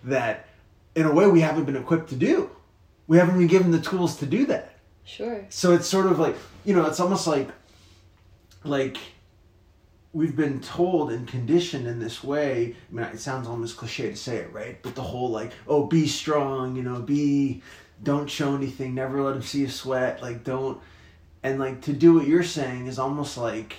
that 0.03 0.47
in 0.95 1.05
a 1.05 1.13
way 1.13 1.27
we 1.27 1.41
haven't 1.41 1.65
been 1.65 1.77
equipped 1.77 2.09
to 2.09 2.15
do 2.15 2.49
we 3.11 3.17
haven't 3.17 3.37
been 3.37 3.47
given 3.47 3.71
the 3.71 3.81
tools 3.81 4.15
to 4.15 4.25
do 4.25 4.45
that. 4.45 4.73
Sure. 5.03 5.45
So 5.49 5.73
it's 5.73 5.85
sort 5.85 6.05
of 6.05 6.17
like 6.17 6.37
you 6.63 6.73
know, 6.73 6.85
it's 6.85 7.01
almost 7.01 7.27
like 7.27 7.49
like 8.63 8.95
we've 10.13 10.37
been 10.37 10.61
told 10.61 11.11
and 11.11 11.27
conditioned 11.27 11.87
in 11.87 11.99
this 11.99 12.23
way. 12.23 12.73
I 12.89 12.95
mean, 12.95 13.05
it 13.07 13.19
sounds 13.19 13.49
almost 13.49 13.75
cliche 13.75 14.11
to 14.11 14.15
say 14.15 14.37
it, 14.37 14.53
right? 14.53 14.81
But 14.81 14.95
the 14.95 15.01
whole 15.01 15.29
like, 15.29 15.51
oh, 15.67 15.87
be 15.87 16.07
strong, 16.07 16.77
you 16.77 16.83
know, 16.83 17.01
be, 17.01 17.61
don't 18.01 18.29
show 18.29 18.55
anything, 18.55 18.95
never 18.95 19.21
let 19.21 19.33
them 19.33 19.41
see 19.41 19.59
you 19.59 19.67
sweat, 19.67 20.21
like 20.21 20.45
don't, 20.45 20.79
and 21.43 21.59
like 21.59 21.81
to 21.81 21.91
do 21.91 22.13
what 22.13 22.27
you're 22.27 22.43
saying 22.43 22.87
is 22.87 22.97
almost 22.97 23.37
like. 23.37 23.75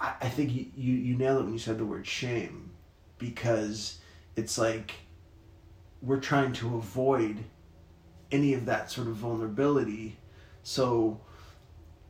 I, 0.00 0.14
I 0.22 0.28
think 0.28 0.54
you, 0.54 0.66
you 0.76 0.94
you 0.94 1.16
nailed 1.16 1.40
it 1.40 1.44
when 1.44 1.52
you 1.52 1.58
said 1.58 1.78
the 1.78 1.84
word 1.84 2.06
shame, 2.06 2.70
because 3.18 3.98
it's 4.36 4.58
like 4.58 4.94
we're 6.02 6.20
trying 6.20 6.52
to 6.54 6.76
avoid 6.76 7.44
any 8.32 8.54
of 8.54 8.66
that 8.66 8.90
sort 8.90 9.06
of 9.06 9.14
vulnerability. 9.14 10.16
So, 10.62 11.20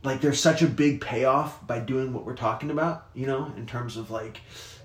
like, 0.03 0.21
there's 0.21 0.41
such 0.41 0.63
a 0.63 0.67
big 0.67 1.01
payoff 1.01 1.67
by 1.67 1.81
doing 1.81 2.13
what 2.13 2.25
we're 2.25 2.37
talking 2.37 2.71
about, 2.71 3.07
you 3.15 3.27
know, 3.27 3.53
in 3.57 3.67
terms 3.67 3.97
of 3.97 4.11
like 4.11 4.41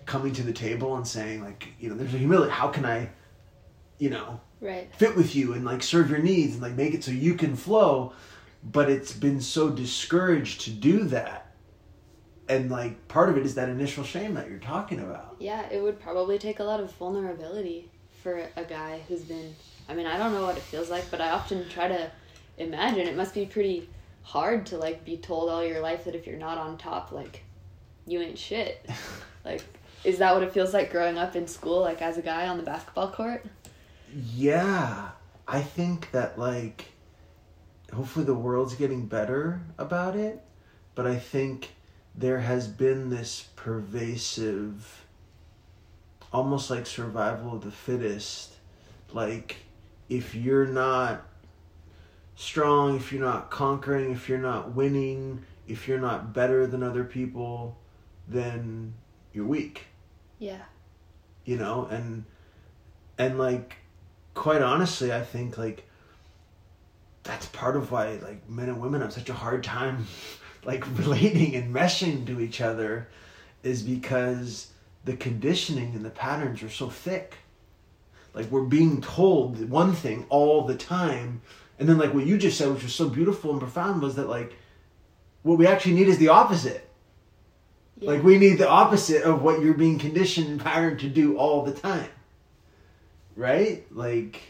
coming 0.05 0.33
to 0.33 0.43
the 0.43 0.53
table 0.53 0.95
and 0.95 1.07
saying, 1.07 1.43
like, 1.43 1.67
you 1.79 1.89
know, 1.89 1.95
there's 1.95 2.13
a 2.13 2.17
humility. 2.17 2.51
How 2.51 2.69
can 2.69 2.85
I, 2.85 3.09
you 3.97 4.09
know, 4.09 4.39
right. 4.61 4.93
fit 4.95 5.15
with 5.15 5.35
you 5.35 5.53
and 5.53 5.65
like 5.65 5.83
serve 5.83 6.09
your 6.09 6.19
needs 6.19 6.53
and 6.53 6.61
like 6.61 6.73
make 6.73 6.93
it 6.93 7.03
so 7.03 7.11
you 7.11 7.35
can 7.35 7.55
flow? 7.55 8.13
But 8.63 8.89
it's 8.89 9.13
been 9.13 9.41
so 9.41 9.69
discouraged 9.69 10.61
to 10.61 10.71
do 10.71 11.03
that. 11.05 11.44
And 12.47 12.69
like 12.69 13.08
part 13.08 13.29
of 13.29 13.38
it 13.38 13.45
is 13.45 13.55
that 13.55 13.69
initial 13.69 14.03
shame 14.03 14.36
that 14.36 14.49
you're 14.49 14.60
talking 14.60 14.99
about. 14.99 15.36
Yeah, 15.39 15.67
it 15.71 15.81
would 15.81 15.99
probably 15.99 16.38
take 16.38 16.60
a 16.60 16.63
lot 16.63 16.79
of 16.79 16.91
vulnerability 16.93 17.89
for 18.21 18.47
a 18.55 18.63
guy 18.63 19.01
who's 19.08 19.21
been 19.21 19.55
I 19.88 19.93
mean, 19.93 20.08
I 20.08 20.17
don't 20.17 20.34
know 20.34 20.41
what 20.41 20.58
it 20.58 20.63
feels 20.63 20.89
like, 20.89 21.10
but 21.12 21.21
I 21.21 21.29
often 21.29 21.67
try 21.69 21.88
to 21.88 22.12
imagine 22.58 23.08
it 23.08 23.15
must 23.15 23.34
be 23.34 23.45
pretty 23.45 23.89
hard 24.23 24.65
to 24.67 24.77
like 24.77 25.05
be 25.05 25.17
told 25.17 25.49
all 25.49 25.63
your 25.63 25.79
life 25.79 26.05
that 26.05 26.15
if 26.15 26.25
you're 26.25 26.38
not 26.38 26.58
on 26.58 26.77
top, 26.77 27.12
like 27.12 27.43
you 28.08 28.19
ain't 28.21 28.38
shit. 28.38 28.88
like 29.45 29.63
is 30.03 30.19
that 30.19 30.34
what 30.34 30.43
it 30.43 30.51
feels 30.51 30.73
like 30.73 30.91
growing 30.91 31.17
up 31.17 31.36
in 31.36 31.47
school 31.47 31.81
like 31.81 32.01
as 32.01 32.17
a 32.17 32.21
guy 32.21 32.47
on 32.47 32.58
the 32.58 32.63
basketball 32.63 33.12
court? 33.12 33.45
Yeah. 34.13 35.10
I 35.47 35.62
think 35.62 36.12
that 36.12 36.39
like 36.39 36.86
hopefully 37.93 38.25
the 38.25 38.34
world's 38.34 38.75
getting 38.75 39.05
better 39.05 39.62
about 39.77 40.15
it, 40.15 40.41
but 40.95 41.05
I 41.05 41.17
think 41.17 41.69
there 42.17 42.39
has 42.39 42.67
been 42.67 43.10
this 43.10 43.47
pervasive 43.56 45.06
almost 46.32 46.69
like 46.69 46.86
survival 46.86 47.56
of 47.56 47.63
the 47.63 47.71
fittest. 47.71 48.54
Like, 49.13 49.58
if 50.10 50.36
you're 50.36 50.65
not 50.65 51.25
strong, 52.36 52.97
if 52.97 53.12
you're 53.12 53.23
not 53.23 53.49
conquering, 53.49 54.12
if 54.12 54.28
you're 54.28 54.38
not 54.38 54.75
winning, 54.75 55.43
if 55.67 55.88
you're 55.88 55.99
not 55.99 56.34
better 56.34 56.67
than 56.67 56.84
other 56.84 57.04
people, 57.04 57.78
then 58.28 58.93
you're 59.34 59.45
weak. 59.45 59.86
Yeah. 60.39 60.62
You 61.45 61.58
know, 61.58 61.88
and 61.89 62.25
and 63.17 63.38
like 63.38 63.78
quite 64.34 64.62
honestly, 64.62 65.13
I 65.13 65.21
think 65.21 65.58
like 65.58 65.88
that's 67.23 67.45
part 67.47 67.75
of 67.75 67.91
why 67.91 68.19
like 68.21 68.49
men 68.49 68.69
and 68.69 68.82
women 68.82 69.01
have 69.01 69.13
such 69.13 69.30
a 69.30 69.34
hard 69.34 69.63
time 69.63 70.06
like 70.65 70.86
relating 70.97 71.56
and 71.56 71.73
meshing 71.73 72.25
to 72.28 72.39
each 72.39 72.62
other 72.62 73.08
is 73.63 73.82
because 73.82 74.71
the 75.06 75.15
conditioning 75.15 75.93
and 75.95 76.04
the 76.04 76.10
patterns 76.10 76.63
are 76.63 76.69
so 76.69 76.89
thick. 76.89 77.36
Like 78.34 78.51
we're 78.51 78.65
being 78.65 79.01
told 79.01 79.69
one 79.69 79.93
thing 79.93 80.25
all 80.30 80.65
the 80.65 80.75
time, 80.75 81.41
and 81.80 81.88
then 81.88 81.97
like 81.97 82.13
what 82.13 82.25
you 82.25 82.38
just 82.38 82.58
said, 82.58 82.73
which 82.73 82.84
was 82.84 82.93
so 82.93 83.08
beautiful 83.08 83.51
and 83.51 83.60
profound, 83.60 84.01
was 84.01 84.15
that 84.15 84.28
like 84.28 84.54
what 85.43 85.58
we 85.58 85.67
actually 85.67 85.93
need 85.93 86.10
is 86.10 86.17
the 86.17 86.30
opposite. 86.30 86.89
Yeah. 87.99 88.12
Like 88.12 88.23
we 88.23 88.38
need 88.38 88.58
the 88.58 88.67
opposite 88.67 89.23
of 89.23 89.41
what 89.41 89.62
you're 89.62 89.73
being 89.73 89.99
conditioned 89.99 90.47
and 90.47 90.60
patterned 90.60 90.99
to 90.99 91.08
do 91.08 91.38
all 91.38 91.63
the 91.63 91.71
time. 91.71 92.10
Right? 93.38 93.86
Like 93.91 94.41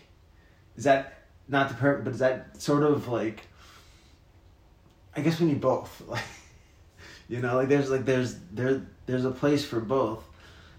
is 0.77 0.85
that 0.85 1.25
not 1.47 1.69
the 1.69 1.75
perfect 1.75 2.05
but 2.05 2.13
is 2.13 2.19
that 2.19 2.59
sort 2.59 2.83
of 2.83 3.07
like 3.07 3.41
I 5.15 5.21
guess 5.21 5.39
we 5.39 5.47
need 5.47 5.61
both. 5.61 6.01
Like 6.15 6.23
you 7.27 7.41
know, 7.41 7.55
like 7.55 7.69
there's 7.69 7.89
like 7.89 8.05
there's 8.05 8.37
there 8.51 8.85
there's 9.07 9.25
a 9.25 9.31
place 9.31 9.65
for 9.65 9.79
both. 9.79 10.23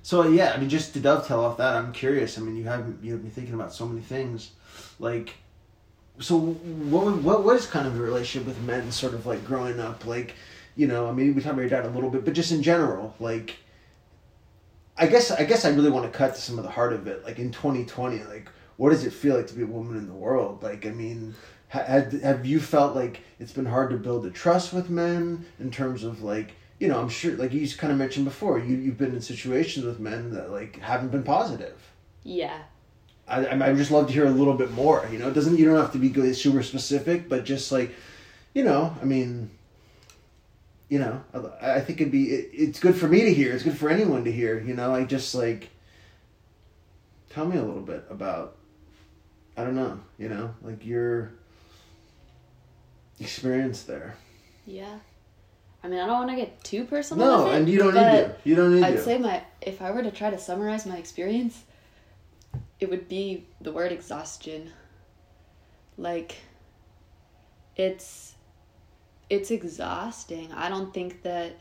So 0.03 0.29
yeah, 0.29 0.53
I 0.53 0.59
mean, 0.59 0.69
just 0.69 0.93
to 0.93 1.01
dovetail 1.01 1.41
off 1.41 1.57
that, 1.57 1.75
I'm 1.75 1.93
curious. 1.93 2.39
I 2.39 2.41
mean, 2.41 2.57
you 2.57 2.65
have 2.65 2.95
you 3.03 3.13
have 3.13 3.23
been 3.23 3.31
thinking 3.31 3.55
about 3.55 3.73
so 3.75 3.87
many 3.87 4.01
things, 4.01 4.53
like, 5.01 5.35
so 6.21 6.39
what 6.39 7.17
what 7.17 7.43
was 7.43 7.67
kind 7.67 7.89
of 7.89 7.97
your 7.97 8.05
relationship 8.05 8.47
with 8.47 8.61
men, 8.63 8.93
sort 8.93 9.15
of 9.15 9.27
like 9.27 9.45
growing 9.45 9.81
up, 9.81 10.07
like, 10.07 10.35
you 10.77 10.87
know, 10.87 11.09
I 11.09 11.13
mean, 11.13 11.35
we 11.35 11.43
talked 11.43 11.55
about 11.55 11.63
your 11.63 11.71
dad 11.71 11.85
a 11.85 11.89
little 11.89 12.11
bit, 12.11 12.25
but 12.25 12.35
just 12.35 12.53
in 12.53 12.63
general, 12.63 13.15
like, 13.19 13.57
I 14.97 15.09
guess 15.09 15.33
I 15.33 15.43
guess 15.43 15.65
I 15.65 15.71
really 15.71 15.91
want 15.91 16.11
to 16.11 16.17
cut 16.17 16.37
to 16.37 16.41
some 16.41 16.59
of 16.59 16.65
the 16.65 16.71
heart 16.71 16.93
of 16.93 17.09
it, 17.09 17.25
like 17.25 17.41
in 17.41 17.51
2020, 17.51 18.23
like, 18.25 18.49
what 18.77 18.91
does 18.91 19.05
it 19.05 19.13
feel 19.13 19.35
like 19.37 19.49
to 19.49 19.55
be 19.55 19.63
a 19.63 19.67
woman 19.67 19.97
in 19.97 20.07
the 20.07 20.15
world? 20.15 20.63
Like, 20.63 20.87
I 20.87 20.91
mean. 20.91 21.35
Have, 21.69 22.13
have 22.23 22.47
you 22.47 22.61
felt 22.61 22.95
like 22.95 23.21
it's 23.41 23.53
been 23.53 23.67
hard 23.67 23.91
to 23.91 23.97
build 23.97 24.25
a 24.25 24.31
trust 24.31 24.73
with 24.73 24.89
men 24.89 25.45
in 25.59 25.71
terms 25.71 26.05
of 26.05 26.23
like 26.23 26.53
you 26.79 26.89
know, 26.89 27.01
I'm 27.01 27.09
sure, 27.09 27.35
like 27.37 27.53
you 27.53 27.67
kind 27.71 27.93
of 27.93 27.99
mentioned 27.99 28.27
before, 28.27 28.59
you 28.59 28.77
you've 28.77 28.99
been 28.99 29.15
in 29.15 29.23
situations 29.23 29.85
with 29.87 29.99
men 29.99 30.33
that 30.35 30.51
like 30.51 30.79
haven't 30.81 31.11
been 31.11 31.23
positive. 31.23 31.81
Yeah. 32.23 32.59
I 33.27 33.47
I 33.47 33.69
would 33.69 33.79
just 33.79 33.91
love 33.91 34.07
to 34.09 34.13
hear 34.13 34.27
a 34.27 34.31
little 34.31 34.55
bit 34.55 34.71
more. 34.73 35.09
You 35.11 35.19
know, 35.19 35.29
it 35.29 35.35
doesn't 35.35 35.59
you 35.59 35.65
don't 35.65 35.77
have 35.77 35.93
to 35.93 35.99
be 35.99 36.33
super 36.35 36.63
specific, 36.63 37.29
but 37.29 37.45
just 37.45 37.73
like, 37.73 37.95
you 38.55 38.63
know, 38.63 38.95
I 39.01 39.05
mean, 39.05 39.51
you 40.89 40.99
know, 40.99 41.23
I, 41.61 41.77
I 41.77 41.81
think 41.81 42.01
it'd 42.01 42.13
be 42.13 42.27
it, 42.27 42.51
it's 42.53 42.79
good 42.79 42.95
for 42.95 43.09
me 43.09 43.23
to 43.23 43.33
hear. 43.33 43.53
It's 43.53 43.65
good 43.65 43.79
for 43.79 43.89
anyone 43.89 44.25
to 44.25 44.33
hear. 44.33 44.61
You 44.61 44.75
know, 44.75 44.95
I 44.95 45.05
just 45.05 45.35
like. 45.35 45.71
Tell 47.31 47.45
me 47.45 47.59
a 47.59 47.63
little 47.63 47.83
bit 47.83 48.05
about. 48.09 48.57
I 49.59 49.65
don't 49.65 49.75
know. 49.75 49.99
You 50.19 50.29
know, 50.29 50.55
like 50.63 50.87
your 50.87 51.33
experience 53.21 53.83
there. 53.83 54.17
Yeah. 54.67 54.99
I 55.83 55.89
mean, 55.89 56.01
I 56.01 56.07
don't 56.07 56.27
want 56.27 56.31
to 56.31 56.37
get 56.37 56.63
too 56.65 56.85
personal. 56.85 57.27
No, 57.27 57.47
it, 57.47 57.57
and 57.57 57.69
you 57.69 57.79
don't 57.79 57.95
need 57.95 58.01
to. 58.01 58.37
You 58.45 58.55
don't 58.57 58.75
need 58.75 58.81
to 58.81 58.87
I'd 58.87 59.01
say 59.01 59.19
my 59.19 59.43
if 59.61 59.81
I 59.81 59.91
were 59.91 60.03
to 60.03 60.11
try 60.11 60.31
to 60.31 60.39
summarize 60.39 60.87
my 60.87 60.97
experience, 60.97 61.63
it 62.81 62.91
would 62.91 63.09
be 63.09 63.47
the 63.61 63.73
word 63.73 63.93
exhaustion. 63.93 64.73
Like, 65.97 66.37
it's 67.77 68.35
it's 69.31 69.51
exhausting. 69.51 70.53
I 70.53 70.69
don't 70.69 70.93
think 70.93 71.23
that 71.23 71.57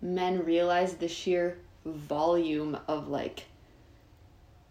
men 0.00 0.44
realize 0.44 0.94
the 0.94 1.08
sheer 1.08 1.58
volume 1.84 2.78
of 2.86 3.08
like 3.08 3.44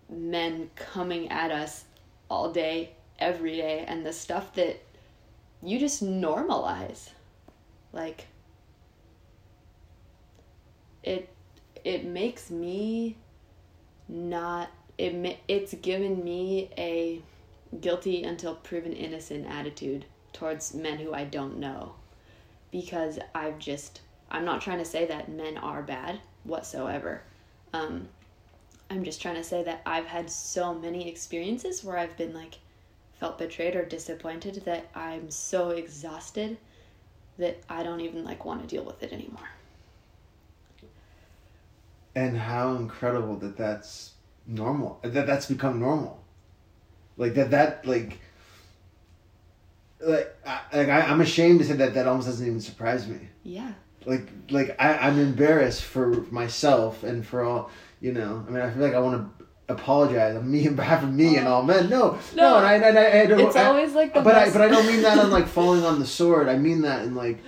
men 0.09 0.69
coming 0.75 1.29
at 1.29 1.51
us 1.51 1.85
all 2.29 2.51
day, 2.51 2.91
every 3.19 3.57
day, 3.57 3.85
and 3.87 4.05
the 4.05 4.13
stuff 4.13 4.53
that 4.55 4.81
you 5.63 5.79
just 5.79 6.03
normalize. 6.03 7.09
Like, 7.91 8.27
it 11.03 11.29
it 11.83 12.05
makes 12.05 12.49
me 12.49 13.17
not 14.07 14.69
it 14.97 15.39
it's 15.47 15.73
given 15.75 16.23
me 16.23 16.69
a 16.77 17.21
guilty 17.79 18.23
until 18.23 18.55
proven 18.55 18.93
innocent 18.93 19.45
attitude 19.47 20.05
towards 20.31 20.73
men 20.73 20.97
who 20.97 21.13
I 21.13 21.23
don't 21.23 21.57
know 21.57 21.95
because 22.71 23.19
I've 23.33 23.59
just 23.59 24.01
I'm 24.29 24.45
not 24.45 24.61
trying 24.61 24.79
to 24.79 24.85
say 24.85 25.05
that 25.05 25.29
men 25.29 25.57
are 25.57 25.83
bad 25.83 26.19
whatsoever. 26.43 27.21
Um, 27.71 28.07
I'm 28.89 29.03
just 29.03 29.21
trying 29.21 29.35
to 29.35 29.43
say 29.43 29.63
that 29.63 29.81
I've 29.85 30.05
had 30.05 30.29
so 30.29 30.73
many 30.73 31.09
experiences 31.09 31.83
where 31.83 31.97
I've 31.97 32.17
been 32.17 32.33
like 32.33 32.59
felt 33.23 33.37
betrayed 33.37 33.73
or 33.73 33.85
disappointed 33.85 34.55
that 34.65 34.85
I'm 34.93 35.31
so 35.31 35.69
exhausted 35.69 36.57
that 37.37 37.57
I 37.69 37.81
don't 37.81 38.01
even 38.01 38.25
like 38.25 38.43
want 38.43 38.61
to 38.61 38.67
deal 38.67 38.83
with 38.83 39.01
it 39.01 39.13
anymore. 39.13 39.47
And 42.13 42.37
how 42.37 42.75
incredible 42.75 43.37
that 43.37 43.55
that's 43.55 44.15
normal. 44.45 44.99
That 45.03 45.25
that's 45.25 45.45
become 45.45 45.79
normal. 45.79 46.21
Like 47.15 47.33
that 47.35 47.51
that 47.51 47.87
like 47.87 48.19
like 50.01 50.35
I, 50.45 50.59
like 50.73 50.89
I, 50.89 50.99
I'm 51.03 51.21
ashamed 51.21 51.59
to 51.59 51.65
say 51.65 51.75
that 51.75 51.93
that 51.93 52.05
almost 52.05 52.27
doesn't 52.27 52.45
even 52.45 52.59
surprise 52.59 53.07
me. 53.07 53.29
Yeah. 53.43 53.71
Like 54.05 54.27
like 54.49 54.75
I, 54.77 54.97
I'm 54.97 55.17
embarrassed 55.17 55.83
for 55.83 56.09
myself 56.29 57.03
and 57.03 57.25
for 57.25 57.41
all 57.41 57.71
you 58.01 58.11
know. 58.11 58.43
I 58.45 58.51
mean, 58.51 58.61
I 58.61 58.69
feel 58.69 58.83
like 58.83 58.93
I 58.93 58.99
want 58.99 59.37
to 59.39 59.42
apologize 59.73 60.35
on 60.35 60.49
me 60.51 60.67
and 60.67 60.75
behalf 60.75 61.03
of 61.03 61.13
me 61.13 61.37
and 61.37 61.47
all 61.47 61.61
oh. 61.61 61.65
men. 61.65 61.89
No, 61.89 62.17
no, 62.35 62.41
no 62.41 62.57
and 62.57 62.65
I, 62.65 62.73
and 62.75 62.97
I, 62.97 63.21
I 63.21 63.25
don't, 63.25 63.39
it's 63.39 63.55
always 63.55 63.93
like 63.93 64.13
the 64.13 64.21
but 64.21 64.33
best. 64.33 64.55
I 64.55 64.59
but 64.59 64.65
I 64.65 64.69
don't 64.69 64.87
mean 64.87 65.01
that 65.01 65.19
on 65.19 65.31
like 65.31 65.47
falling 65.59 65.83
on 65.83 65.99
the 65.99 66.07
sword. 66.07 66.47
I 66.47 66.57
mean 66.57 66.81
that 66.81 67.03
in 67.03 67.15
like, 67.15 67.39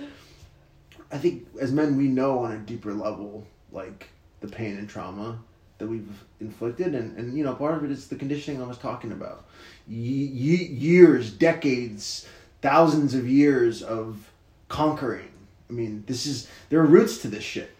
I 1.10 1.18
think 1.18 1.46
as 1.60 1.72
men 1.72 1.96
we 1.96 2.08
know 2.08 2.40
on 2.40 2.52
a 2.52 2.58
deeper 2.58 2.92
level 2.92 3.46
like 3.72 4.08
the 4.40 4.48
pain 4.48 4.76
and 4.76 4.88
trauma 4.88 5.38
that 5.78 5.86
we've 5.86 6.24
inflicted 6.40 6.94
and, 6.94 7.16
and 7.16 7.36
you 7.36 7.44
know 7.44 7.54
part 7.54 7.74
of 7.74 7.84
it 7.84 7.90
is 7.90 8.08
the 8.08 8.16
conditioning 8.16 8.62
i 8.62 8.66
was 8.66 8.78
talking 8.78 9.12
about 9.12 9.44
y- 9.86 9.94
y- 9.96 10.68
years 10.70 11.30
decades 11.30 12.26
thousands 12.62 13.14
of 13.14 13.28
years 13.28 13.82
of 13.82 14.30
conquering 14.68 15.30
i 15.68 15.72
mean 15.72 16.02
this 16.06 16.26
is 16.26 16.48
there 16.70 16.80
are 16.80 16.86
roots 16.86 17.18
to 17.18 17.28
this 17.28 17.44
shit 17.44 17.74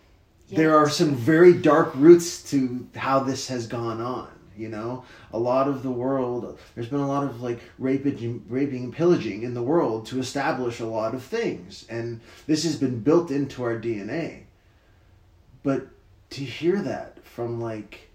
yeah. 0.49 0.59
there 0.59 0.77
are 0.77 0.89
some 0.89 1.15
very 1.15 1.53
dark 1.53 1.93
roots 1.95 2.43
to 2.51 2.87
how 2.97 3.21
this 3.21 3.49
has 3.49 3.67
gone 3.67 4.01
on 4.01 4.29
you 4.57 4.69
know 4.69 5.05
a 5.33 5.39
lot 5.39 5.69
of 5.69 5.83
the 5.83 5.91
world 5.91 6.59
there's 6.75 6.89
been 6.89 7.01
a 7.01 7.09
lot 7.09 7.25
of 7.25 7.43
like 7.43 7.61
raping 7.79 8.45
raping 8.49 8.85
and 8.85 8.93
pillaging 8.93 9.43
in 9.43 9.55
the 9.55 9.63
world 9.63 10.07
to 10.07 10.19
establish 10.19 10.81
a 10.81 10.87
lot 10.87 11.15
of 11.15 11.23
things 11.23 11.87
and 11.89 12.21
this 12.47 12.65
has 12.65 12.77
been 12.77 13.01
built 13.01 13.31
into 13.31 13.63
our 13.63 13.79
dna 13.79 14.43
but 15.63 15.89
to 16.31 16.45
hear 16.45 16.81
that 16.81 17.25
from 17.25 17.61
like 17.61 18.11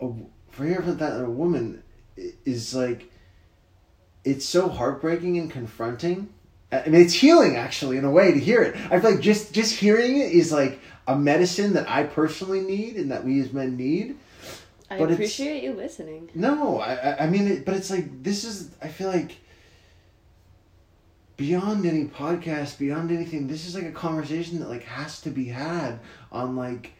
a, 0.00 0.08
for 0.50 0.64
hear 0.64 0.80
from 0.82 0.96
that 0.98 1.20
a 1.20 1.30
woman 1.30 1.82
is 2.44 2.74
like 2.74 3.10
it's 4.24 4.44
so 4.44 4.68
heartbreaking 4.68 5.38
and 5.38 5.50
confronting. 5.50 6.28
I 6.72 6.88
mean, 6.88 7.00
it's 7.00 7.14
healing 7.14 7.56
actually 7.56 7.96
in 7.96 8.04
a 8.04 8.10
way 8.10 8.32
to 8.32 8.38
hear 8.38 8.62
it. 8.62 8.76
I 8.90 9.00
feel 9.00 9.12
like 9.12 9.20
just 9.20 9.52
just 9.52 9.74
hearing 9.74 10.18
it 10.18 10.32
is 10.32 10.52
like 10.52 10.78
a 11.08 11.16
medicine 11.16 11.72
that 11.72 11.88
I 11.88 12.04
personally 12.04 12.60
need 12.60 12.96
and 12.96 13.10
that 13.10 13.24
we 13.24 13.40
as 13.40 13.52
men 13.52 13.76
need. 13.76 14.16
I 14.90 14.98
but 14.98 15.12
appreciate 15.12 15.62
you 15.62 15.72
listening. 15.72 16.30
No, 16.34 16.80
I 16.80 17.24
I 17.24 17.26
mean, 17.28 17.46
it, 17.46 17.64
but 17.64 17.74
it's 17.74 17.90
like 17.90 18.22
this 18.22 18.44
is. 18.44 18.70
I 18.82 18.88
feel 18.88 19.08
like 19.08 19.36
beyond 21.36 21.86
any 21.86 22.06
podcast, 22.06 22.78
beyond 22.78 23.10
anything, 23.10 23.46
this 23.46 23.66
is 23.66 23.74
like 23.74 23.86
a 23.86 23.92
conversation 23.92 24.58
that 24.60 24.68
like 24.68 24.84
has 24.84 25.20
to 25.22 25.30
be 25.30 25.46
had 25.46 26.00
on 26.32 26.56
like 26.56 26.92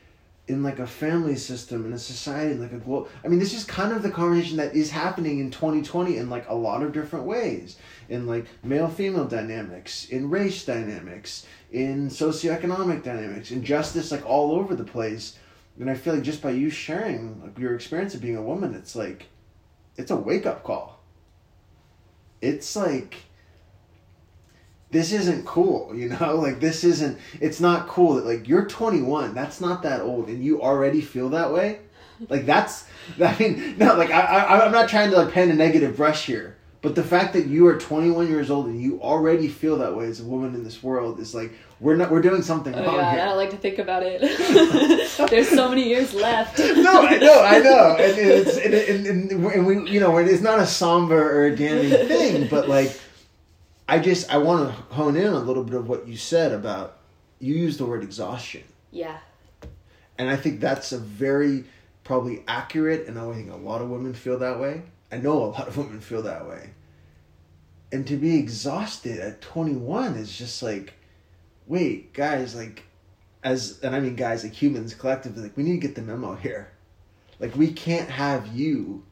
in 0.51 0.63
like 0.65 0.79
a 0.81 0.87
family 0.87 1.37
system 1.37 1.87
in 1.87 1.93
a 1.93 1.99
society 1.99 2.55
like 2.55 2.73
a 2.73 2.81
well 2.85 3.07
i 3.25 3.29
mean 3.29 3.39
this 3.39 3.55
is 3.55 3.63
kind 3.63 3.93
of 3.93 4.03
the 4.03 4.11
conversation 4.11 4.57
that 4.57 4.75
is 4.75 4.91
happening 4.91 5.39
in 5.39 5.49
2020 5.49 6.17
in 6.17 6.29
like 6.29 6.49
a 6.49 6.55
lot 6.55 6.83
of 6.83 6.93
different 6.93 7.25
ways 7.25 7.77
in 8.09 8.27
like 8.27 8.45
male 8.65 8.89
female 8.89 9.27
dynamics 9.27 10.07
in 10.09 10.29
race 10.29 10.65
dynamics 10.65 11.47
in 11.71 12.09
socioeconomic 12.09 13.05
dynamics 13.05 13.53
in 13.53 13.63
justice 13.63 14.11
like 14.11 14.27
all 14.27 14.51
over 14.53 14.75
the 14.75 14.83
place 14.83 15.37
and 15.79 15.91
i 15.91 15.95
feel 15.95 16.15
like 16.15 16.23
just 16.23 16.43
by 16.43 16.51
you 16.51 16.71
sharing 16.71 17.41
like 17.43 17.59
your 17.59 17.75
experience 17.75 18.15
of 18.15 18.21
being 18.21 18.37
a 18.37 18.43
woman 18.43 18.75
it's 18.75 18.97
like 18.97 19.27
it's 19.97 20.11
a 20.11 20.17
wake-up 20.17 20.63
call 20.63 21.01
it's 22.41 22.75
like 22.75 23.17
this 24.91 25.13
isn't 25.13 25.47
cool, 25.47 25.93
you 25.95 26.09
know? 26.09 26.37
Like 26.37 26.61
this 26.61 26.85
isn't 26.85 27.19
it's 27.41 27.61
not 27.61 27.89
cool 27.89 28.15
that 28.15 28.27
like 28.27 28.49
you're 28.49 28.67
21, 28.67 29.35
that's 29.35 29.61
not 29.61 29.83
that 29.83 30.01
old 30.01 30.29
and 30.29 30.43
you 30.43 30.63
already 30.63 31.01
feel 31.01 31.31
that 31.31 31.53
way. 31.53 31.81
Like 32.29 32.47
that's 32.47 32.87
I 33.21 33.37
mean, 33.39 33.77
no, 33.79 33.95
like 33.95 34.11
I, 34.11 34.21
I 34.21 34.67
I'm 34.67 34.73
not 34.73 34.89
trying 34.89 35.11
to 35.11 35.17
like 35.17 35.33
paint 35.33 35.51
a 35.51 35.55
negative 35.55 35.97
brush 35.97 36.27
here. 36.27 36.57
But 36.83 36.95
the 36.95 37.05
fact 37.05 37.35
that 37.35 37.47
you 37.47 37.67
are 37.67 37.79
21 37.79 38.29
years 38.29 38.51
old 38.51 38.67
and 38.67 38.81
you 38.81 39.03
already 39.03 39.49
feel 39.49 39.77
that 39.79 39.95
way 39.95 40.07
as 40.07 40.21
a 40.21 40.25
woman 40.25 40.55
in 40.55 40.65
this 40.65 40.83
world 40.83 41.21
is 41.21 41.35
like 41.35 41.53
we're 41.79 41.97
not 41.97 42.11
we're 42.11 42.23
doing 42.23 42.41
something 42.41 42.75
oh, 42.75 42.83
wrong 42.83 42.97
yeah, 42.97 43.13
here. 43.13 43.21
I 43.21 43.25
don't 43.27 43.37
like 43.37 43.51
to 43.51 43.59
think 43.59 43.79
about 43.79 44.03
it. 44.03 44.21
There's 45.31 45.49
so 45.49 45.69
many 45.69 45.87
years 45.87 46.15
left. 46.15 46.59
no, 46.59 47.03
I 47.03 47.19
know, 47.19 47.43
I 47.43 47.59
know, 47.59 47.97
and 47.99 48.19
it's 48.19 48.57
and, 48.57 48.73
and, 48.73 49.07
and, 49.07 49.45
and 49.45 49.67
we 49.67 49.91
you 49.91 50.01
know 50.01 50.17
it's 50.17 50.41
not 50.41 50.59
a 50.59 50.67
somber 50.67 51.39
or 51.39 51.47
a 51.47 51.57
damning 51.57 51.91
thing, 52.09 52.49
but 52.49 52.67
like 52.67 52.99
I 53.87 53.99
just 53.99 54.33
I 54.33 54.39
want 54.39 54.69
to 54.69 54.95
hone 54.95 55.17
in 55.17 55.33
a 55.33 55.39
little 55.39 55.65
bit 55.65 55.75
of 55.75 55.89
what 55.89 56.09
you 56.09 56.17
said 56.17 56.53
about 56.53 56.97
you 57.41 57.55
used 57.55 57.81
the 57.81 57.87
word 57.87 58.05
exhaustion. 58.05 58.63
Yeah. 58.91 59.19
And 60.17 60.31
I 60.31 60.37
think 60.37 60.61
that's 60.61 60.93
a 60.93 60.99
very 60.99 61.65
probably 62.05 62.43
accurate 62.47 63.07
and 63.07 63.19
I 63.19 63.33
think 63.33 63.51
a 63.51 63.57
lot 63.57 63.83
of 63.83 63.91
women 63.91 64.15
feel 64.15 64.39
that 64.39 64.61
way. 64.61 64.83
I 65.13 65.17
know 65.17 65.45
a 65.45 65.47
lot 65.47 65.69
of 65.69 65.77
women 65.77 66.01
feel 66.01 66.23
that 66.23 66.49
way. 66.49 66.71
And 67.93 68.07
to 68.07 68.17
be 68.17 68.39
exhausted 68.39 69.19
at 69.19 69.41
21 69.41 70.15
is 70.15 70.37
just 70.37 70.63
like 70.63 70.95
wait, 71.67 72.13
guys, 72.13 72.55
like 72.55 72.85
as 73.43 73.81
and 73.83 73.95
I 73.95 74.01
mean 74.01 74.17
guys 74.17 74.45
like 74.45 74.53
humans 74.53 74.95
collectively 74.95 75.45
like 75.45 75.57
we 75.57 75.63
need 75.63 75.81
to 75.81 75.87
get 75.87 75.95
the 75.95 76.03
memo 76.03 76.35
here. 76.35 76.71
Like 77.39 77.57
we 77.57 77.73
can't 77.73 78.11
have 78.11 78.49
you 78.49 79.05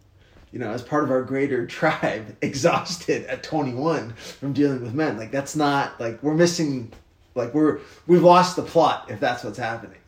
you 0.52 0.58
know, 0.58 0.70
as 0.70 0.82
part 0.82 1.04
of 1.04 1.10
our 1.10 1.22
greater 1.22 1.66
tribe, 1.78 2.36
exhausted 2.40 3.26
at 3.26 3.42
21 3.42 4.12
from 4.14 4.52
dealing 4.52 4.82
with 4.82 4.94
men. 4.94 5.16
Like 5.16 5.30
that's 5.30 5.56
not 5.56 5.98
like 6.00 6.22
we're 6.22 6.34
missing 6.34 6.92
like 7.34 7.54
we're 7.54 7.80
we've 8.06 8.22
lost 8.22 8.56
the 8.56 8.62
plot 8.62 9.10
if 9.10 9.20
that's 9.20 9.44
what's 9.44 9.58
happening. 9.58 9.98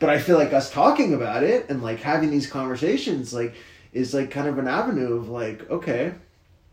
But 0.00 0.10
I 0.10 0.18
feel 0.18 0.38
like 0.38 0.52
us 0.52 0.70
talking 0.70 1.12
about 1.14 1.42
it 1.42 1.68
and 1.68 1.82
like 1.82 2.00
having 2.00 2.30
these 2.30 2.46
conversations 2.46 3.34
like 3.34 3.54
is 3.92 4.14
like 4.14 4.30
kind 4.30 4.48
of 4.48 4.58
an 4.58 4.68
avenue 4.68 5.14
of 5.14 5.28
like 5.28 5.68
okay, 5.70 6.14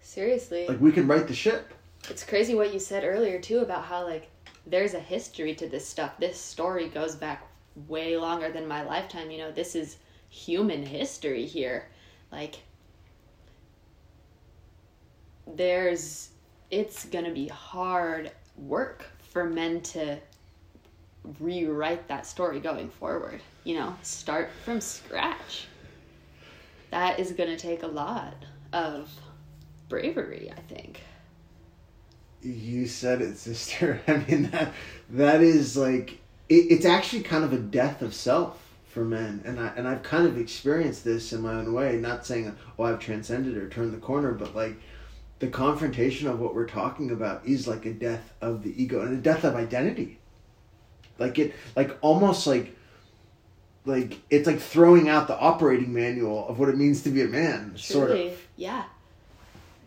seriously. 0.01 0.67
Like 0.67 0.81
we 0.81 0.91
can 0.91 1.07
right 1.07 1.27
the 1.27 1.35
ship. 1.35 1.73
It's 2.09 2.23
crazy 2.23 2.55
what 2.55 2.73
you 2.73 2.79
said 2.79 3.03
earlier 3.03 3.39
too 3.39 3.59
about 3.59 3.85
how 3.85 4.03
like 4.05 4.29
there's 4.67 4.93
a 4.93 4.99
history 4.99 5.55
to 5.55 5.67
this 5.67 5.87
stuff. 5.87 6.17
This 6.19 6.39
story 6.39 6.89
goes 6.89 7.15
back 7.15 7.47
way 7.87 8.17
longer 8.17 8.51
than 8.51 8.67
my 8.67 8.83
lifetime, 8.83 9.31
you 9.31 9.37
know. 9.37 9.51
This 9.51 9.75
is 9.75 9.97
human 10.35 10.85
history 10.85 11.45
here 11.45 11.87
like 12.31 12.55
there's 15.55 16.29
it's 16.69 17.05
gonna 17.05 17.31
be 17.31 17.47
hard 17.47 18.31
work 18.57 19.05
for 19.31 19.45
men 19.45 19.79
to 19.81 20.17
rewrite 21.39 22.07
that 22.07 22.25
story 22.25 22.59
going 22.59 22.89
forward 22.89 23.39
you 23.63 23.75
know 23.75 23.95
start 24.01 24.49
from 24.63 24.81
scratch 24.81 25.67
that 26.95 27.19
is 27.19 27.33
gonna 27.33 27.57
take 27.57 27.83
a 27.83 27.87
lot 27.87 28.33
of 28.71 29.11
bravery 29.89 30.51
i 30.55 30.61
think 30.73 31.01
you 32.41 32.87
said 32.87 33.21
it 33.21 33.37
sister 33.37 33.99
i 34.07 34.17
mean 34.29 34.49
that 34.49 34.71
that 35.09 35.41
is 35.41 35.75
like 35.75 36.19
it, 36.47 36.71
it's 36.71 36.85
actually 36.85 37.21
kind 37.21 37.43
of 37.43 37.53
a 37.53 37.57
death 37.57 38.01
of 38.01 38.13
self 38.13 38.61
for 38.95 39.03
men, 39.03 39.41
and 39.43 39.59
I 39.59 39.73
and 39.75 39.85
I've 39.85 40.03
kind 40.03 40.25
of 40.25 40.37
experienced 40.37 41.03
this 41.03 41.33
in 41.33 41.41
my 41.41 41.53
own 41.55 41.73
way. 41.73 41.97
Not 41.97 42.25
saying 42.25 42.55
oh 42.79 42.83
I've 42.83 42.99
transcended 42.99 43.57
or 43.57 43.67
turned 43.67 43.93
the 43.93 43.97
corner, 43.97 44.31
but 44.31 44.55
like 44.55 44.77
the 45.39 45.47
confrontation 45.47 46.29
of 46.29 46.39
what 46.39 46.55
we're 46.55 46.65
talking 46.65 47.11
about 47.11 47.45
is 47.45 47.67
like 47.67 47.85
a 47.85 47.91
death 47.91 48.33
of 48.39 48.63
the 48.63 48.81
ego 48.81 49.01
and 49.01 49.13
a 49.13 49.21
death 49.21 49.43
of 49.43 49.53
identity. 49.53 50.17
Like 51.19 51.37
it, 51.39 51.55
like 51.75 51.97
almost 51.99 52.47
like 52.47 52.73
like 53.85 54.19
it's 54.29 54.47
like 54.47 54.59
throwing 54.59 55.09
out 55.09 55.27
the 55.27 55.37
operating 55.37 55.93
manual 55.93 56.47
of 56.47 56.59
what 56.59 56.69
it 56.69 56.77
means 56.77 57.03
to 57.03 57.09
be 57.09 57.21
a 57.21 57.27
man, 57.27 57.75
Truly, 57.77 57.77
sort 57.77 58.11
of. 58.11 58.47
Yeah, 58.55 58.83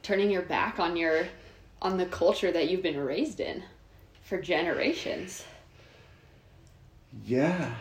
turning 0.02 0.30
your 0.30 0.42
back 0.42 0.78
on 0.78 0.96
your 0.96 1.26
on 1.80 1.96
the 1.96 2.06
culture 2.06 2.50
that 2.50 2.68
you've 2.70 2.82
been 2.82 2.98
raised 2.98 3.40
in 3.40 3.62
for 4.22 4.40
generations. 4.40 5.44
Yeah. 7.24 7.74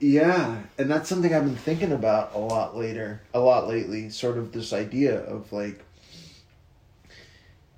Yeah, 0.00 0.62
and 0.76 0.90
that's 0.90 1.08
something 1.08 1.32
I've 1.32 1.44
been 1.44 1.56
thinking 1.56 1.92
about 1.92 2.34
a 2.34 2.38
lot 2.38 2.76
later, 2.76 3.22
a 3.32 3.40
lot 3.40 3.68
lately, 3.68 4.10
sort 4.10 4.36
of 4.36 4.52
this 4.52 4.72
idea 4.72 5.20
of 5.20 5.52
like 5.52 5.84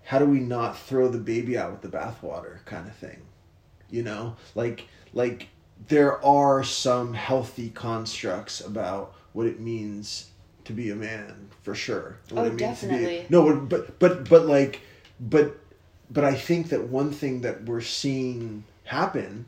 how 0.04 0.18
do 0.18 0.24
we 0.24 0.40
not 0.40 0.78
throw 0.78 1.08
the 1.08 1.18
baby 1.18 1.58
out 1.58 1.72
with 1.72 1.82
the 1.82 1.96
bathwater 1.96 2.64
kind 2.64 2.86
of 2.88 2.96
thing. 2.96 3.22
You 3.90 4.02
know? 4.02 4.36
Like 4.54 4.86
like 5.12 5.48
there 5.88 6.24
are 6.24 6.64
some 6.64 7.14
healthy 7.14 7.70
constructs 7.70 8.60
about 8.60 9.14
what 9.32 9.46
it 9.46 9.60
means 9.60 10.30
to 10.64 10.72
be 10.72 10.90
a 10.90 10.96
man 10.96 11.48
for 11.62 11.74
sure. 11.74 12.18
What 12.30 12.42
Oh, 12.42 12.46
it 12.46 12.54
means 12.54 12.80
to 12.80 12.86
be 12.86 12.92
definitely. 12.92 13.26
No, 13.28 13.56
but 13.60 13.98
but 13.98 14.28
but 14.28 14.46
like 14.46 14.80
but 15.20 15.58
but 16.10 16.24
I 16.24 16.34
think 16.34 16.68
that 16.70 16.88
one 16.88 17.10
thing 17.12 17.42
that 17.42 17.64
we're 17.64 17.80
seeing 17.80 18.64
happen 18.84 19.46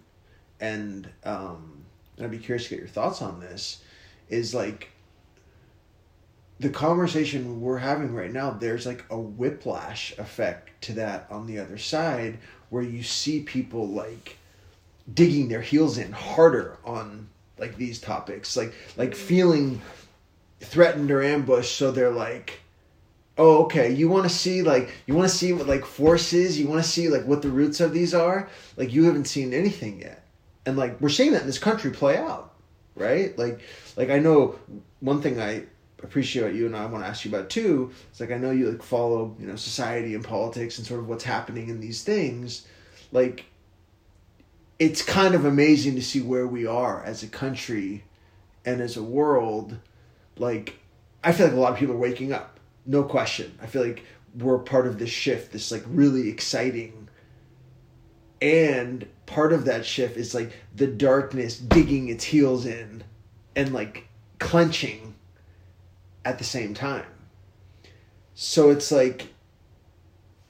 and 0.61 1.09
um 1.25 1.85
and 2.17 2.25
I'd 2.25 2.31
be 2.31 2.38
curious 2.38 2.64
to 2.64 2.71
get 2.71 2.79
your 2.81 2.88
thoughts 2.88 3.23
on 3.23 3.41
this 3.41 3.83
is 4.29 4.55
like 4.55 4.91
the 6.61 6.71
conversation 6.71 7.61
we're 7.61 7.79
having 7.79 8.12
right 8.12 8.33
now 8.33 8.51
there's 8.51 8.85
like 8.85 9.05
a 9.11 9.19
whiplash 9.19 10.17
effect 10.19 10.71
to 10.83 10.93
that 10.95 11.29
on 11.31 11.47
the 11.47 11.59
other 11.61 11.79
side 11.79 12.38
where 12.71 12.83
you 12.83 13.03
see 13.03 13.41
people 13.43 13.87
like 13.87 14.38
digging 15.14 15.49
their 15.49 15.61
heels 15.61 15.99
in 15.99 16.12
harder 16.12 16.77
on 16.85 17.29
like 17.59 17.77
these 17.77 18.01
topics. 18.01 18.57
Like 18.57 18.75
like 18.97 19.14
feeling 19.14 19.81
threatened 20.61 21.11
or 21.11 21.23
ambushed 21.23 21.77
so 21.77 21.92
they're 21.92 22.11
like 22.11 22.61
oh 23.37 23.64
okay 23.64 23.92
you 23.92 24.09
want 24.09 24.25
to 24.25 24.29
see 24.29 24.61
like 24.61 24.90
you 25.07 25.14
want 25.14 25.29
to 25.29 25.35
see 25.35 25.53
what 25.53 25.68
like 25.68 25.85
forces 25.85 26.59
you 26.59 26.66
want 26.66 26.83
to 26.83 26.90
see 26.90 27.09
like 27.09 27.25
what 27.27 27.42
the 27.42 27.49
roots 27.49 27.81
of 27.81 27.92
these 27.92 28.14
are? 28.14 28.49
Like 28.77 28.92
you 28.92 29.05
haven't 29.05 29.27
seen 29.27 29.55
anything 29.55 30.01
yet. 30.01 30.25
And 30.66 30.77
like 30.77 31.01
we're 31.01 31.09
seeing 31.09 31.33
that 31.33 31.42
in 31.42 31.47
this 31.47 31.59
country 31.59 31.90
play 31.90 32.16
out 32.16 32.55
right? 32.99 33.37
Like 33.38 33.61
like 33.97 34.11
i 34.11 34.18
know 34.18 34.59
one 35.01 35.23
thing 35.23 35.40
i 35.40 35.64
appreciate 36.03 36.55
you 36.55 36.66
and 36.66 36.77
i 36.77 36.87
want 36.87 37.03
to 37.03 37.09
ask 37.09 37.25
you 37.25 37.31
about 37.31 37.51
too 37.51 37.90
is 38.12 38.21
like 38.21 38.31
i 38.31 38.37
know 38.37 38.53
you 38.53 38.71
like 38.71 38.83
follow 38.83 39.35
you 39.40 39.47
know 39.49 39.57
society 39.57 40.14
and 40.14 40.23
politics 40.23 40.79
and 40.79 40.87
sort 40.87 41.01
of 41.01 41.09
what's 41.09 41.25
happening 41.25 41.68
in 41.68 41.81
these 41.81 42.03
things. 42.03 42.66
Like 43.11 43.47
it's 44.79 45.03
kind 45.03 45.35
of 45.35 45.45
amazing 45.45 45.95
to 45.97 46.03
see 46.03 46.21
where 46.21 46.47
we 46.47 46.67
are 46.67 47.03
as 47.05 47.23
a 47.23 47.29
country 47.29 48.05
and 48.64 48.81
as 48.81 48.97
a 48.97 49.03
world. 49.03 49.79
Like 50.37 50.79
i 51.25 51.33
feel 51.33 51.47
like 51.47 51.57
a 51.57 51.59
lot 51.59 51.73
of 51.73 51.79
people 51.79 51.95
are 51.95 51.99
waking 51.99 52.33
up 52.33 52.61
no 52.87 53.03
question. 53.03 53.59
I 53.61 53.67
feel 53.67 53.83
like 53.83 54.05
we're 54.38 54.59
part 54.59 54.87
of 54.87 54.99
this 54.99 55.11
shift 55.11 55.53
this 55.53 55.71
like 55.71 55.85
really 55.87 56.29
exciting. 56.29 57.09
And 58.41 59.07
part 59.27 59.53
of 59.53 59.64
that 59.64 59.85
shift 59.85 60.17
is 60.17 60.35
like 60.35 60.53
the 60.75 60.87
darkness 60.87 61.59
digging 61.59 62.09
its 62.09 62.25
heels 62.25 62.67
in 62.67 63.03
and 63.57 63.73
like 63.73 64.07
clenching 64.38 65.14
at 66.25 66.38
the 66.38 66.45
same 66.45 66.73
time. 66.73 67.07
So 68.35 68.71
it's 68.71 68.93
like 68.93 69.29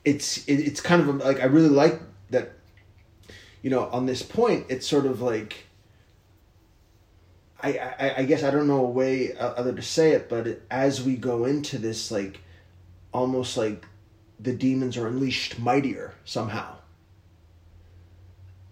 it's 0.05 0.47
it, 0.47 0.61
it's 0.61 0.81
kind 0.81 1.03
of 1.03 1.17
like 1.17 1.41
i 1.41 1.45
really 1.45 1.69
like 1.69 2.01
that 2.31 2.53
you 3.69 3.75
know 3.75 3.85
on 3.93 4.07
this 4.07 4.23
point 4.23 4.65
it's 4.71 4.87
sort 4.87 5.05
of 5.05 5.21
like 5.21 5.67
I, 7.61 7.77
I, 7.77 8.15
I 8.19 8.25
guess 8.25 8.43
I 8.43 8.51
don't 8.51 8.67
know 8.67 8.87
a 8.87 8.91
way 8.91 9.37
other 9.37 9.75
to 9.75 9.83
say 9.83 10.13
it, 10.13 10.29
but 10.29 10.61
as 10.71 11.03
we 11.03 11.17
go 11.17 11.45
into 11.45 11.77
this, 11.77 12.13
like, 12.13 12.39
almost 13.13 13.57
like 13.57 13.85
the 14.39 14.55
demons 14.55 14.97
are 14.97 15.09
unleashed 15.09 15.59
mightier 15.59 16.15
somehow. 16.25 16.77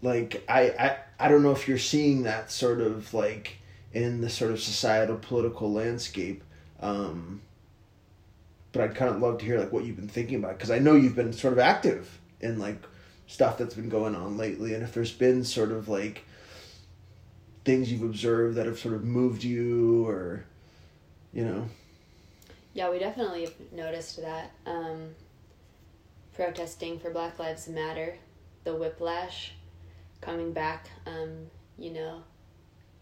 Like 0.03 0.45
I, 0.49 0.61
I 0.69 0.97
I 1.19 1.29
don't 1.29 1.43
know 1.43 1.51
if 1.51 1.67
you're 1.67 1.79
seeing 1.79 2.23
that 2.23 2.51
sort 2.51 2.81
of 2.81 3.13
like 3.13 3.57
in 3.93 4.21
the 4.21 4.31
sort 4.31 4.53
of 4.53 4.61
societal 4.61 5.17
political 5.17 5.73
landscape, 5.73 6.43
um, 6.81 7.43
but 8.71 8.83
I'd 8.83 8.95
kind 8.95 9.13
of 9.13 9.21
love 9.21 9.39
to 9.39 9.45
hear 9.45 9.59
like 9.59 9.73
what 9.73 9.85
you've 9.85 9.97
been 9.97 10.09
thinking 10.09 10.39
about 10.39 10.57
because 10.57 10.71
I 10.71 10.79
know 10.79 10.95
you've 10.95 11.17
been 11.17 11.33
sort 11.33 11.53
of 11.53 11.59
active 11.59 12.21
in 12.41 12.59
like 12.61 12.81
stuff 13.27 13.59
that's 13.59 13.75
been 13.75 13.89
going 13.89 14.15
on 14.15 14.37
lately, 14.37 14.75
and 14.75 14.83
if 14.83 14.95
there's 14.95 15.13
been 15.13 15.45
sort 15.45 15.73
of 15.73 15.89
like 15.89 16.25
things 17.65 17.91
you've 17.91 18.03
observed 18.03 18.57
that 18.57 18.67
have 18.67 18.79
sort 18.79 18.95
of 18.95 19.05
moved 19.05 19.43
you 19.43 20.07
or 20.07 20.45
you 21.33 21.45
know 21.45 21.69
Yeah, 22.75 22.91
we 22.91 22.99
definitely 22.99 23.49
noticed 23.73 24.21
that. 24.23 24.53
Um, 24.65 25.15
protesting 26.35 26.99
for 26.99 27.11
Black 27.11 27.39
Lives 27.39 27.67
Matter, 27.67 28.17
the 28.65 28.75
whiplash 28.75 29.53
coming 30.21 30.53
back, 30.53 30.89
um, 31.07 31.47
you 31.79 31.91
know, 31.91 32.23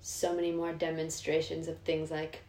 so 0.01 0.35
many 0.35 0.53
more 0.53 0.73
demonstrations 0.73 1.69
of 1.69 1.79
things 1.81 2.11
like 2.11 2.43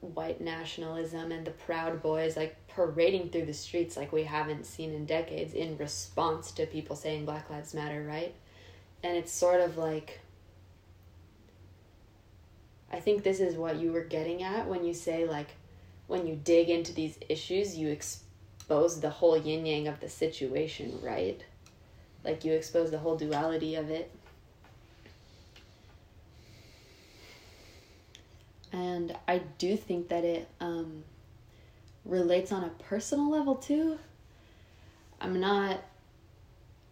white 0.00 0.40
nationalism 0.40 1.32
and 1.32 1.46
the 1.46 1.50
Proud 1.50 2.02
Boys 2.02 2.36
like 2.36 2.56
parading 2.76 3.30
through 3.30 3.46
the 3.46 3.54
streets 3.54 3.96
like 3.96 4.12
we 4.12 4.24
haven't 4.24 4.66
seen 4.66 4.92
in 4.92 5.06
decades 5.06 5.54
in 5.54 5.78
response 5.78 6.52
to 6.52 6.66
people 6.66 6.94
saying 6.94 7.24
Black 7.24 7.48
Lives 7.48 7.72
Matter, 7.72 8.04
right? 8.06 8.34
And 9.02 9.16
it's 9.16 9.32
sort 9.32 9.60
of 9.62 9.78
like 9.78 10.20
I 12.92 13.00
think 13.00 13.24
this 13.24 13.40
is 13.40 13.56
what 13.56 13.76
you 13.76 13.92
were 13.92 14.04
getting 14.04 14.42
at 14.42 14.68
when 14.68 14.84
you 14.84 14.94
say 14.94 15.26
like 15.26 15.48
when 16.06 16.26
you 16.26 16.36
dig 16.36 16.68
into 16.68 16.92
these 16.92 17.18
issues, 17.28 17.76
you 17.76 17.88
expose 17.88 19.00
the 19.00 19.10
whole 19.10 19.36
yin 19.36 19.66
yang 19.66 19.88
of 19.88 19.98
the 20.00 20.08
situation, 20.08 21.00
right? 21.02 21.42
Like 22.24 22.44
you 22.44 22.52
expose 22.52 22.90
the 22.90 22.98
whole 22.98 23.16
duality 23.16 23.74
of 23.74 23.90
it. 23.90 24.10
And 28.72 29.16
I 29.26 29.38
do 29.58 29.76
think 29.76 30.08
that 30.08 30.24
it 30.24 30.48
um, 30.60 31.02
relates 32.06 32.52
on 32.52 32.64
a 32.64 32.68
personal 32.68 33.30
level 33.30 33.56
too. 33.56 33.98
I'm 35.20 35.40
not. 35.40 35.80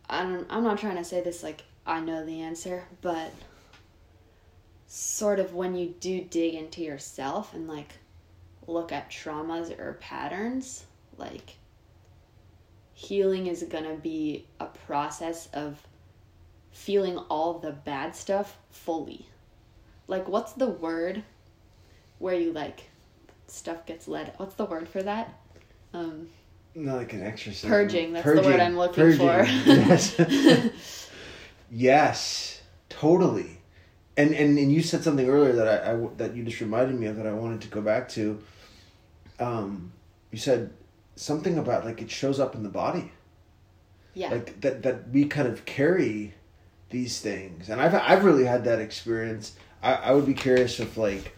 I'm. 0.08 0.46
I'm 0.50 0.64
not 0.64 0.78
trying 0.78 0.96
to 0.96 1.04
say 1.04 1.22
this 1.22 1.42
like 1.42 1.62
I 1.86 2.00
know 2.00 2.24
the 2.24 2.42
answer, 2.42 2.84
but 3.00 3.32
sort 4.86 5.40
of 5.40 5.54
when 5.54 5.74
you 5.74 5.94
do 6.00 6.22
dig 6.22 6.54
into 6.54 6.82
yourself 6.82 7.54
and 7.54 7.66
like 7.66 7.92
look 8.66 8.92
at 8.92 9.10
traumas 9.10 9.76
or 9.78 9.94
patterns, 9.94 10.84
like 11.16 11.56
healing 12.92 13.46
is 13.46 13.62
going 13.64 13.84
to 13.84 13.96
be 14.00 14.46
a 14.60 14.66
process 14.66 15.48
of 15.52 15.86
feeling 16.70 17.18
all 17.18 17.58
the 17.58 17.72
bad 17.72 18.14
stuff 18.14 18.56
fully. 18.70 19.26
Like 20.06 20.28
what's 20.28 20.52
the 20.52 20.68
word 20.68 21.22
where 22.18 22.34
you 22.34 22.52
like 22.52 22.90
stuff 23.46 23.86
gets 23.86 24.08
let 24.08 24.38
what's 24.38 24.54
the 24.54 24.64
word 24.64 24.88
for 24.88 25.02
that? 25.02 25.38
Um 25.92 26.28
not 26.74 26.96
like 26.96 27.12
an 27.12 27.22
exorcism 27.22 27.70
Purging, 27.70 28.12
that's 28.12 28.26
the 28.26 28.42
word 28.42 28.60
I'm 28.60 28.76
looking 28.76 29.16
for. 29.16 29.44
yes 29.66 31.08
yes 31.70 32.62
totally 32.88 33.58
and 34.16 34.34
and 34.34 34.58
and 34.58 34.72
you 34.72 34.82
said 34.82 35.02
something 35.02 35.28
earlier 35.28 35.52
that 35.52 35.86
I, 35.86 35.92
I 35.92 36.08
that 36.16 36.36
you 36.36 36.44
just 36.44 36.60
reminded 36.60 36.98
me 36.98 37.06
of 37.06 37.16
that 37.16 37.26
I 37.26 37.32
wanted 37.32 37.60
to 37.62 37.68
go 37.68 37.80
back 37.80 38.08
to. 38.10 38.40
Um, 39.40 39.92
you 40.30 40.38
said 40.38 40.70
something 41.16 41.58
about 41.58 41.84
like 41.84 42.00
it 42.00 42.10
shows 42.10 42.38
up 42.38 42.54
in 42.54 42.62
the 42.62 42.68
body. 42.68 43.12
yeah. 44.14 44.30
Like 44.30 44.60
that 44.60 44.82
that 44.82 45.10
we 45.10 45.24
kind 45.24 45.48
of 45.48 45.64
carry 45.64 46.34
these 46.90 47.20
things, 47.20 47.68
and 47.68 47.80
I've 47.80 47.94
I've 47.94 48.24
really 48.24 48.44
had 48.44 48.64
that 48.64 48.78
experience. 48.78 49.56
I 49.82 49.94
I 49.94 50.12
would 50.12 50.26
be 50.26 50.34
curious 50.34 50.78
if 50.78 50.96
like 50.96 51.33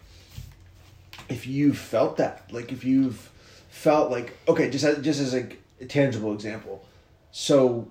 if 1.29 1.47
you 1.47 1.73
felt 1.73 2.17
that, 2.17 2.51
like 2.51 2.71
if 2.71 2.83
you've 2.83 3.29
felt 3.69 4.11
like 4.11 4.37
okay, 4.47 4.69
just 4.69 4.85
as, 4.85 5.03
just 5.03 5.19
as 5.19 5.33
a, 5.33 5.47
a 5.81 5.85
tangible 5.85 6.33
example, 6.33 6.85
so 7.31 7.87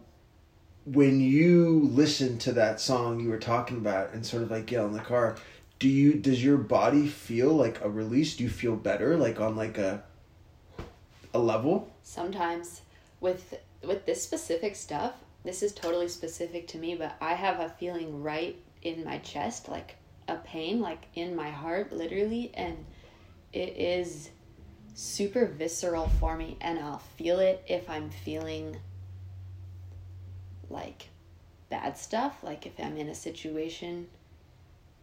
when 0.85 1.20
you 1.20 1.88
listen 1.92 2.38
to 2.38 2.53
that 2.53 2.81
song 2.81 3.18
you 3.18 3.29
were 3.29 3.38
talking 3.38 3.77
about 3.77 4.12
and 4.12 4.25
sort 4.25 4.40
of 4.40 4.53
like 4.53 4.66
get 4.66 4.81
in 4.85 4.92
the 4.92 5.01
car 5.01 5.34
do 5.80 5.89
you 5.89 6.14
does 6.14 6.43
your 6.45 6.57
body 6.57 7.09
feel 7.09 7.53
like 7.53 7.82
a 7.82 7.91
release? 7.91 8.37
Do 8.37 8.45
you 8.45 8.51
feel 8.51 8.76
better 8.76 9.16
like 9.16 9.41
on 9.41 9.57
like 9.57 9.78
a 9.78 10.03
a 11.34 11.39
level? 11.39 11.91
Sometimes. 12.03 12.82
With 13.20 13.59
with 13.82 14.07
this 14.07 14.22
specific 14.22 14.76
stuff 14.76 15.14
this 15.47 15.62
is 15.62 15.72
totally 15.72 16.09
specific 16.09 16.66
to 16.66 16.76
me 16.76 16.97
but 16.97 17.14
i 17.20 17.32
have 17.32 17.61
a 17.61 17.68
feeling 17.68 18.22
right 18.22 18.57
in 18.82 19.05
my 19.05 19.18
chest 19.18 19.68
like 19.68 19.95
a 20.28 20.34
pain 20.37 20.80
like 20.80 21.05
in 21.14 21.37
my 21.37 21.51
heart 21.51 21.93
literally 21.93 22.51
and 22.55 22.76
it 23.57 23.75
is 23.79 24.29
super 24.95 25.47
visceral 25.47 26.09
for 26.21 26.37
me 26.37 26.59
and 26.61 26.79
i'll 26.79 27.03
feel 27.17 27.39
it 27.39 27.65
if 27.67 27.89
i'm 27.89 28.11
feeling 28.11 28.77
like 30.69 31.09
bad 31.71 31.97
stuff 31.97 32.37
like 32.43 32.67
if 32.67 32.73
i'm 32.79 32.99
in 32.99 33.09
a 33.09 33.15
situation 33.15 34.07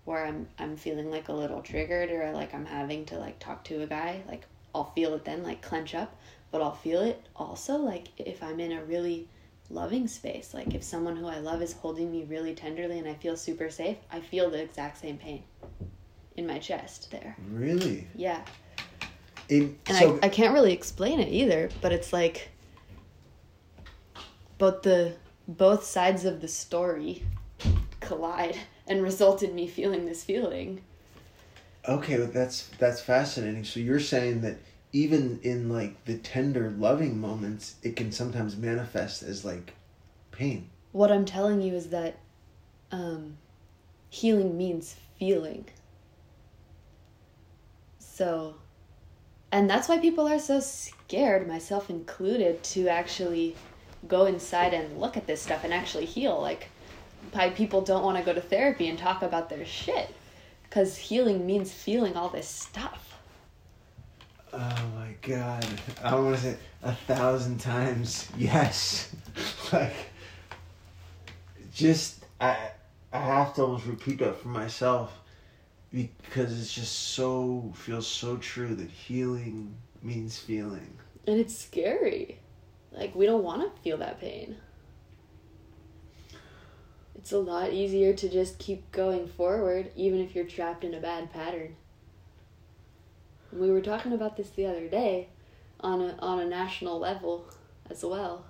where 0.06 0.26
i'm 0.26 0.48
i'm 0.60 0.78
feeling 0.78 1.10
like 1.10 1.30
a 1.30 1.34
little 1.34 1.62
triggered 1.64 2.12
or 2.12 2.32
like 2.32 2.54
i'm 2.54 2.66
having 2.66 3.04
to 3.06 3.18
like 3.18 3.40
talk 3.40 3.64
to 3.64 3.82
a 3.82 3.88
guy 3.88 4.22
like 4.28 4.46
i'll 4.76 4.92
feel 4.92 5.16
it 5.16 5.26
then 5.26 5.42
like 5.42 5.62
clench 5.64 5.96
up 5.96 6.16
but 6.52 6.62
i'll 6.62 6.76
feel 6.76 7.02
it 7.02 7.26
also 7.36 7.78
like 7.78 8.10
if 8.18 8.44
i'm 8.44 8.60
in 8.60 8.72
a 8.72 8.84
really 8.86 9.28
loving 9.70 10.08
space. 10.08 10.54
Like 10.54 10.76
if 10.76 10.84
someone 10.84 11.16
who 11.16 11.26
I 11.26 11.40
love 11.40 11.62
is 11.64 11.74
holding 11.74 12.12
me 12.12 12.26
really 12.26 12.54
tenderly 12.54 13.00
and 13.00 13.08
I 13.08 13.16
feel 13.16 13.36
super 13.36 13.72
safe, 13.72 13.98
I 14.12 14.20
feel 14.20 14.52
the 14.52 14.62
exact 14.62 15.00
same 15.00 15.18
pain 15.18 15.44
in 16.36 16.48
my 16.48 16.60
chest 16.60 17.12
there. 17.12 17.36
Really? 17.52 18.08
Yeah. 18.16 18.42
In, 19.50 19.78
And 19.88 19.98
so, 19.98 20.20
I, 20.24 20.28
I 20.28 20.30
can't 20.30 20.54
really 20.54 20.74
explain 20.74 21.20
it 21.20 21.30
either, 21.30 21.70
but 21.82 21.92
it's 21.92 22.14
like 22.14 22.50
both 24.58 24.82
the 24.84 25.16
both 25.48 25.84
sides 25.84 26.24
of 26.26 26.40
the 26.42 26.48
story 26.48 27.24
collide 28.00 28.58
and 28.88 29.02
result 29.04 29.44
in 29.44 29.54
me 29.54 29.68
feeling 29.68 30.06
this 30.06 30.24
feeling. 30.24 30.82
okay, 31.88 32.18
but 32.18 32.34
that's 32.34 32.70
that's 32.80 33.02
fascinating. 33.02 33.64
So 33.66 33.80
you're 33.80 34.00
saying 34.00 34.42
that 34.42 34.58
even 34.94 35.40
in 35.44 35.70
like 35.70 36.06
the 36.06 36.18
tender, 36.18 36.72
loving 36.72 37.20
moments, 37.20 37.76
it 37.84 37.96
can 37.96 38.12
sometimes 38.12 38.56
manifest 38.56 39.24
as 39.24 39.44
like 39.44 39.74
pain. 40.32 40.70
What 40.92 41.12
I'm 41.12 41.26
telling 41.26 41.62
you 41.62 41.74
is 41.74 41.90
that 41.90 42.18
um, 42.92 43.38
healing 44.10 44.58
means 44.58 44.96
feeling. 45.18 45.66
So, 48.24 48.56
and 49.52 49.70
that's 49.70 49.90
why 49.90 49.98
people 49.98 50.30
are 50.30 50.40
so 50.40 50.62
scared, 50.62 51.46
myself 51.46 51.90
included, 51.90 52.64
to 52.64 52.88
actually 52.88 53.54
go 54.08 54.28
inside 54.28 54.74
and 54.74 54.98
look 54.98 55.18
at 55.18 55.28
this 55.28 55.42
stuff 55.42 55.66
and 55.66 55.74
actually 55.74 56.06
heal. 56.06 56.40
Like, 56.40 56.70
why 57.34 57.50
people 57.50 57.82
don't 57.82 58.02
want 58.02 58.18
to 58.18 58.24
go 58.24 58.34
to 58.34 58.40
therapy 58.40 58.88
and 58.88 58.98
talk 58.98 59.24
about 59.24 59.50
their 59.50 59.66
shit. 59.66 60.16
Because 60.64 60.96
healing 60.96 61.46
means 61.46 61.74
feeling 61.74 62.16
all 62.16 62.30
this 62.30 62.48
stuff. 62.48 63.20
Oh 64.54 64.84
my 64.96 65.16
god. 65.22 65.68
I 66.02 66.16
want 66.16 66.38
to 66.38 66.42
say 66.42 66.58
a 66.82 66.96
thousand 66.96 67.60
times 67.60 68.30
yes. 68.38 69.14
like 69.74 69.96
just 71.74 72.24
I 72.40 72.70
I 73.12 73.20
have 73.20 73.54
to 73.56 73.64
almost 73.64 73.86
repeat 73.86 74.20
that 74.20 74.38
for 74.38 74.48
myself 74.48 75.12
because 75.94 76.60
it's 76.60 76.74
just 76.74 77.10
so 77.10 77.72
feels 77.76 78.08
so 78.08 78.38
true 78.38 78.74
that 78.76 78.90
healing 78.90 79.76
means 80.02 80.38
feeling. 80.38 80.98
And 81.28 81.40
it's 81.40 81.58
scary. 81.58 82.40
Like, 82.92 83.16
we 83.16 83.26
don't 83.26 83.44
want 83.44 83.62
to 83.62 83.82
feel 83.82 83.98
that 83.98 84.20
pain. 84.20 84.58
It's 87.16 87.32
a 87.32 87.38
lot 87.38 87.72
easier 87.72 88.14
to 88.14 88.28
just 88.28 88.60
keep 88.60 88.92
going 88.92 89.28
forward, 89.28 89.92
even 89.96 90.20
if 90.20 90.36
you're 90.36 90.46
trapped 90.46 90.84
in 90.84 90.94
a 90.94 91.00
bad 91.00 91.32
pattern. 91.32 91.76
We 93.52 93.70
were 93.70 93.82
talking 93.82 94.14
about 94.14 94.36
this 94.36 94.50
the 94.50 94.66
other 94.66 94.88
day 94.88 95.30
on 95.80 96.02
a, 96.02 96.16
on 96.20 96.40
a 96.40 96.46
national 96.46 97.00
level 97.00 97.46
as 97.90 98.04
well. 98.04 98.46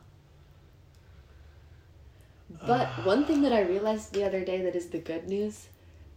But 2.65 2.87
one 3.05 3.25
thing 3.25 3.41
that 3.41 3.51
I 3.51 3.61
realized 3.61 4.13
the 4.13 4.23
other 4.23 4.45
day 4.45 4.61
that 4.61 4.75
is 4.75 4.87
the 4.87 4.99
good 4.99 5.27
news 5.27 5.67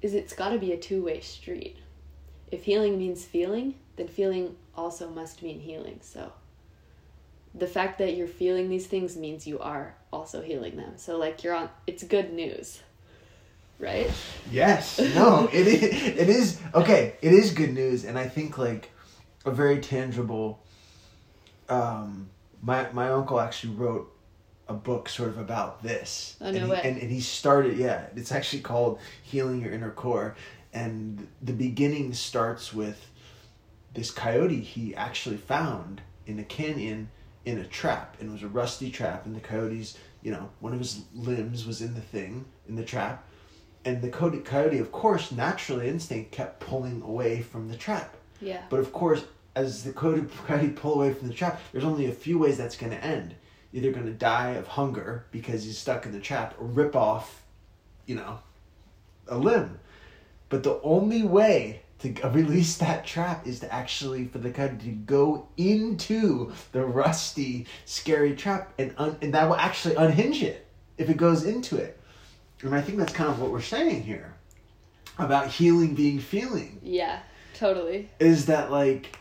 is 0.02 0.14
it's 0.14 0.34
got 0.34 0.50
to 0.50 0.58
be 0.58 0.72
a 0.72 0.76
two 0.76 1.02
way 1.02 1.20
street. 1.20 1.76
If 2.50 2.64
healing 2.64 2.98
means 2.98 3.24
feeling, 3.24 3.74
then 3.96 4.08
feeling 4.08 4.56
also 4.74 5.08
must 5.10 5.42
mean 5.42 5.60
healing. 5.60 6.00
So 6.02 6.32
the 7.54 7.66
fact 7.66 7.98
that 7.98 8.16
you're 8.16 8.28
feeling 8.28 8.68
these 8.68 8.86
things 8.86 9.16
means 9.16 9.46
you 9.46 9.58
are 9.58 9.94
also 10.12 10.42
healing 10.42 10.76
them. 10.76 10.92
So 10.96 11.16
like 11.16 11.42
you're 11.42 11.54
on 11.54 11.70
it's 11.86 12.02
good 12.02 12.32
news. 12.32 12.82
Right? 13.78 14.10
Yes. 14.50 14.98
No, 14.98 15.50
it 15.52 15.66
is, 15.66 15.82
it 15.82 16.28
is 16.28 16.60
okay, 16.74 17.16
it 17.20 17.32
is 17.32 17.52
good 17.52 17.74
news 17.74 18.04
and 18.04 18.18
I 18.18 18.28
think 18.28 18.58
like 18.58 18.90
a 19.44 19.50
very 19.50 19.80
tangible 19.80 20.62
um 21.68 22.28
my 22.62 22.90
my 22.92 23.08
uncle 23.08 23.40
actually 23.40 23.74
wrote 23.74 24.12
a 24.68 24.74
book 24.74 25.08
sort 25.08 25.28
of 25.28 25.38
about 25.38 25.82
this. 25.82 26.36
Oh, 26.40 26.50
no 26.50 26.58
and, 26.58 26.72
he, 26.72 26.88
and 26.88 26.98
and 27.02 27.10
he 27.10 27.20
started 27.20 27.76
yeah, 27.76 28.06
it's 28.16 28.32
actually 28.32 28.62
called 28.62 28.98
Healing 29.22 29.62
Your 29.62 29.72
Inner 29.72 29.90
Core. 29.90 30.36
And 30.72 31.26
the 31.40 31.52
beginning 31.52 32.12
starts 32.14 32.74
with 32.74 33.10
this 33.94 34.10
coyote 34.10 34.60
he 34.60 34.94
actually 34.94 35.38
found 35.38 36.02
in 36.26 36.38
a 36.38 36.44
canyon 36.44 37.08
in 37.44 37.58
a 37.58 37.64
trap. 37.64 38.16
And 38.18 38.28
it 38.28 38.32
was 38.32 38.42
a 38.42 38.48
rusty 38.48 38.90
trap 38.90 39.24
and 39.24 39.34
the 39.34 39.40
coyote's 39.40 39.96
you 40.22 40.32
know 40.32 40.50
one 40.60 40.72
of 40.72 40.78
his 40.78 41.02
limbs 41.14 41.66
was 41.66 41.80
in 41.80 41.94
the 41.94 42.00
thing 42.00 42.44
in 42.68 42.76
the 42.76 42.84
trap. 42.84 43.24
And 43.84 44.02
the 44.02 44.08
coyote, 44.10 44.40
coyote 44.40 44.78
of 44.78 44.90
course 44.90 45.30
naturally 45.30 45.88
instinct 45.88 46.32
kept 46.32 46.58
pulling 46.58 47.02
away 47.02 47.40
from 47.40 47.68
the 47.68 47.76
trap. 47.76 48.16
Yeah. 48.40 48.62
but 48.68 48.80
of 48.80 48.92
course 48.92 49.24
as 49.54 49.82
the 49.82 49.92
coyote, 49.92 50.28
coyote 50.46 50.70
pull 50.70 50.94
away 50.94 51.14
from 51.14 51.28
the 51.28 51.32
trap 51.32 51.58
there's 51.72 51.84
only 51.84 52.04
a 52.06 52.12
few 52.12 52.38
ways 52.38 52.58
that's 52.58 52.76
going 52.76 52.92
to 52.92 53.02
end 53.02 53.34
either 53.76 53.92
going 53.92 54.06
to 54.06 54.12
die 54.12 54.50
of 54.52 54.66
hunger 54.66 55.26
because 55.30 55.64
he's 55.64 55.76
stuck 55.76 56.06
in 56.06 56.12
the 56.12 56.18
trap 56.20 56.54
or 56.58 56.66
rip 56.66 56.96
off 56.96 57.42
you 58.06 58.14
know 58.14 58.38
a 59.28 59.36
limb 59.36 59.78
but 60.48 60.62
the 60.62 60.80
only 60.82 61.22
way 61.22 61.82
to 61.98 62.12
release 62.30 62.76
that 62.78 63.04
trap 63.04 63.46
is 63.46 63.60
to 63.60 63.72
actually 63.74 64.24
for 64.26 64.38
the 64.38 64.50
coyote 64.50 64.78
to 64.80 64.90
go 64.90 65.48
into 65.56 66.52
the 66.72 66.84
rusty, 66.84 67.66
scary 67.86 68.36
trap, 68.36 68.72
and 68.78 68.94
un- 68.98 69.16
and 69.22 69.32
that 69.34 69.48
will 69.48 69.56
actually 69.56 69.94
unhinge 69.96 70.42
it 70.42 70.66
if 70.98 71.08
it 71.10 71.16
goes 71.16 71.44
into 71.44 71.76
it. 71.78 71.98
And 72.62 72.74
I 72.74 72.80
think 72.82 72.98
that's 72.98 73.12
kind 73.12 73.30
of 73.30 73.40
what 73.40 73.50
we're 73.50 73.60
saying 73.62 74.02
here 74.04 74.34
about 75.18 75.48
healing 75.48 75.94
being 75.94 76.18
feeling 76.20 76.78
Yeah, 76.82 77.18
totally. 77.54 78.08
is 78.20 78.46
that 78.46 78.70
like 78.70 79.18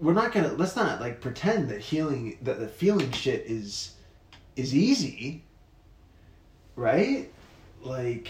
we're 0.00 0.12
not 0.12 0.32
gonna 0.32 0.52
let's 0.54 0.76
not 0.76 1.00
like 1.00 1.20
pretend 1.20 1.68
that 1.68 1.80
healing 1.80 2.38
that 2.42 2.58
the 2.58 2.68
feeling 2.68 3.10
shit 3.12 3.44
is 3.46 3.94
is 4.56 4.74
easy 4.74 5.44
right 6.76 7.30
like 7.82 8.28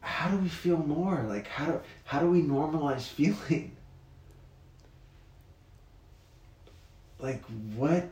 how 0.00 0.30
do 0.30 0.38
we 0.38 0.48
feel 0.48 0.78
more 0.78 1.24
like 1.28 1.46
how 1.46 1.66
do 1.66 1.80
how 2.04 2.20
do 2.20 2.30
we 2.30 2.42
normalize 2.42 3.02
feeling 3.08 3.76
like 7.20 7.42
what 7.76 8.08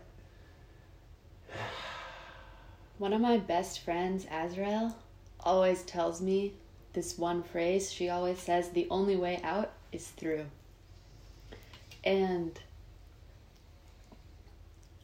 One 2.99 3.13
of 3.13 3.21
my 3.21 3.37
best 3.37 3.81
friends, 3.81 4.27
Azrael, 4.31 4.97
always 5.41 5.83
tells 5.83 6.23
me 6.23 6.55
this 6.95 7.19
one 7.19 7.43
phrase. 7.43 7.93
She 7.93 8.09
always 8.09 8.39
says, 8.39 8.71
The 8.71 8.87
only 8.91 9.17
way 9.17 9.39
out 9.43 9.73
is 9.93 10.09
through. 10.09 10.47
And 12.07 12.59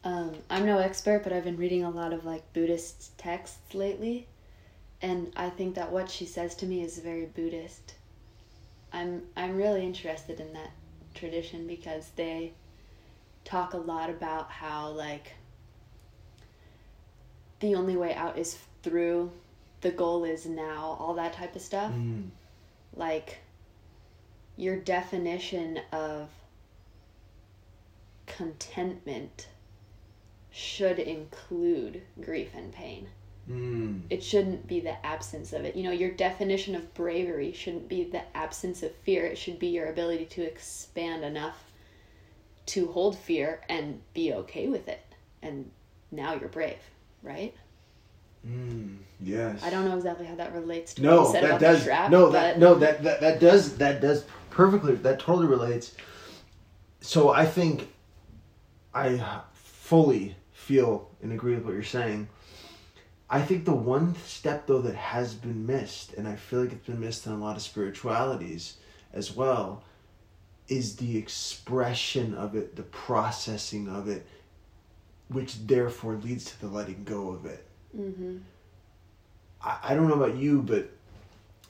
um, 0.04 0.32
I'm 0.48 0.64
no 0.64 0.78
expert, 0.78 1.24
but 1.24 1.32
I've 1.32 1.44
been 1.44 1.56
reading 1.56 1.82
a 1.82 1.90
lot 1.90 2.12
of 2.12 2.24
like 2.24 2.50
Buddhist 2.52 3.18
texts 3.18 3.74
lately. 3.74 4.28
And 5.02 5.32
I 5.36 5.50
think 5.50 5.74
that 5.74 5.90
what 5.90 6.08
she 6.08 6.24
says 6.24 6.54
to 6.56 6.66
me 6.66 6.82
is 6.82 6.98
very 6.98 7.26
Buddhist. 7.26 7.94
I'm 8.92 9.22
I'm 9.36 9.56
really 9.56 9.84
interested 9.84 10.38
in 10.38 10.52
that 10.52 10.70
tradition 11.14 11.66
because 11.66 12.10
they 12.14 12.52
talk 13.44 13.74
a 13.74 13.78
lot 13.78 14.08
about 14.08 14.50
how 14.50 14.90
like 14.90 15.32
the 17.60 17.74
only 17.74 17.96
way 17.96 18.14
out 18.14 18.38
is 18.38 18.58
through 18.82 19.32
the 19.80 19.90
goal 19.90 20.24
is 20.24 20.46
now 20.46 20.96
all 21.00 21.14
that 21.14 21.32
type 21.32 21.56
of 21.56 21.62
stuff 21.62 21.90
mm, 21.92 22.28
like 22.96 23.38
your 24.56 24.76
definition 24.76 25.80
of 25.92 26.28
contentment 28.36 29.48
should 30.50 30.98
include 30.98 32.02
grief 32.20 32.50
and 32.54 32.72
pain. 32.72 33.08
Mm, 33.50 34.02
it 34.10 34.22
shouldn't 34.22 34.68
be 34.68 34.80
the 34.80 35.04
absence 35.04 35.52
of 35.52 35.64
it. 35.64 35.74
You 35.74 35.82
know 35.84 35.90
your 35.90 36.12
definition 36.12 36.74
of 36.74 36.94
bravery 36.94 37.52
shouldn't 37.52 37.88
be 37.88 38.04
the 38.04 38.22
absence 38.36 38.82
of 38.82 38.94
fear. 38.96 39.26
It 39.26 39.36
should 39.36 39.58
be 39.58 39.68
your 39.68 39.90
ability 39.90 40.26
to 40.26 40.42
expand 40.42 41.24
enough 41.24 41.58
to 42.66 42.92
hold 42.92 43.18
fear 43.18 43.60
and 43.68 44.00
be 44.14 44.32
okay 44.32 44.68
with 44.68 44.86
it. 44.86 45.02
And 45.42 45.70
now 46.12 46.34
you're 46.34 46.48
brave 46.48 46.78
right? 47.22 47.54
Mm, 48.46 48.96
yes. 49.20 49.62
I 49.62 49.70
don't 49.70 49.88
know 49.88 49.96
exactly 49.96 50.26
how 50.26 50.34
that 50.34 50.52
relates 50.52 50.94
to 50.94 51.02
what 51.02 51.10
no 51.10 51.26
you 51.26 51.32
said 51.32 51.42
that 51.44 51.48
about 51.48 51.60
does 51.60 51.78
the 51.80 51.84
trap. 51.84 52.10
no 52.10 52.30
that 52.30 52.58
no 52.58 52.74
that, 52.74 53.02
that 53.04 53.20
that 53.20 53.40
does 53.40 53.76
that 53.76 54.00
does 54.00 54.24
perfectly 54.50 54.94
that 54.96 55.20
totally 55.20 55.46
relates. 55.46 55.94
So 57.00 57.30
i 57.30 57.46
think 57.46 57.91
i 58.94 59.40
fully 59.54 60.36
feel 60.52 61.10
and 61.22 61.32
agree 61.32 61.54
with 61.54 61.64
what 61.64 61.74
you're 61.74 61.82
saying. 61.82 62.28
I 63.28 63.40
think 63.42 63.64
the 63.64 63.74
one 63.74 64.14
step 64.26 64.66
though 64.66 64.82
that 64.82 64.94
has 64.94 65.34
been 65.34 65.66
missed 65.66 66.12
and 66.14 66.28
i 66.28 66.36
feel 66.36 66.60
like 66.62 66.72
it's 66.72 66.86
been 66.86 67.00
missed 67.00 67.26
in 67.26 67.32
a 67.32 67.38
lot 67.38 67.56
of 67.56 67.62
spiritualities 67.62 68.76
as 69.12 69.34
well 69.34 69.82
is 70.68 70.96
the 70.96 71.16
expression 71.18 72.34
of 72.34 72.54
it 72.54 72.76
the 72.76 72.82
processing 72.82 73.88
of 73.88 74.08
it 74.08 74.26
which 75.28 75.66
therefore 75.66 76.16
leads 76.16 76.44
to 76.44 76.60
the 76.60 76.68
letting 76.68 77.04
go 77.04 77.30
of 77.30 77.46
it. 77.46 77.66
Mhm. 77.96 78.40
I, 79.62 79.78
I 79.82 79.94
don't 79.94 80.08
know 80.08 80.22
about 80.22 80.36
you, 80.36 80.62
but 80.62 80.90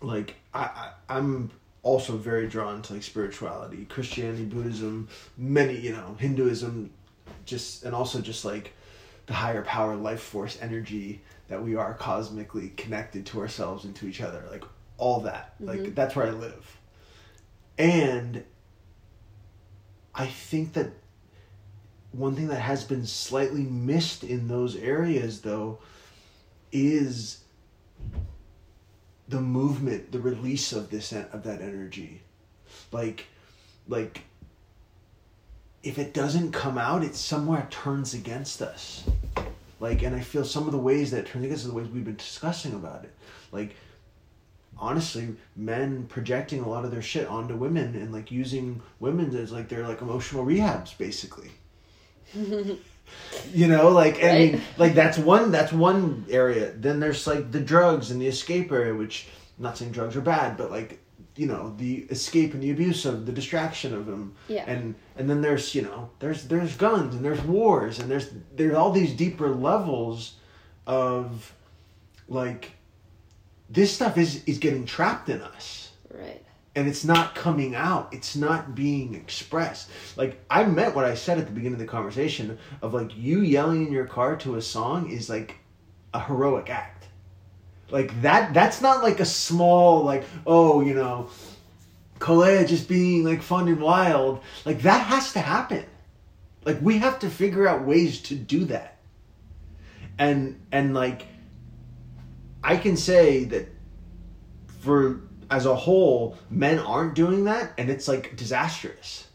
like 0.00 0.34
I, 0.52 0.62
I 0.64 0.92
I'm 1.08 1.50
also 1.84 2.16
very 2.16 2.48
drawn 2.48 2.82
to 2.82 2.94
like 2.94 3.02
spirituality, 3.02 3.84
Christianity, 3.84 4.44
Buddhism, 4.44 5.08
many 5.36 5.78
you 5.78 5.92
know 5.92 6.16
Hinduism, 6.18 6.90
just 7.44 7.84
and 7.84 7.94
also 7.94 8.20
just 8.20 8.44
like 8.44 8.72
the 9.26 9.32
higher 9.34 9.62
power 9.62 9.94
life 9.96 10.20
force 10.20 10.58
energy 10.60 11.20
that 11.48 11.62
we 11.62 11.74
are 11.76 11.94
cosmically 11.94 12.70
connected 12.70 13.26
to 13.26 13.40
ourselves 13.40 13.84
and 13.84 13.94
to 13.96 14.06
each 14.06 14.20
other 14.20 14.44
like 14.50 14.64
all 14.98 15.20
that. 15.20 15.54
Like 15.60 15.80
Mhm. 15.80 15.94
that's 15.94 16.14
where 16.16 16.26
i 16.26 16.30
live. 16.30 16.78
And 17.78 18.44
i 20.14 20.26
think 20.26 20.74
that 20.74 20.90
one 22.12 22.36
thing 22.36 22.48
that 22.48 22.60
has 22.60 22.84
been 22.84 23.06
slightly 23.06 23.62
missed 23.62 24.22
in 24.22 24.48
those 24.48 24.76
areas 24.76 25.40
though 25.40 25.78
is 26.70 27.38
the 29.28 29.40
movement 29.40 30.12
the 30.12 30.20
release 30.20 30.72
of 30.72 30.90
this 30.90 31.12
of 31.12 31.42
that 31.44 31.60
energy. 31.62 32.22
Like 32.90 33.26
like 33.88 34.22
if 35.82 35.98
it 35.98 36.14
doesn't 36.14 36.52
come 36.52 36.78
out 36.78 37.02
it 37.02 37.14
somewhere 37.14 37.66
turns 37.70 38.14
against 38.14 38.62
us. 38.62 39.04
Like 39.80 40.02
and 40.02 40.14
i 40.14 40.20
feel 40.20 40.44
some 40.44 40.66
of 40.66 40.72
the 40.72 40.78
ways 40.78 41.10
that 41.10 41.18
it 41.20 41.26
turns 41.26 41.44
against 41.44 41.64
us 41.64 41.68
are 41.68 41.72
the 41.72 41.78
ways 41.78 41.88
we've 41.88 42.04
been 42.04 42.16
discussing 42.16 42.74
about 42.74 43.04
it. 43.04 43.12
Like 43.50 43.74
honestly 44.78 45.34
men 45.54 46.06
projecting 46.08 46.60
a 46.60 46.68
lot 46.68 46.84
of 46.84 46.90
their 46.90 47.02
shit 47.02 47.26
onto 47.28 47.54
women 47.54 47.94
and 47.94 48.12
like 48.12 48.30
using 48.30 48.80
women 49.00 49.34
as 49.36 49.52
like 49.52 49.68
their 49.68 49.86
like 49.86 50.02
emotional 50.02 50.44
rehabs 50.44 50.96
basically. 50.96 51.50
You 53.52 53.66
know 53.66 53.90
like 53.90 54.22
i 54.24 54.32
mean 54.38 54.62
like 54.78 54.94
that's 54.94 55.18
one 55.18 55.50
that's 55.50 55.72
one 55.72 56.24
area. 56.30 56.72
Then 56.72 56.98
there's 56.98 57.26
like 57.26 57.50
the 57.50 57.60
drugs 57.60 58.10
and 58.10 58.22
the 58.22 58.26
escape 58.26 58.72
area 58.72 58.94
which 58.94 59.26
I'm 59.58 59.64
not 59.64 59.76
saying 59.76 59.92
drugs 59.92 60.16
are 60.16 60.22
bad 60.22 60.56
but 60.56 60.70
like 60.70 61.01
you 61.36 61.46
know 61.46 61.74
the 61.78 61.98
escape 62.10 62.52
and 62.54 62.62
the 62.62 62.70
abuse 62.70 63.04
of 63.04 63.26
the 63.26 63.32
distraction 63.32 63.94
of 63.94 64.06
them. 64.06 64.34
Yeah. 64.48 64.64
and 64.66 64.94
and 65.16 65.28
then 65.28 65.40
there's 65.40 65.74
you 65.74 65.82
know 65.82 66.10
there's 66.18 66.44
there's 66.48 66.76
guns 66.76 67.14
and 67.14 67.24
there's 67.24 67.40
wars 67.42 67.98
and 67.98 68.10
there's 68.10 68.30
there's 68.54 68.74
all 68.74 68.92
these 68.92 69.12
deeper 69.14 69.48
levels 69.48 70.34
of 70.86 71.52
like 72.28 72.72
this 73.70 73.92
stuff 73.92 74.18
is 74.18 74.44
is 74.44 74.58
getting 74.58 74.84
trapped 74.84 75.28
in 75.28 75.40
us. 75.40 75.90
Right. 76.12 76.44
and 76.76 76.86
it's 76.86 77.04
not 77.04 77.34
coming 77.34 77.74
out. 77.74 78.12
It's 78.12 78.36
not 78.36 78.74
being 78.74 79.14
expressed. 79.14 79.88
Like 80.16 80.38
i 80.50 80.64
meant 80.64 80.94
what 80.94 81.06
i 81.06 81.14
said 81.14 81.38
at 81.38 81.46
the 81.46 81.52
beginning 81.52 81.74
of 81.74 81.78
the 81.80 81.86
conversation 81.86 82.58
of 82.82 82.92
like 82.92 83.16
you 83.16 83.40
yelling 83.40 83.86
in 83.86 83.92
your 83.92 84.06
car 84.06 84.36
to 84.36 84.56
a 84.56 84.62
song 84.62 85.10
is 85.10 85.30
like 85.30 85.56
a 86.12 86.20
heroic 86.20 86.68
act 86.68 86.91
like 87.92 88.20
that 88.22 88.54
that's 88.54 88.80
not 88.80 89.02
like 89.02 89.20
a 89.20 89.24
small 89.24 90.02
like 90.02 90.24
oh 90.46 90.80
you 90.80 90.94
know 90.94 91.28
Koleah 92.22 92.68
just 92.68 92.88
being 92.88 93.24
like 93.24 93.42
fun 93.42 93.66
and 93.66 93.80
wild. 93.80 94.42
Like 94.64 94.82
that 94.82 95.06
has 95.06 95.32
to 95.32 95.40
happen. 95.40 95.84
Like 96.64 96.80
we 96.80 96.98
have 96.98 97.18
to 97.18 97.28
figure 97.28 97.66
out 97.66 97.84
ways 97.84 98.22
to 98.22 98.36
do 98.36 98.64
that. 98.66 98.98
And 100.18 100.60
and 100.70 100.94
like 100.94 101.26
i 102.64 102.76
can 102.76 102.96
say 102.96 103.42
that 103.42 103.66
for 104.80 105.20
as 105.50 105.66
a 105.66 105.74
whole 105.74 106.38
men 106.48 106.78
aren't 106.78 107.14
doing 107.14 107.44
that 107.44 107.72
and 107.76 107.90
it's 107.90 108.06
like 108.06 108.36
disastrous. 108.36 109.26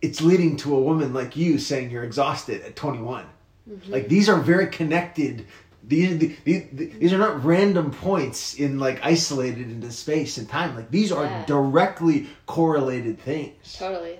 It's 0.00 0.20
leading 0.20 0.56
to 0.58 0.76
a 0.76 0.80
woman 0.80 1.12
like 1.12 1.36
you 1.36 1.58
saying 1.58 1.90
you're 1.90 2.04
exhausted 2.04 2.62
at 2.62 2.76
21 2.76 3.24
mm-hmm. 3.68 3.92
like 3.92 4.08
these 4.08 4.28
are 4.28 4.38
very 4.38 4.68
connected 4.68 5.46
these, 5.84 6.36
these 6.44 6.66
these 6.72 7.12
are 7.12 7.18
not 7.18 7.44
random 7.44 7.90
points 7.90 8.54
in 8.54 8.78
like 8.78 9.00
isolated 9.04 9.70
into 9.70 9.90
space 9.90 10.38
and 10.38 10.48
time. 10.48 10.76
Like 10.76 10.90
these 10.90 11.10
are 11.10 11.24
Yeah. 11.24 11.44
directly 11.46 12.28
correlated 12.46 13.18
things. 13.20 13.74
Totally. 13.76 14.18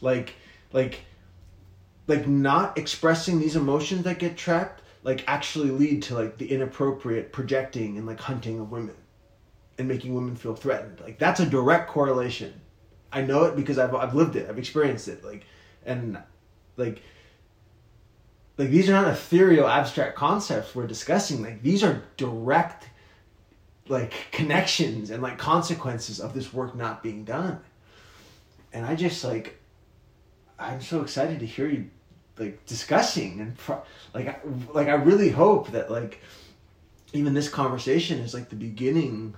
like 0.00 0.34
like 0.72 1.00
like 2.06 2.26
not 2.26 2.78
expressing 2.78 3.40
these 3.40 3.56
emotions 3.56 4.04
that 4.04 4.18
get 4.18 4.36
trapped 4.36 4.82
like 5.02 5.22
actually 5.26 5.70
lead 5.70 6.02
to 6.04 6.14
like 6.14 6.38
the 6.38 6.50
inappropriate 6.50 7.32
projecting 7.32 7.96
and 7.98 8.06
like 8.06 8.20
hunting 8.20 8.58
of 8.58 8.70
women 8.70 8.94
and 9.78 9.86
making 9.86 10.14
women 10.14 10.34
feel 10.34 10.54
threatened. 10.54 11.00
Like 11.00 11.18
that's 11.18 11.40
a 11.40 11.46
direct 11.46 11.90
correlation. 11.90 12.60
I 13.12 13.22
know 13.22 13.44
it 13.44 13.54
because 13.56 13.78
i've, 13.78 13.94
I've 13.94 14.14
lived 14.14 14.36
it. 14.36 14.48
I've 14.48 14.58
experienced 14.58 15.08
it. 15.08 15.22
Like 15.24 15.44
and 15.84 16.18
like 16.76 17.02
like 18.58 18.70
these 18.70 18.88
are 18.88 18.92
not 18.92 19.08
ethereal 19.08 19.66
abstract 19.66 20.16
concepts 20.16 20.74
we're 20.74 20.86
discussing. 20.86 21.42
Like 21.42 21.62
these 21.62 21.82
are 21.84 22.02
direct 22.16 22.88
like 23.88 24.12
connections 24.32 25.10
and 25.10 25.22
like 25.22 25.38
consequences 25.38 26.20
of 26.20 26.34
this 26.34 26.52
work 26.52 26.74
not 26.74 27.02
being 27.02 27.24
done. 27.24 27.60
And 28.72 28.84
i 28.84 28.94
just 28.94 29.24
like 29.24 29.58
i'm 30.58 30.82
so 30.82 31.00
excited 31.00 31.40
to 31.40 31.46
hear 31.46 31.66
you 31.66 31.88
like 32.38 32.64
discussing 32.66 33.40
and 33.40 33.56
pro- 33.56 33.82
like 34.12 34.42
like 34.74 34.88
i 34.88 34.94
really 34.94 35.30
hope 35.30 35.72
that 35.72 35.90
like 35.90 36.20
even 37.12 37.32
this 37.32 37.48
conversation 37.48 38.18
is 38.18 38.34
like 38.34 38.50
the 38.50 38.56
beginning 38.56 39.34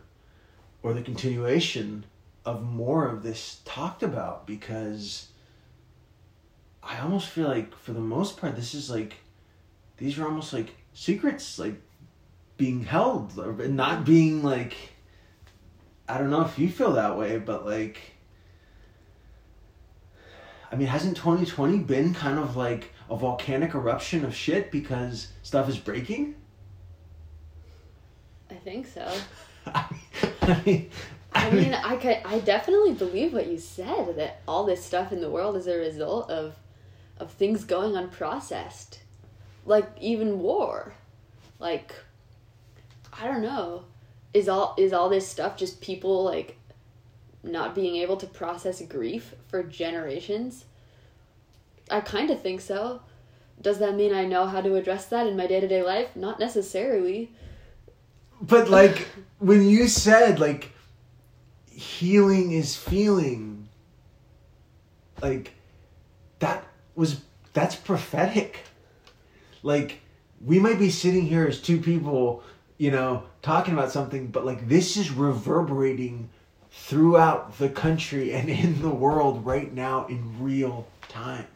or 0.82 0.92
the 0.94 1.02
continuation 1.02 2.04
of 2.44 2.62
more 2.62 3.06
of 3.06 3.22
this 3.22 3.60
talked 3.64 4.02
about 4.02 4.46
because 4.46 5.28
I 6.88 7.00
almost 7.00 7.28
feel 7.28 7.46
like 7.46 7.76
for 7.76 7.92
the 7.92 8.00
most 8.00 8.38
part 8.38 8.56
this 8.56 8.74
is 8.74 8.90
like 8.90 9.16
these 9.98 10.18
are 10.18 10.24
almost 10.24 10.52
like 10.52 10.74
secrets 10.94 11.58
like 11.58 11.80
being 12.56 12.84
held 12.84 13.38
and 13.38 13.76
not 13.76 14.04
being 14.04 14.42
like 14.42 14.74
I 16.08 16.16
don't 16.16 16.30
know 16.30 16.40
if 16.40 16.58
you 16.58 16.70
feel 16.70 16.92
that 16.92 17.18
way 17.18 17.38
but 17.38 17.66
like 17.66 18.00
I 20.72 20.76
mean 20.76 20.88
hasn't 20.88 21.16
2020 21.16 21.78
been 21.80 22.14
kind 22.14 22.38
of 22.38 22.56
like 22.56 22.92
a 23.10 23.16
volcanic 23.16 23.74
eruption 23.74 24.24
of 24.24 24.34
shit 24.34 24.70
because 24.70 25.28
stuff 25.42 25.68
is 25.68 25.78
breaking? 25.78 26.34
I 28.50 28.54
think 28.54 28.86
so. 28.86 29.10
I 29.66 30.62
mean, 30.64 30.90
I 31.32 31.50
mean, 31.50 31.74
I 31.74 31.96
could, 31.96 32.18
I 32.24 32.38
definitely 32.40 32.94
believe 32.94 33.34
what 33.34 33.46
you 33.46 33.58
said 33.58 34.16
that 34.16 34.40
all 34.48 34.64
this 34.64 34.84
stuff 34.84 35.12
in 35.12 35.20
the 35.20 35.30
world 35.30 35.56
is 35.56 35.66
a 35.66 35.76
result 35.76 36.30
of 36.30 36.54
of 37.18 37.32
things 37.32 37.64
going 37.64 37.92
unprocessed. 37.92 38.98
Like 39.64 39.90
even 40.00 40.40
war. 40.40 40.94
Like 41.58 41.94
I 43.12 43.26
don't 43.26 43.42
know. 43.42 43.84
Is 44.34 44.48
all 44.48 44.74
is 44.78 44.92
all 44.92 45.08
this 45.08 45.26
stuff 45.26 45.56
just 45.56 45.80
people 45.80 46.24
like 46.24 46.58
not 47.42 47.74
being 47.74 47.96
able 47.96 48.16
to 48.18 48.26
process 48.26 48.80
grief 48.82 49.34
for 49.48 49.62
generations? 49.62 50.64
I 51.90 52.00
kind 52.00 52.30
of 52.30 52.40
think 52.40 52.60
so. 52.60 53.00
Does 53.60 53.78
that 53.78 53.94
mean 53.94 54.14
I 54.14 54.24
know 54.24 54.46
how 54.46 54.60
to 54.60 54.76
address 54.76 55.06
that 55.06 55.26
in 55.26 55.36
my 55.36 55.46
day-to-day 55.46 55.82
life? 55.82 56.14
Not 56.14 56.38
necessarily. 56.38 57.32
But 58.40 58.68
like 58.68 59.08
when 59.38 59.68
you 59.68 59.88
said 59.88 60.38
like 60.38 60.72
healing 61.66 62.52
is 62.52 62.76
feeling 62.76 63.68
like 65.22 65.54
that 66.38 66.64
was 66.98 67.20
that's 67.52 67.76
prophetic. 67.76 68.64
Like 69.62 70.00
we 70.44 70.58
might 70.58 70.78
be 70.78 70.90
sitting 70.90 71.26
here 71.26 71.46
as 71.46 71.60
two 71.60 71.80
people, 71.80 72.42
you 72.76 72.90
know, 72.90 73.22
talking 73.40 73.72
about 73.72 73.92
something, 73.92 74.26
but 74.26 74.44
like 74.44 74.68
this 74.68 74.96
is 74.96 75.10
reverberating 75.10 76.28
throughout 76.70 77.56
the 77.58 77.68
country 77.68 78.32
and 78.32 78.48
in 78.64 78.82
the 78.82 78.90
world 78.90 79.46
right 79.46 79.72
now 79.72 80.06
in 80.06 80.42
real 80.42 80.86
time. 81.08 81.46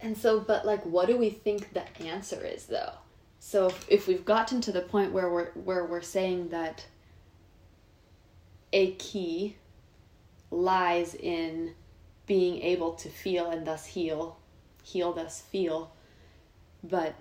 And 0.00 0.16
so, 0.16 0.40
but 0.40 0.64
like, 0.64 0.84
what 0.84 1.08
do 1.08 1.16
we 1.16 1.30
think 1.30 1.72
the 1.72 1.84
answer 2.02 2.42
is, 2.44 2.66
though? 2.66 2.92
So, 3.38 3.66
if, 3.66 3.86
if 3.88 4.06
we've 4.06 4.24
gotten 4.24 4.60
to 4.62 4.72
the 4.72 4.80
point 4.80 5.12
where 5.12 5.30
we're 5.30 5.50
where 5.52 5.84
we're 5.84 6.00
saying 6.02 6.48
that 6.50 6.86
a 8.72 8.92
key 8.92 9.56
lies 10.50 11.14
in 11.14 11.74
being 12.30 12.62
able 12.62 12.92
to 12.92 13.08
feel 13.08 13.50
and 13.50 13.66
thus 13.66 13.84
heal, 13.84 14.36
heal 14.84 15.12
thus 15.12 15.40
feel, 15.40 15.90
but 16.84 17.16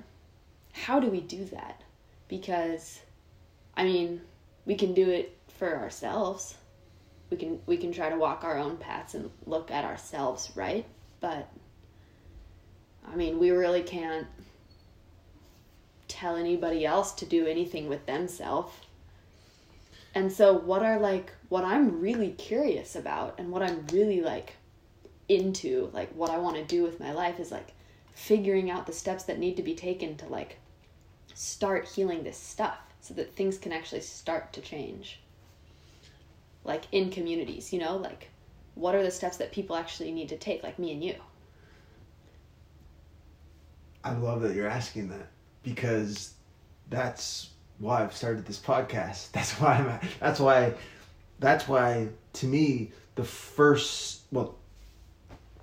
how 0.71 0.99
do 0.99 1.07
we 1.07 1.19
do 1.19 1.45
that? 1.45 1.81
Because, 2.27 2.99
I 3.75 3.85
mean, 3.85 4.21
we 4.67 4.75
can 4.75 4.93
do 4.93 5.09
it 5.09 5.35
for 5.57 5.75
ourselves. 5.77 6.53
We 7.31 7.37
can 7.37 7.59
we 7.65 7.75
can 7.75 7.91
try 7.91 8.09
to 8.09 8.17
walk 8.17 8.43
our 8.43 8.59
own 8.59 8.77
paths 8.77 9.15
and 9.15 9.31
look 9.47 9.71
at 9.71 9.83
ourselves, 9.83 10.51
right? 10.53 10.85
But 11.21 11.49
I 13.11 13.15
mean, 13.15 13.39
we 13.39 13.49
really 13.49 13.81
can't 13.81 14.27
tell 16.07 16.35
anybody 16.35 16.85
else 16.85 17.13
to 17.13 17.25
do 17.25 17.47
anything 17.47 17.89
with 17.89 18.05
themselves. 18.05 18.75
And 20.13 20.31
so, 20.31 20.53
what 20.53 20.83
are 20.83 20.99
like, 20.99 21.33
what 21.49 21.63
I'm 21.63 21.99
really 21.99 22.29
curious 22.33 22.95
about 22.95 23.39
and 23.39 23.49
what 23.49 23.63
I'm 23.63 23.87
really 23.91 24.21
like 24.21 24.53
into, 25.29 25.89
like 25.93 26.11
what 26.13 26.29
I 26.29 26.37
want 26.37 26.57
to 26.57 26.63
do 26.63 26.83
with 26.83 26.99
my 26.99 27.13
life 27.13 27.39
is 27.39 27.51
like 27.51 27.71
figuring 28.13 28.69
out 28.69 28.85
the 28.85 28.93
steps 28.93 29.23
that 29.23 29.39
need 29.39 29.55
to 29.55 29.63
be 29.63 29.75
taken 29.75 30.17
to 30.17 30.25
like 30.27 30.57
start 31.33 31.87
healing 31.87 32.23
this 32.23 32.37
stuff 32.37 32.79
so 32.99 33.13
that 33.13 33.33
things 33.33 33.57
can 33.57 33.71
actually 33.71 34.01
start 34.01 34.51
to 34.53 34.61
change. 34.61 35.21
Like 36.63 36.83
in 36.91 37.09
communities, 37.09 37.71
you 37.71 37.79
know, 37.79 37.95
like 37.95 38.29
what 38.75 38.95
are 38.95 39.03
the 39.03 39.11
steps 39.11 39.37
that 39.37 39.51
people 39.51 39.75
actually 39.75 40.11
need 40.11 40.29
to 40.29 40.37
take, 40.37 40.63
like 40.63 40.79
me 40.79 40.91
and 40.91 41.03
you? 41.03 41.15
I 44.03 44.13
love 44.13 44.41
that 44.41 44.55
you're 44.55 44.67
asking 44.67 45.09
that 45.09 45.27
because 45.63 46.33
that's 46.89 47.49
why 47.79 48.03
I've 48.03 48.15
started 48.15 48.45
this 48.45 48.59
podcast. 48.59 49.31
That's 49.33 49.53
why 49.53 49.75
I'm. 49.75 50.09
That's 50.19 50.39
why. 50.39 50.73
That's 51.39 51.67
why 51.67 52.09
to 52.33 52.45
me 52.45 52.91
the 53.15 53.23
first 53.23 54.21
well, 54.31 54.55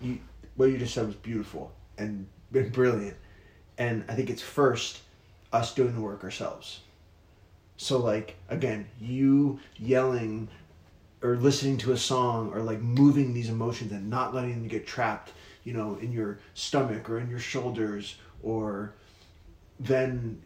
you 0.01 0.19
what 0.57 0.71
you 0.71 0.79
just 0.79 0.95
said 0.95 1.07
was 1.07 1.17
beautiful 1.17 1.73
and 1.99 2.27
been 2.53 2.71
brilliant, 2.71 3.17
and 3.79 4.05
I 4.09 4.15
think 4.15 4.31
it's 4.31 4.43
first 4.43 5.01
us 5.53 5.75
doing 5.75 5.95
the 5.95 6.01
work 6.01 6.25
ourselves. 6.25 6.81
So 7.77 7.99
like 7.99 8.37
again, 8.49 8.87
you 9.01 9.61
yelling 9.77 10.49
or 11.23 11.37
listening 11.37 11.79
to 11.79 11.93
a 11.93 11.97
song 11.97 12.53
or 12.53 12.61
like 12.61 12.81
moving 12.81 13.33
these 13.35 13.49
emotions 13.49 13.93
and 13.93 14.09
not 14.11 14.35
letting 14.35 14.53
them 14.53 14.69
get 14.69 14.87
trapped, 14.87 15.33
you 15.65 15.73
know, 15.73 15.97
in 16.01 16.13
your 16.13 16.39
stomach 16.55 17.09
or 17.09 17.19
in 17.19 17.29
your 17.31 17.39
shoulders 17.39 18.17
or 18.43 18.93
then 19.81 20.41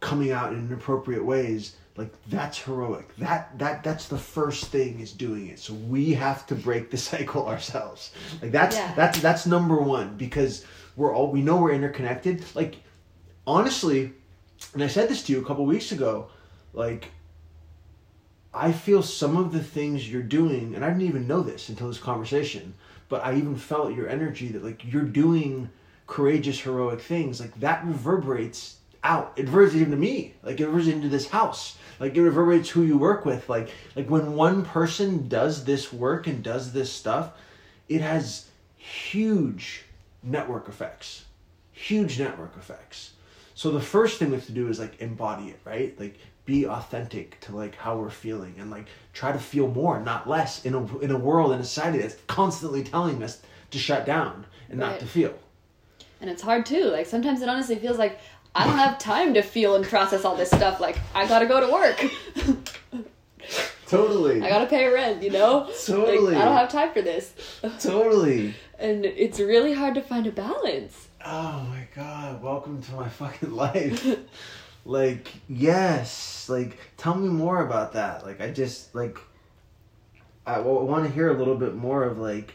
coming 0.00 0.30
out 0.30 0.52
in 0.52 0.66
inappropriate 0.66 1.24
ways 1.24 1.76
like 1.96 2.12
that's 2.28 2.58
heroic. 2.58 3.08
That 3.18 3.58
that 3.58 3.82
that's 3.82 4.08
the 4.08 4.18
first 4.18 4.66
thing 4.66 5.00
is 5.00 5.12
doing 5.12 5.48
it. 5.48 5.58
So 5.58 5.74
we 5.74 6.12
have 6.14 6.46
to 6.48 6.54
break 6.54 6.90
the 6.90 6.96
cycle 7.10 7.46
ourselves. 7.48 8.12
Like 8.42 8.52
that's 8.52 8.76
Yeah. 8.76 8.92
that's 8.94 9.20
that's 9.20 9.46
number 9.46 9.76
one 9.76 10.16
because 10.16 10.64
we're 10.96 11.14
all 11.14 11.30
we 11.30 11.42
know 11.42 11.56
we're 11.56 11.72
interconnected. 11.72 12.44
Like 12.54 12.76
honestly 13.46 14.12
and 14.74 14.82
i 14.82 14.88
said 14.88 15.08
this 15.08 15.22
to 15.22 15.30
you 15.32 15.40
a 15.40 15.44
couple 15.44 15.64
weeks 15.64 15.92
ago 15.92 16.28
like 16.72 17.10
i 18.52 18.72
feel 18.72 19.00
some 19.00 19.36
of 19.36 19.52
the 19.52 19.62
things 19.62 20.10
you're 20.10 20.20
doing 20.22 20.74
and 20.74 20.84
i 20.84 20.88
didn't 20.88 21.02
even 21.02 21.28
know 21.28 21.42
this 21.42 21.68
until 21.68 21.86
this 21.86 21.98
conversation 21.98 22.74
but 23.08 23.22
i 23.24 23.32
even 23.36 23.54
felt 23.54 23.94
your 23.94 24.08
energy 24.08 24.48
that 24.48 24.64
like 24.64 24.82
you're 24.90 25.04
doing 25.04 25.70
courageous 26.06 26.60
heroic 26.60 27.00
things. 27.00 27.40
Like 27.40 27.58
that 27.60 27.84
reverberates 27.84 28.76
out. 29.06 29.32
It 29.36 29.46
reverberates 29.46 29.76
even 29.76 29.92
to 29.92 29.96
me. 29.96 30.34
Like 30.42 30.60
it 30.60 30.66
reverberates 30.66 30.94
into 30.94 31.08
this 31.08 31.28
house. 31.28 31.78
Like 32.00 32.16
it 32.16 32.22
reverberates 32.22 32.68
who 32.68 32.82
you 32.82 32.98
work 32.98 33.24
with. 33.24 33.48
Like 33.48 33.70
like 33.94 34.10
when 34.10 34.34
one 34.34 34.64
person 34.64 35.28
does 35.28 35.64
this 35.64 35.92
work 35.92 36.26
and 36.26 36.42
does 36.42 36.72
this 36.72 36.92
stuff 36.92 37.32
it 37.88 38.00
has 38.00 38.46
huge 38.76 39.84
network 40.22 40.68
effects. 40.68 41.24
Huge 41.72 42.18
network 42.18 42.56
effects. 42.56 43.12
So 43.54 43.70
the 43.70 43.80
first 43.80 44.18
thing 44.18 44.30
we 44.30 44.36
have 44.36 44.46
to 44.46 44.52
do 44.52 44.68
is 44.68 44.78
like 44.78 45.00
embody 45.00 45.48
it 45.48 45.60
right? 45.64 45.98
Like 45.98 46.18
be 46.44 46.66
authentic 46.66 47.40
to 47.40 47.56
like 47.56 47.74
how 47.76 47.96
we're 47.96 48.10
feeling 48.10 48.54
and 48.58 48.70
like 48.70 48.86
try 49.12 49.32
to 49.32 49.38
feel 49.38 49.68
more 49.68 50.00
not 50.00 50.28
less 50.28 50.64
in 50.64 50.74
a 50.74 50.98
in 50.98 51.10
a 51.10 51.18
world 51.18 51.52
in 51.52 51.60
a 51.60 51.64
society 51.64 51.98
that's 51.98 52.16
constantly 52.26 52.82
telling 52.82 53.22
us 53.22 53.40
to 53.70 53.78
shut 53.78 54.04
down 54.04 54.46
and 54.68 54.78
not 54.78 54.98
to 55.00 55.06
feel. 55.06 55.34
And 56.20 56.30
it's 56.30 56.42
hard 56.42 56.64
too. 56.64 56.84
Like 56.84 57.06
sometimes 57.06 57.42
it 57.42 57.48
honestly 57.48 57.76
feels 57.76 57.98
like 57.98 58.18
I 58.56 58.66
don't 58.66 58.78
have 58.78 58.98
time 58.98 59.34
to 59.34 59.42
feel 59.42 59.76
and 59.76 59.84
process 59.84 60.24
all 60.24 60.34
this 60.34 60.48
stuff. 60.48 60.80
Like 60.80 60.98
I 61.14 61.28
gotta 61.28 61.44
go 61.44 61.60
to 61.60 61.70
work. 61.70 62.02
totally 63.86 64.40
I 64.40 64.48
gotta 64.48 64.64
pay 64.64 64.88
rent, 64.88 65.22
you 65.22 65.30
know? 65.30 65.70
Totally. 65.84 66.32
Like, 66.32 66.36
I 66.38 66.44
don't 66.46 66.56
have 66.56 66.70
time 66.70 66.90
for 66.94 67.02
this. 67.02 67.34
totally 67.78 68.54
And 68.78 69.04
it's 69.04 69.38
really 69.38 69.74
hard 69.74 69.94
to 69.96 70.00
find 70.00 70.26
a 70.26 70.32
balance. 70.32 71.08
Oh 71.22 71.66
my 71.68 71.86
god, 71.94 72.42
welcome 72.42 72.80
to 72.80 72.92
my 72.94 73.08
fucking 73.10 73.52
life. 73.52 74.16
like, 74.86 75.34
yes, 75.50 76.48
like 76.48 76.78
tell 76.96 77.14
me 77.14 77.28
more 77.28 77.60
about 77.60 77.92
that. 77.92 78.24
Like 78.24 78.40
I 78.40 78.50
just 78.50 78.94
like 78.94 79.18
I, 80.46 80.60
want 80.60 81.04
to 81.04 81.10
hear 81.10 81.28
a 81.28 81.36
little 81.36 81.56
bit 81.56 81.74
more 81.74 82.04
of 82.04 82.18
like 82.18 82.54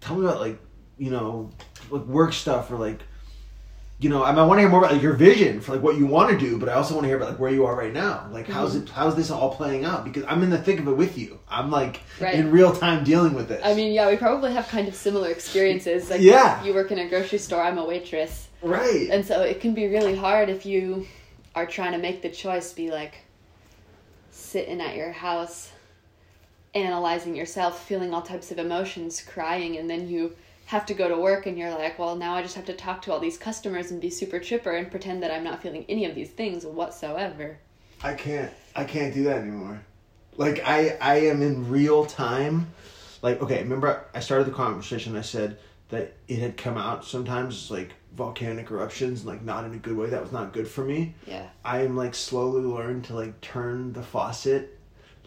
tell 0.00 0.16
me 0.16 0.26
about 0.26 0.40
like, 0.40 0.58
you 0.96 1.12
know, 1.12 1.52
like 1.88 2.04
work 2.06 2.32
stuff 2.32 2.72
or 2.72 2.78
like 2.78 3.02
you 4.00 4.08
know, 4.08 4.22
I, 4.22 4.30
mean, 4.30 4.38
I 4.38 4.46
want 4.46 4.58
to 4.58 4.60
hear 4.62 4.68
more 4.70 4.78
about 4.78 4.92
like, 4.92 5.02
your 5.02 5.14
vision 5.14 5.60
for 5.60 5.72
like 5.72 5.82
what 5.82 5.96
you 5.96 6.06
want 6.06 6.30
to 6.30 6.38
do, 6.38 6.56
but 6.56 6.68
I 6.68 6.74
also 6.74 6.94
want 6.94 7.04
to 7.04 7.08
hear 7.08 7.16
about 7.16 7.30
like 7.30 7.40
where 7.40 7.50
you 7.50 7.66
are 7.66 7.74
right 7.74 7.92
now. 7.92 8.28
Like, 8.30 8.44
mm-hmm. 8.44 8.52
how's 8.52 8.76
it? 8.76 8.88
How's 8.88 9.16
this 9.16 9.30
all 9.30 9.54
playing 9.56 9.84
out? 9.84 10.04
Because 10.04 10.24
I'm 10.28 10.42
in 10.44 10.50
the 10.50 10.58
thick 10.58 10.78
of 10.78 10.86
it 10.86 10.92
with 10.92 11.18
you. 11.18 11.40
I'm 11.48 11.70
like 11.70 12.00
Right. 12.20 12.34
in 12.34 12.52
real 12.52 12.72
time 12.72 13.02
dealing 13.02 13.34
with 13.34 13.48
this. 13.48 13.60
I 13.64 13.74
mean, 13.74 13.92
yeah, 13.92 14.08
we 14.08 14.16
probably 14.16 14.52
have 14.52 14.68
kind 14.68 14.86
of 14.86 14.94
similar 14.94 15.30
experiences. 15.30 16.10
Like, 16.10 16.20
Yeah. 16.20 16.62
you 16.62 16.74
work 16.74 16.92
in 16.92 16.98
a 17.00 17.08
grocery 17.08 17.38
store, 17.38 17.60
I'm 17.60 17.78
a 17.78 17.84
waitress. 17.84 18.46
right? 18.62 19.08
And 19.10 19.24
so 19.24 19.42
it 19.42 19.60
can 19.60 19.74
be 19.74 19.88
really 19.88 20.14
hard 20.14 20.48
if 20.48 20.64
you 20.64 21.06
are 21.56 21.66
trying 21.66 21.92
to 21.92 21.98
make 21.98 22.22
the 22.22 22.28
choice, 22.28 22.72
be 22.72 22.90
like 22.90 23.14
sitting 24.30 24.80
at 24.80 24.94
your 24.94 25.10
house, 25.10 25.72
analyzing 26.74 27.34
yourself, 27.34 27.84
feeling 27.84 28.14
all 28.14 28.22
types 28.22 28.50
of 28.52 28.58
emotions, 28.58 29.20
crying, 29.20 29.76
and 29.76 29.90
then 29.90 30.08
you 30.08 30.36
have 30.68 30.84
to 30.84 30.92
go 30.92 31.08
to 31.08 31.16
work 31.16 31.46
and 31.46 31.58
you're 31.58 31.70
like, 31.70 31.98
well, 31.98 32.14
now 32.14 32.34
I 32.34 32.42
just 32.42 32.54
have 32.54 32.66
to 32.66 32.74
talk 32.74 33.00
to 33.02 33.12
all 33.12 33.18
these 33.18 33.38
customers 33.38 33.90
and 33.90 34.02
be 34.02 34.10
super 34.10 34.38
chipper 34.38 34.72
and 34.72 34.90
pretend 34.90 35.22
that 35.22 35.30
I'm 35.30 35.42
not 35.42 35.62
feeling 35.62 35.86
any 35.88 36.04
of 36.04 36.14
these 36.14 36.28
things 36.28 36.66
whatsoever. 36.66 37.58
I 38.02 38.12
can't 38.12 38.52
I 38.76 38.84
can't 38.84 39.14
do 39.14 39.24
that 39.24 39.38
anymore. 39.38 39.80
Like 40.36 40.62
I 40.66 40.98
I 41.00 41.20
am 41.20 41.40
in 41.40 41.70
real 41.70 42.04
time. 42.04 42.70
Like 43.22 43.40
okay, 43.40 43.62
remember 43.62 44.04
I 44.14 44.20
started 44.20 44.46
the 44.46 44.52
conversation. 44.52 45.16
I 45.16 45.22
said 45.22 45.58
that 45.88 46.12
it 46.28 46.38
had 46.38 46.58
come 46.58 46.76
out 46.76 47.02
sometimes 47.02 47.70
like 47.70 47.92
volcanic 48.14 48.70
eruptions, 48.70 49.24
like 49.24 49.42
not 49.42 49.64
in 49.64 49.72
a 49.72 49.78
good 49.78 49.96
way. 49.96 50.10
That 50.10 50.20
was 50.20 50.32
not 50.32 50.52
good 50.52 50.68
for 50.68 50.84
me. 50.84 51.14
Yeah. 51.26 51.48
I 51.64 51.80
am 51.80 51.96
like 51.96 52.14
slowly 52.14 52.60
learned 52.60 53.04
to 53.04 53.14
like 53.14 53.40
turn 53.40 53.94
the 53.94 54.02
faucet, 54.02 54.78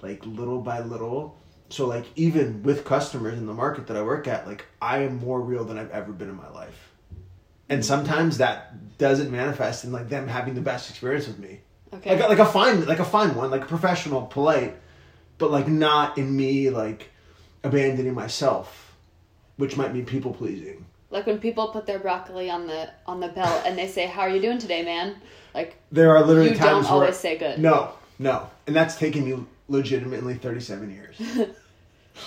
like 0.03 0.23
little 0.23 0.61
by 0.61 0.81
little. 0.81 1.35
So 1.71 1.87
like 1.87 2.05
even 2.15 2.63
with 2.63 2.85
customers 2.85 3.37
in 3.37 3.45
the 3.45 3.53
market 3.53 3.87
that 3.87 3.97
I 3.97 4.01
work 4.01 4.27
at, 4.27 4.45
like 4.45 4.65
I 4.81 4.99
am 4.99 5.17
more 5.19 5.39
real 5.41 5.63
than 5.63 5.77
I've 5.77 5.91
ever 5.91 6.11
been 6.11 6.29
in 6.29 6.35
my 6.35 6.49
life. 6.49 6.91
And 7.69 7.79
mm-hmm. 7.79 7.87
sometimes 7.87 8.37
that 8.39 8.97
doesn't 8.97 9.31
manifest 9.31 9.83
in 9.85 9.91
like 9.91 10.09
them 10.09 10.27
having 10.27 10.53
the 10.53 10.61
best 10.61 10.89
experience 10.89 11.27
with 11.27 11.39
me 11.39 11.59
Okay. 11.93 12.11
like 12.11 12.23
a, 12.23 12.27
like 12.29 12.39
a 12.39 12.45
fine 12.45 12.85
like 12.85 12.99
a 12.99 13.05
fine 13.05 13.35
one 13.35 13.51
like 13.51 13.63
a 13.63 13.65
professional 13.65 14.21
polite 14.21 14.77
but 15.37 15.51
like 15.51 15.67
not 15.67 16.17
in 16.17 16.33
me 16.33 16.69
like 16.69 17.09
abandoning 17.65 18.13
myself 18.13 18.95
which 19.57 19.75
might 19.75 19.93
mean 19.93 20.05
people 20.05 20.33
pleasing 20.33 20.85
Like 21.09 21.25
when 21.25 21.39
people 21.39 21.67
put 21.67 21.85
their 21.85 21.99
broccoli 21.99 22.49
on 22.49 22.65
the 22.65 22.89
on 23.05 23.19
the 23.19 23.27
belt 23.27 23.63
and 23.65 23.77
they 23.77 23.87
say, 23.89 24.05
"How 24.07 24.21
are 24.21 24.29
you 24.29 24.41
doing 24.41 24.57
today, 24.57 24.83
man?" 24.83 25.15
Like 25.53 25.75
there 25.91 26.15
are 26.15 26.23
literally 26.23 26.51
you 26.51 26.55
times 26.55 26.85
don't 26.87 26.95
where 26.95 27.03
always 27.07 27.17
say 27.17 27.37
good. 27.37 27.59
no 27.59 27.91
no 28.19 28.49
and 28.67 28.73
that's 28.73 28.95
taken 28.95 29.25
me 29.25 29.43
legitimately 29.67 30.35
37 30.35 30.91
years 30.91 31.15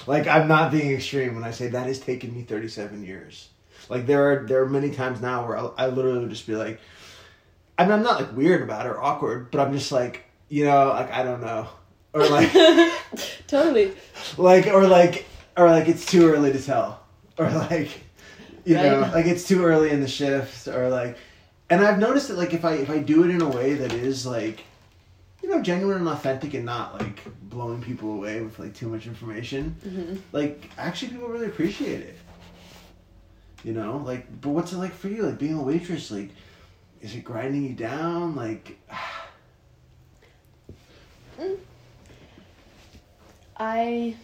like 0.06 0.26
i'm 0.26 0.48
not 0.48 0.72
being 0.72 0.92
extreme 0.92 1.34
when 1.34 1.44
i 1.44 1.50
say 1.50 1.68
that 1.68 1.86
has 1.86 1.98
taken 1.98 2.34
me 2.34 2.42
37 2.42 3.04
years. 3.04 3.48
Like 3.88 4.06
there 4.06 4.32
are 4.32 4.46
there 4.46 4.62
are 4.62 4.68
many 4.68 4.90
times 4.90 5.20
now 5.20 5.46
where 5.46 5.56
i, 5.56 5.64
I 5.76 5.86
literally 5.88 6.20
would 6.20 6.30
just 6.30 6.46
be 6.46 6.56
like 6.56 6.80
I 7.76 7.84
mean, 7.84 7.92
i'm 7.92 8.02
not 8.02 8.20
like 8.20 8.36
weird 8.36 8.62
about 8.62 8.86
it 8.86 8.88
or 8.90 9.02
awkward 9.02 9.50
but 9.50 9.60
i'm 9.60 9.72
just 9.72 9.92
like 9.92 10.24
you 10.48 10.64
know 10.64 10.88
like 10.88 11.10
i 11.12 11.22
don't 11.22 11.40
know. 11.40 11.68
Or 12.12 12.26
like 12.28 12.52
totally. 13.48 13.92
like 14.38 14.68
or 14.68 14.86
like 14.86 15.26
or 15.56 15.68
like 15.68 15.88
it's 15.88 16.06
too 16.06 16.28
early 16.28 16.52
to 16.52 16.62
tell. 16.62 17.00
Or 17.36 17.50
like 17.50 17.90
you 18.64 18.76
know 18.76 19.10
like 19.12 19.26
it's 19.26 19.46
too 19.46 19.64
early 19.64 19.90
in 19.90 20.00
the 20.00 20.08
shift 20.08 20.68
or 20.68 20.88
like 20.88 21.18
and 21.70 21.84
i've 21.84 21.98
noticed 21.98 22.28
that 22.28 22.38
like 22.38 22.54
if 22.54 22.64
i 22.64 22.74
if 22.74 22.90
i 22.90 22.98
do 22.98 23.24
it 23.24 23.30
in 23.30 23.42
a 23.42 23.48
way 23.48 23.74
that 23.74 23.92
is 23.92 24.26
like 24.26 24.64
you 25.44 25.50
know 25.50 25.60
genuine 25.60 25.98
and 25.98 26.08
authentic 26.08 26.54
and 26.54 26.64
not 26.64 26.98
like 26.98 27.20
blowing 27.42 27.82
people 27.82 28.14
away 28.14 28.40
with 28.40 28.58
like 28.58 28.72
too 28.74 28.88
much 28.88 29.06
information. 29.06 29.76
Mm-hmm. 29.86 30.16
like 30.32 30.70
actually 30.78 31.08
people 31.12 31.28
really 31.28 31.48
appreciate 31.48 32.00
it. 32.00 32.16
You 33.62 33.74
know 33.74 33.98
like 33.98 34.40
but 34.40 34.50
what's 34.50 34.72
it 34.72 34.78
like 34.78 34.94
for 34.94 35.08
you? 35.08 35.24
Like 35.24 35.38
being 35.38 35.52
a 35.52 35.62
waitress 35.62 36.10
like 36.10 36.30
is 37.02 37.14
it 37.14 37.24
grinding 37.24 37.62
you 37.62 37.74
down? 37.74 38.34
Like 38.34 38.78
I 43.58 44.16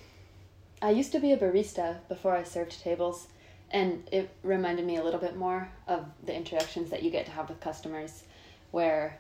I 0.81 0.91
used 0.91 1.13
to 1.13 1.21
be 1.21 1.33
a 1.33 1.37
barista 1.37 1.99
before 2.09 2.35
I 2.35 2.45
served 2.45 2.81
tables, 2.81 3.27
and 3.71 4.09
it 4.11 4.31
reminded 4.43 4.87
me 4.87 4.97
a 4.97 5.05
little 5.05 5.21
bit 5.21 5.37
more 5.37 5.69
of 5.87 6.07
the 6.25 6.35
interactions 6.35 6.89
that 6.89 7.03
you 7.03 7.11
get 7.11 7.27
to 7.27 7.33
have 7.33 7.51
with 7.51 7.61
customers, 7.61 8.23
where 8.71 9.19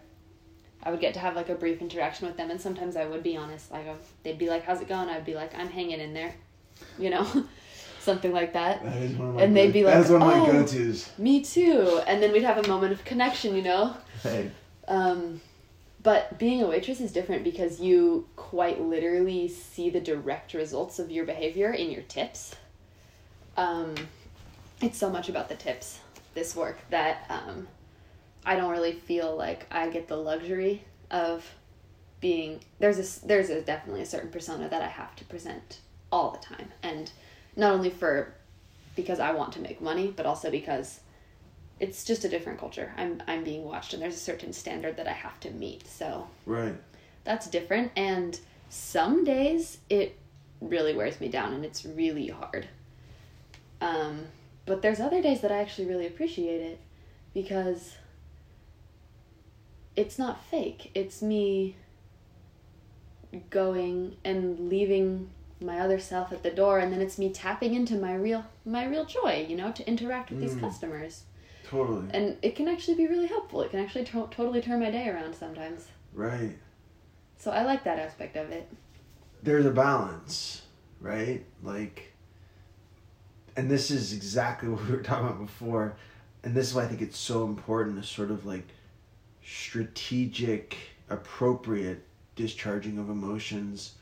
I 0.82 0.90
would 0.90 1.00
get 1.00 1.14
to 1.14 1.20
have 1.20 1.36
like 1.36 1.48
a 1.48 1.54
brief 1.54 1.80
interaction 1.80 2.26
with 2.26 2.36
them, 2.36 2.50
and 2.50 2.60
sometimes 2.60 2.96
I 2.96 3.04
would 3.04 3.22
be 3.22 3.36
honest. 3.36 3.70
Like 3.70 3.86
they'd 4.22 4.38
be 4.38 4.48
like, 4.48 4.64
"How's 4.64 4.80
it 4.80 4.88
going?" 4.88 5.08
I'd 5.08 5.24
be 5.24 5.34
like, 5.34 5.56
"I'm 5.56 5.68
hanging 5.68 6.00
in 6.00 6.14
there," 6.14 6.34
you 6.98 7.10
know, 7.10 7.26
something 8.00 8.32
like 8.32 8.52
that. 8.54 8.82
that 8.82 8.96
is 8.96 9.16
one 9.16 9.28
of 9.28 9.34
my 9.34 9.42
And 9.42 9.56
they'd 9.56 9.72
be 9.72 9.84
like, 9.84 9.96
is 9.96 10.10
one 10.10 10.22
of 10.22 10.28
my 10.28 10.40
"Oh." 10.40 10.52
go-to's 10.52 11.10
Me 11.18 11.42
too. 11.42 12.00
And 12.06 12.22
then 12.22 12.32
we'd 12.32 12.44
have 12.44 12.64
a 12.64 12.68
moment 12.68 12.92
of 12.92 13.04
connection, 13.04 13.54
you 13.54 13.62
know. 13.62 13.94
hey 14.22 14.50
Um, 14.88 15.40
but 16.02 16.38
being 16.38 16.62
a 16.62 16.66
waitress 16.66 17.00
is 17.00 17.12
different 17.12 17.44
because 17.44 17.78
you 17.80 18.26
quite 18.36 18.80
literally 18.80 19.48
see 19.48 19.90
the 19.90 20.00
direct 20.00 20.54
results 20.54 20.98
of 20.98 21.10
your 21.10 21.26
behavior 21.26 21.72
in 21.72 21.90
your 21.90 22.02
tips. 22.02 22.56
Um, 23.56 23.94
it's 24.80 24.96
so 24.96 25.10
much 25.10 25.28
about 25.28 25.50
the 25.50 25.56
tips, 25.56 25.98
this 26.32 26.56
work, 26.56 26.78
that 26.88 27.26
um, 27.28 27.68
I 28.44 28.56
don't 28.56 28.70
really 28.70 28.92
feel 28.92 29.36
like 29.36 29.66
I 29.70 29.88
get 29.88 30.08
the 30.08 30.16
luxury 30.16 30.82
of 31.10 31.44
being 32.20 32.60
there's 32.78 32.98
a 32.98 33.26
there's 33.26 33.50
a 33.50 33.62
definitely 33.62 34.02
a 34.02 34.06
certain 34.06 34.30
persona 34.30 34.68
that 34.68 34.82
I 34.82 34.88
have 34.88 35.16
to 35.16 35.24
present 35.24 35.80
all 36.12 36.30
the 36.30 36.38
time 36.38 36.70
and 36.82 37.10
not 37.56 37.72
only 37.72 37.90
for 37.90 38.34
because 38.94 39.20
I 39.20 39.32
want 39.32 39.52
to 39.54 39.60
make 39.60 39.80
money 39.80 40.12
but 40.14 40.26
also 40.26 40.50
because 40.50 41.00
it's 41.78 42.04
just 42.04 42.24
a 42.24 42.28
different 42.28 42.58
culture. 42.58 42.92
I'm 42.96 43.22
I'm 43.26 43.42
being 43.42 43.64
watched 43.64 43.94
and 43.94 44.02
there's 44.02 44.16
a 44.16 44.18
certain 44.18 44.52
standard 44.52 44.96
that 44.98 45.08
I 45.08 45.12
have 45.12 45.40
to 45.40 45.50
meet. 45.50 45.86
So 45.86 46.28
Right. 46.44 46.74
that's 47.24 47.48
different 47.48 47.92
and 47.96 48.38
some 48.68 49.24
days 49.24 49.78
it 49.88 50.16
really 50.60 50.94
wears 50.94 51.20
me 51.20 51.28
down 51.28 51.54
and 51.54 51.64
it's 51.64 51.86
really 51.86 52.28
hard. 52.28 52.68
Um 53.80 54.26
but 54.66 54.82
there's 54.82 55.00
other 55.00 55.22
days 55.22 55.40
that 55.40 55.50
I 55.50 55.58
actually 55.58 55.86
really 55.88 56.06
appreciate 56.06 56.60
it 56.60 56.80
because 57.32 57.94
it's 59.96 60.18
not 60.18 60.44
fake. 60.44 60.90
It's 60.94 61.20
me 61.22 61.76
going 63.50 64.16
and 64.24 64.68
leaving 64.68 65.30
my 65.60 65.78
other 65.78 65.98
self 65.98 66.32
at 66.32 66.42
the 66.42 66.50
door 66.50 66.78
and 66.78 66.92
then 66.92 67.00
it's 67.02 67.18
me 67.18 67.30
tapping 67.30 67.74
into 67.74 67.94
my 67.96 68.14
real 68.14 68.44
my 68.64 68.84
real 68.86 69.04
joy, 69.04 69.44
you 69.48 69.56
know, 69.56 69.70
to 69.72 69.86
interact 69.86 70.30
with 70.30 70.40
these 70.40 70.54
Mm. 70.54 70.60
customers. 70.60 71.24
Totally. 71.64 72.08
And 72.12 72.36
it 72.42 72.56
can 72.56 72.66
actually 72.66 72.96
be 72.96 73.06
really 73.06 73.26
helpful. 73.26 73.60
It 73.62 73.70
can 73.70 73.78
actually 73.80 74.04
to- 74.06 74.28
totally 74.30 74.60
turn 74.60 74.80
my 74.80 74.90
day 74.90 75.08
around 75.08 75.34
sometimes. 75.34 75.86
Right. 76.12 76.56
So 77.38 77.50
I 77.50 77.62
like 77.64 77.84
that 77.84 77.98
aspect 77.98 78.36
of 78.36 78.50
it. 78.50 78.68
There's 79.42 79.64
a 79.66 79.70
balance, 79.70 80.62
right? 81.00 81.44
Like, 81.62 82.12
and 83.56 83.70
this 83.70 83.90
is 83.90 84.12
exactly 84.12 84.68
what 84.70 84.84
we 84.86 84.96
were 84.96 85.02
talking 85.02 85.26
about 85.26 85.40
before. 85.40 85.96
And 86.42 86.54
this 86.54 86.68
is 86.70 86.74
why 86.74 86.84
I 86.84 86.88
think 86.88 87.02
it's 87.02 87.18
so 87.18 87.44
important 87.44 88.00
to 88.02 88.06
sort 88.08 88.30
of 88.30 88.46
like 88.46 88.66
strategic, 89.44 90.76
appropriate 91.08 92.04
discharging 92.36 92.98
of 92.98 93.08
emotions. 93.10 93.94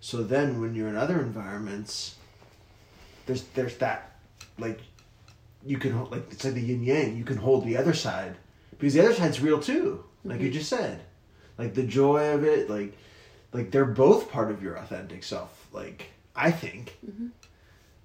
So 0.00 0.22
then 0.22 0.60
when 0.60 0.74
you're 0.74 0.88
in 0.88 0.96
other 0.96 1.20
environments, 1.20 2.16
there's 3.26 3.42
there's 3.54 3.76
that 3.78 4.12
like 4.58 4.80
you 5.64 5.78
can 5.78 5.92
hold 5.92 6.12
like 6.12 6.26
it's 6.30 6.44
like 6.44 6.54
the 6.54 6.60
yin 6.60 6.82
yang. 6.84 7.16
You 7.16 7.24
can 7.24 7.36
hold 7.36 7.64
the 7.64 7.76
other 7.76 7.94
side 7.94 8.36
because 8.78 8.94
the 8.94 9.00
other 9.00 9.14
side's 9.14 9.40
real 9.40 9.60
too, 9.60 10.04
like 10.24 10.40
you 10.40 10.50
Mhm. 10.50 10.54
just 10.54 10.68
said. 10.68 11.00
Like 11.58 11.74
the 11.74 11.82
joy 11.84 12.34
of 12.34 12.44
it, 12.44 12.68
like 12.70 12.96
like 13.52 13.70
they're 13.70 13.84
both 13.86 14.30
part 14.30 14.50
of 14.50 14.62
your 14.62 14.76
authentic 14.76 15.24
self. 15.24 15.66
Like 15.72 16.06
I 16.34 16.50
think, 16.50 16.98
Mhm. 17.06 17.30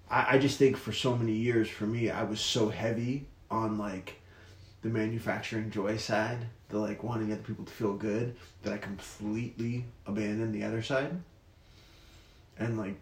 I, 0.09 0.35
I 0.35 0.37
just 0.39 0.57
think 0.57 0.77
for 0.77 0.93
so 0.93 1.15
many 1.17 1.33
years 1.33 1.69
for 1.69 1.85
me, 1.85 2.09
I 2.09 2.23
was 2.23 2.39
so 2.39 2.69
heavy 2.69 3.27
on 3.49 3.77
like 3.77 4.15
the 4.81 4.89
manufacturing 4.89 5.69
joy 5.69 5.97
side, 5.97 6.39
the 6.69 6.79
like 6.79 7.03
wanting 7.03 7.31
other 7.31 7.41
people 7.41 7.65
to 7.65 7.71
feel 7.71 7.93
good, 7.93 8.35
that 8.63 8.73
I 8.73 8.77
completely 8.77 9.85
abandoned 10.05 10.53
the 10.53 10.63
other 10.63 10.81
side. 10.81 11.11
And 12.57 12.77
like, 12.77 12.95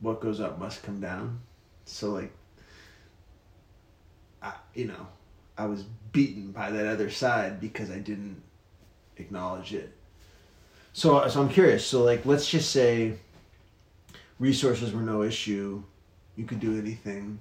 what 0.00 0.20
goes 0.20 0.40
up 0.40 0.58
must 0.58 0.82
come 0.82 1.00
down. 1.00 1.40
So 1.84 2.10
like, 2.10 2.32
I 4.42 4.54
you 4.74 4.86
know, 4.86 5.06
I 5.58 5.66
was 5.66 5.84
beaten 6.12 6.52
by 6.52 6.70
that 6.70 6.86
other 6.86 7.10
side 7.10 7.60
because 7.60 7.90
I 7.90 7.98
didn't 7.98 8.42
acknowledge 9.16 9.74
it. 9.74 9.92
So 10.92 11.26
so 11.28 11.42
I'm 11.42 11.48
curious. 11.48 11.86
So 11.86 12.02
like, 12.02 12.24
let's 12.24 12.48
just 12.48 12.70
say 12.70 13.14
resources 14.38 14.92
were 14.92 15.02
no 15.02 15.22
issue, 15.22 15.82
you 16.36 16.44
could 16.44 16.60
do 16.60 16.78
anything. 16.78 17.38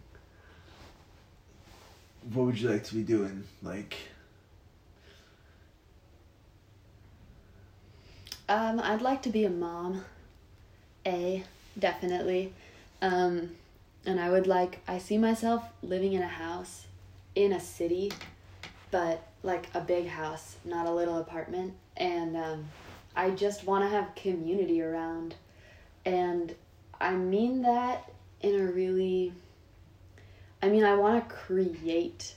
What 2.33 2.45
would 2.45 2.59
you 2.59 2.69
like 2.69 2.83
to 2.85 2.95
be 2.95 3.03
doing? 3.03 3.43
Like, 3.63 3.97
Um, 8.49 8.79
I'd 8.83 9.03
like 9.03 9.21
to 9.21 9.29
be 9.29 9.45
a 9.45 9.49
mom. 9.49 10.03
A, 11.05 11.43
definitely. 11.77 12.51
Um, 12.99 13.51
and 14.07 14.19
I 14.19 14.31
would 14.31 14.47
like, 14.47 14.79
I 14.87 14.97
see 14.97 15.19
myself 15.19 15.63
living 15.83 16.13
in 16.13 16.23
a 16.23 16.27
house 16.27 16.87
in 17.35 17.53
a 17.53 17.59
city, 17.59 18.11
but 18.89 19.27
like 19.43 19.69
a 19.75 19.81
big 19.81 20.07
house, 20.07 20.55
not 20.65 20.87
a 20.87 20.91
little 20.91 21.19
apartment. 21.19 21.75
And 21.95 22.35
um, 22.35 22.65
I 23.15 23.29
just 23.29 23.65
want 23.65 23.83
to 23.83 23.89
have 23.89 24.15
community 24.15 24.81
around. 24.81 25.35
And 26.03 26.55
I 26.99 27.13
mean 27.13 27.61
that 27.61 28.11
in 28.41 28.55
a 28.55 28.63
really, 28.63 29.31
I 30.61 30.69
mean, 30.69 30.83
I 30.83 30.95
want 30.95 31.27
to 31.27 31.35
create 31.35 32.35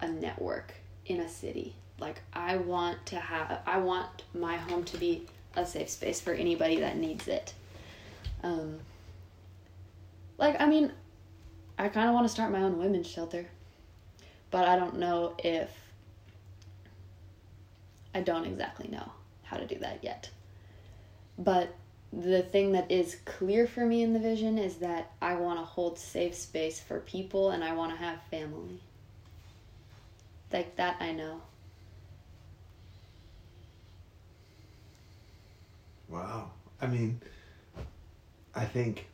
a 0.00 0.08
network 0.08 0.74
in 1.06 1.20
a 1.20 1.28
city. 1.28 1.74
Like 1.98 2.22
I 2.32 2.56
want 2.56 3.04
to 3.06 3.16
have 3.16 3.60
I 3.66 3.78
want 3.78 4.24
my 4.34 4.56
home 4.56 4.84
to 4.84 4.96
be 4.96 5.26
a 5.54 5.66
safe 5.66 5.90
space 5.90 6.20
for 6.20 6.32
anybody 6.32 6.80
that 6.80 6.96
needs 6.96 7.28
it. 7.28 7.52
Um 8.42 8.78
like 10.38 10.60
I 10.60 10.66
mean 10.66 10.92
I 11.78 11.88
kind 11.88 12.08
of 12.08 12.14
want 12.14 12.26
to 12.26 12.32
start 12.32 12.52
my 12.52 12.62
own 12.62 12.78
women's 12.78 13.06
shelter. 13.06 13.46
But 14.50 14.66
I 14.66 14.76
don't 14.76 14.98
know 14.98 15.34
if 15.38 15.70
I 18.14 18.20
don't 18.20 18.46
exactly 18.46 18.88
know 18.88 19.12
how 19.42 19.58
to 19.58 19.66
do 19.66 19.78
that 19.78 20.02
yet. 20.02 20.30
But 21.38 21.74
the 22.12 22.42
thing 22.42 22.72
that 22.72 22.90
is 22.90 23.16
clear 23.24 23.66
for 23.66 23.86
me 23.86 24.02
in 24.02 24.12
the 24.12 24.18
vision 24.18 24.58
is 24.58 24.76
that 24.76 25.12
I 25.22 25.36
want 25.36 25.60
to 25.60 25.64
hold 25.64 25.98
safe 25.98 26.34
space 26.34 26.80
for 26.80 27.00
people 27.00 27.50
and 27.50 27.62
I 27.62 27.72
want 27.74 27.92
to 27.92 27.98
have 27.98 28.20
family. 28.30 28.80
Like 30.52 30.76
that 30.76 30.96
I 31.00 31.12
know. 31.12 31.42
wow. 36.10 36.50
I 36.80 36.86
mean, 36.86 37.20
I 38.54 38.64
think 38.64 39.06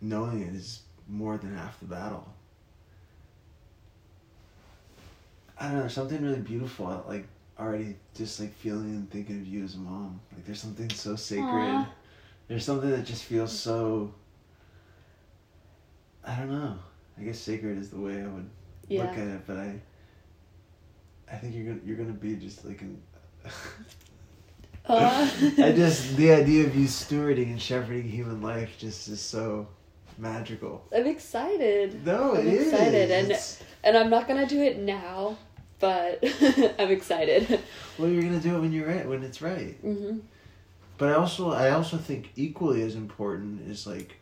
knowing 0.00 0.42
it 0.42 0.54
is 0.54 0.82
more 1.08 1.36
than 1.36 1.56
half 1.56 1.78
the 1.78 1.86
battle. 1.86 2.26
I 5.58 5.68
don't 5.68 5.80
know, 5.80 5.88
something 5.88 6.20
really 6.22 6.40
beautiful, 6.40 7.04
like 7.06 7.26
already 7.58 7.96
just 8.14 8.40
like 8.40 8.52
feeling 8.54 8.90
and 8.90 9.10
thinking 9.10 9.40
of 9.40 9.46
you 9.46 9.64
as 9.64 9.74
a 9.74 9.78
mom. 9.78 10.20
Like 10.32 10.44
there's 10.44 10.60
something 10.60 10.90
so 10.90 11.16
sacred. 11.16 11.44
Aw. 11.46 11.88
There's 12.48 12.64
something 12.64 12.90
that 12.90 13.04
just 13.04 13.24
feels 13.24 13.52
so. 13.58 14.12
I 16.26 16.36
don't 16.36 16.50
know. 16.50 16.76
I 17.18 17.22
guess 17.22 17.38
sacred 17.38 17.78
is 17.78 17.90
the 17.90 18.00
way 18.00 18.22
I 18.22 18.26
would 18.26 18.48
Yeah. 18.88 19.02
look 19.04 19.12
at 19.12 19.26
it, 19.28 19.46
but 19.46 19.56
I. 19.58 19.80
I 21.30 21.36
think 21.36 21.54
you're 21.54 21.64
gonna 21.64 21.80
you're 21.84 21.96
gonna 21.96 22.12
be 22.12 22.36
just 22.36 22.64
like 22.64 22.80
an. 22.82 23.00
Aw. 24.88 25.32
I 25.58 25.72
just 25.72 26.16
the 26.16 26.32
idea 26.32 26.66
of 26.66 26.76
you 26.76 26.86
stewarding 26.86 27.46
and 27.50 27.60
shepherding 27.60 28.08
human 28.08 28.42
life 28.42 28.76
just 28.78 29.08
is 29.08 29.20
so 29.20 29.66
magical. 30.18 30.86
I'm 30.94 31.06
excited. 31.06 32.04
No, 32.04 32.34
I'm 32.34 32.46
it 32.46 32.52
is. 32.52 32.72
excited, 32.72 33.10
and- 33.10 33.26
It's- 33.30 33.62
And 33.82 33.96
I'm 33.98 34.08
not 34.10 34.26
gonna 34.28 34.46
do 34.46 34.62
it 34.62 34.78
now, 34.78 35.36
but 35.80 36.22
I'm 36.78 36.90
excited. 36.90 37.60
well, 37.98 38.08
you're 38.08 38.22
gonna 38.22 38.40
do 38.40 38.56
it 38.56 38.60
when 38.60 38.72
you're 38.72 38.86
right 38.88 39.08
when 39.08 39.22
it's 39.22 39.42
right. 39.42 39.74
hmm 39.80 40.18
But 40.98 41.10
I 41.10 41.14
also 41.14 41.50
I 41.50 41.70
also 41.70 41.96
think 41.96 42.30
equally 42.36 42.82
as 42.82 42.94
important 42.94 43.68
is 43.68 43.86
like 43.86 44.16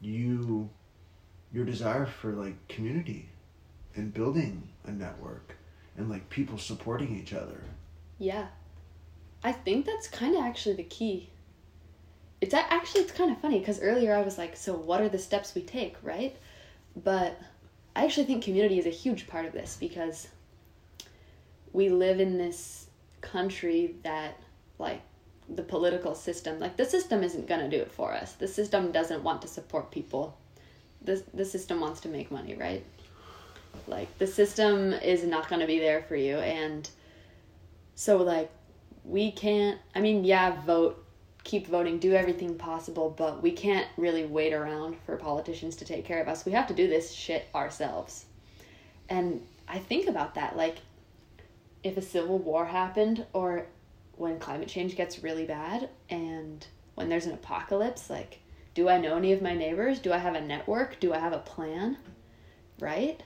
you 0.00 0.68
your 1.52 1.64
desire 1.64 2.06
for 2.06 2.32
like 2.32 2.68
community 2.68 3.28
and 3.96 4.14
building 4.14 4.68
a 4.86 4.92
network 4.92 5.56
and 5.96 6.08
like 6.08 6.30
people 6.30 6.58
supporting 6.58 7.18
each 7.18 7.32
other. 7.32 7.62
Yeah. 8.18 8.46
I 9.42 9.52
think 9.52 9.86
that's 9.86 10.06
kind 10.06 10.36
of 10.36 10.44
actually 10.44 10.76
the 10.76 10.84
key. 10.84 11.30
It's 12.40 12.54
actually 12.54 13.02
it's 13.02 13.12
kind 13.12 13.30
of 13.30 13.38
funny 13.40 13.58
because 13.58 13.80
earlier 13.80 14.14
I 14.14 14.22
was 14.22 14.38
like, 14.38 14.56
so 14.56 14.74
what 14.74 15.00
are 15.00 15.08
the 15.08 15.18
steps 15.18 15.54
we 15.54 15.62
take, 15.62 15.96
right? 16.02 16.36
But 17.04 17.38
I 17.96 18.04
actually 18.04 18.26
think 18.26 18.44
community 18.44 18.78
is 18.78 18.86
a 18.86 18.90
huge 18.90 19.26
part 19.26 19.44
of 19.46 19.52
this 19.52 19.76
because 19.78 20.28
we 21.72 21.88
live 21.88 22.20
in 22.20 22.38
this 22.38 22.86
country 23.20 23.94
that 24.02 24.36
like 24.78 25.00
the 25.48 25.62
political 25.62 26.14
system 26.14 26.58
like 26.60 26.76
the 26.76 26.84
system 26.84 27.22
isn't 27.22 27.48
going 27.48 27.60
to 27.60 27.68
do 27.68 27.82
it 27.82 27.90
for 27.90 28.12
us. 28.12 28.32
The 28.34 28.48
system 28.48 28.92
doesn't 28.92 29.22
want 29.22 29.42
to 29.42 29.48
support 29.48 29.90
people. 29.90 30.36
The, 31.02 31.22
the 31.34 31.44
system 31.44 31.80
wants 31.80 32.00
to 32.02 32.08
make 32.08 32.30
money 32.30 32.54
right? 32.54 32.84
Like 33.86 34.16
the 34.18 34.26
system 34.26 34.92
is 34.92 35.24
not 35.24 35.48
going 35.48 35.60
to 35.60 35.66
be 35.66 35.78
there 35.78 36.02
for 36.02 36.16
you. 36.16 36.36
And 36.38 36.88
so 37.94 38.18
like 38.18 38.50
we 39.04 39.32
can't 39.32 39.78
I 39.94 40.00
mean 40.00 40.24
yeah 40.24 40.60
vote 40.62 41.04
keep 41.42 41.66
voting 41.66 41.98
do 41.98 42.12
everything 42.12 42.54
possible 42.54 43.14
but 43.16 43.42
we 43.42 43.50
can't 43.50 43.86
really 43.96 44.26
wait 44.26 44.52
around 44.52 44.94
for 45.06 45.16
politicians 45.16 45.76
to 45.76 45.84
take 45.84 46.04
care 46.04 46.20
of 46.20 46.28
us. 46.28 46.44
We 46.44 46.52
have 46.52 46.66
to 46.68 46.74
do 46.74 46.86
this 46.86 47.12
shit 47.12 47.48
ourselves. 47.54 48.26
And 49.08 49.44
I 49.66 49.78
think 49.78 50.08
about 50.08 50.34
that 50.36 50.56
like 50.56 50.76
if 51.82 51.96
a 51.96 52.02
civil 52.02 52.38
war 52.38 52.66
happened 52.66 53.26
or 53.32 53.66
when 54.16 54.38
climate 54.38 54.68
change 54.68 54.96
gets 54.96 55.22
really 55.22 55.44
bad 55.44 55.88
and 56.10 56.66
when 56.94 57.08
there's 57.08 57.26
an 57.26 57.32
apocalypse 57.32 58.10
like 58.10 58.40
do 58.74 58.88
I 58.88 58.98
know 58.98 59.16
any 59.16 59.32
of 59.32 59.42
my 59.42 59.54
neighbors? 59.54 59.98
Do 59.98 60.12
I 60.12 60.18
have 60.18 60.34
a 60.34 60.40
network? 60.40 61.00
Do 61.00 61.12
I 61.12 61.18
have 61.18 61.32
a 61.32 61.38
plan? 61.38 61.96
Right? 62.78 63.22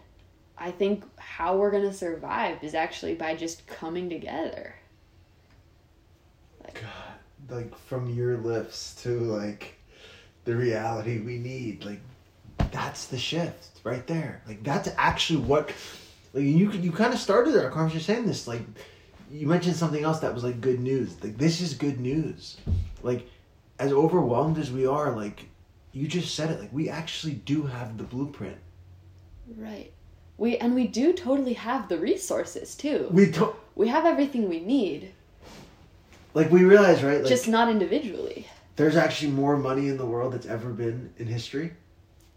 I 0.56 0.70
think 0.70 1.04
how 1.16 1.56
we're 1.56 1.70
going 1.70 1.84
to 1.84 1.92
survive 1.92 2.62
is 2.62 2.74
actually 2.74 3.14
by 3.14 3.34
just 3.34 3.66
coming 3.66 4.08
together. 4.08 4.74
God, 6.72 7.50
like 7.50 7.76
from 7.76 8.10
your 8.10 8.38
lips 8.38 9.00
to 9.02 9.10
like 9.10 9.74
the 10.44 10.56
reality 10.56 11.20
we 11.20 11.38
need, 11.38 11.84
like 11.84 12.00
that's 12.72 13.06
the 13.06 13.18
shift 13.18 13.80
right 13.84 14.06
there. 14.06 14.42
Like 14.48 14.64
that's 14.64 14.88
actually 14.96 15.40
what 15.40 15.70
like 16.34 16.44
you 16.44 16.70
you 16.72 16.92
kind 16.92 17.14
of 17.14 17.18
started 17.20 17.56
our 17.56 17.70
conversation 17.70 18.04
saying 18.14 18.26
this 18.26 18.46
like 18.46 18.62
you 19.30 19.46
mentioned 19.46 19.74
something 19.76 20.04
else 20.04 20.18
that 20.20 20.34
was 20.34 20.44
like 20.44 20.60
good 20.60 20.80
news 20.80 21.16
like 21.22 21.38
this 21.38 21.60
is 21.62 21.72
good 21.74 21.98
news 22.00 22.58
like 23.02 23.26
as 23.78 23.92
overwhelmed 23.92 24.58
as 24.58 24.70
we 24.70 24.86
are 24.86 25.16
like 25.16 25.46
you 25.92 26.06
just 26.06 26.34
said 26.34 26.50
it 26.50 26.60
like 26.60 26.72
we 26.72 26.88
actually 26.90 27.32
do 27.34 27.62
have 27.62 27.96
the 27.96 28.04
blueprint 28.04 28.58
Right. 29.56 29.92
We 30.38 30.56
and 30.56 30.74
we 30.74 30.86
do 30.86 31.12
totally 31.12 31.52
have 31.52 31.88
the 31.88 31.98
resources 31.98 32.74
too. 32.74 33.08
we 33.12 33.30
don't 33.30 33.54
We 33.76 33.88
have 33.88 34.04
everything 34.06 34.48
we 34.48 34.60
need, 34.60 35.12
like 36.32 36.50
we 36.50 36.64
realize 36.64 37.02
right 37.02 37.20
like 37.20 37.28
just 37.28 37.46
not 37.48 37.68
individually. 37.70 38.46
there's 38.76 38.96
actually 38.96 39.30
more 39.32 39.56
money 39.56 39.88
in 39.88 39.96
the 39.96 40.06
world 40.06 40.32
that's 40.32 40.46
ever 40.46 40.70
been 40.70 41.12
in 41.18 41.26
history 41.26 41.72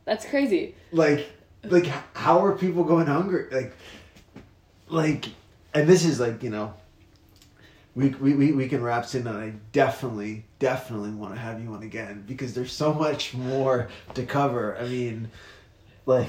That's 0.05 0.25
crazy. 0.25 0.75
like 0.91 1.27
like 1.71 1.85
how 2.13 2.43
are 2.43 2.53
people 2.57 2.83
going 2.83 3.07
hungry? 3.07 3.47
Like 3.51 3.73
like 4.89 5.25
and 5.73 5.87
this 5.87 6.05
is 6.05 6.19
like 6.19 6.43
you 6.43 6.49
know 6.49 6.73
we 7.95 8.09
we, 8.09 8.33
we, 8.33 8.51
we 8.51 8.69
can 8.69 8.81
wrap 8.81 9.13
in 9.15 9.27
and 9.27 9.37
i 9.37 9.53
definitely 9.71 10.45
definitely 10.59 11.09
want 11.09 11.33
to 11.33 11.39
have 11.39 11.61
you 11.61 11.73
on 11.73 11.83
again 11.83 12.23
because 12.27 12.53
there's 12.53 12.71
so 12.71 12.93
much 12.93 13.33
more 13.33 13.89
to 14.13 14.25
cover. 14.25 14.77
I 14.77 14.87
mean 14.87 15.29
like 16.05 16.27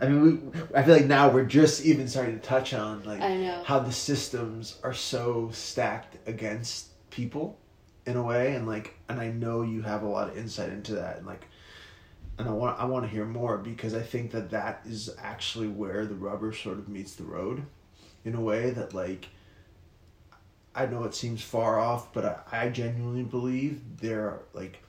i 0.00 0.08
mean 0.08 0.50
we 0.52 0.60
i 0.74 0.82
feel 0.82 0.96
like 0.96 1.04
now 1.04 1.28
we're 1.28 1.44
just 1.44 1.84
even 1.84 2.08
starting 2.08 2.40
to 2.40 2.46
touch 2.46 2.72
on 2.72 3.04
like 3.04 3.20
how 3.64 3.78
the 3.78 3.92
systems 3.92 4.78
are 4.82 4.94
so 4.94 5.50
stacked 5.52 6.16
against 6.26 6.88
people 7.10 7.58
in 8.06 8.16
a 8.16 8.22
way 8.22 8.54
and 8.54 8.66
like 8.66 8.94
and 9.10 9.20
i 9.20 9.28
know 9.28 9.60
you 9.62 9.82
have 9.82 10.02
a 10.02 10.08
lot 10.08 10.28
of 10.28 10.38
insight 10.38 10.70
into 10.70 10.94
that 10.94 11.18
and 11.18 11.26
like 11.26 11.44
and 12.38 12.48
I 12.48 12.52
want 12.52 12.78
I 12.78 12.84
want 12.84 13.04
to 13.04 13.10
hear 13.10 13.24
more 13.24 13.58
because 13.58 13.94
I 13.94 14.02
think 14.02 14.30
that 14.30 14.50
that 14.50 14.82
is 14.86 15.14
actually 15.18 15.68
where 15.68 16.06
the 16.06 16.14
rubber 16.14 16.52
sort 16.52 16.78
of 16.78 16.88
meets 16.88 17.14
the 17.14 17.24
road, 17.24 17.64
in 18.24 18.34
a 18.34 18.40
way 18.40 18.70
that 18.70 18.94
like. 18.94 19.28
I 20.74 20.86
know 20.86 21.02
it 21.02 21.14
seems 21.14 21.42
far 21.42 21.80
off, 21.80 22.12
but 22.12 22.24
I, 22.24 22.66
I 22.66 22.68
genuinely 22.68 23.24
believe 23.24 23.80
there 24.00 24.26
are 24.26 24.42
like, 24.52 24.80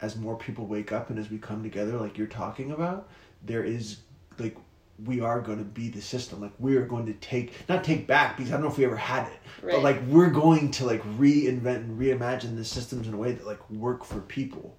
as 0.00 0.14
more 0.14 0.36
people 0.36 0.66
wake 0.66 0.92
up 0.92 1.10
and 1.10 1.18
as 1.18 1.30
we 1.30 1.38
come 1.38 1.64
together, 1.64 1.96
like 1.98 2.16
you're 2.16 2.28
talking 2.28 2.70
about, 2.70 3.08
there 3.42 3.64
is 3.64 3.98
like 4.38 4.56
we 5.04 5.20
are 5.20 5.40
going 5.40 5.58
to 5.58 5.64
be 5.64 5.88
the 5.88 6.00
system. 6.00 6.40
Like 6.40 6.52
we 6.60 6.76
are 6.76 6.86
going 6.86 7.06
to 7.06 7.14
take 7.14 7.54
not 7.68 7.82
take 7.82 8.06
back 8.06 8.36
because 8.36 8.52
I 8.52 8.54
don't 8.54 8.62
know 8.62 8.70
if 8.70 8.78
we 8.78 8.84
ever 8.84 8.96
had 8.96 9.26
it, 9.26 9.38
but 9.62 9.82
like 9.82 10.00
we're 10.06 10.30
going 10.30 10.70
to 10.72 10.84
like 10.86 11.02
reinvent 11.16 11.76
and 11.76 11.98
reimagine 11.98 12.56
the 12.56 12.64
systems 12.64 13.08
in 13.08 13.14
a 13.14 13.16
way 13.16 13.32
that 13.32 13.46
like 13.46 13.68
work 13.70 14.04
for 14.04 14.20
people. 14.20 14.76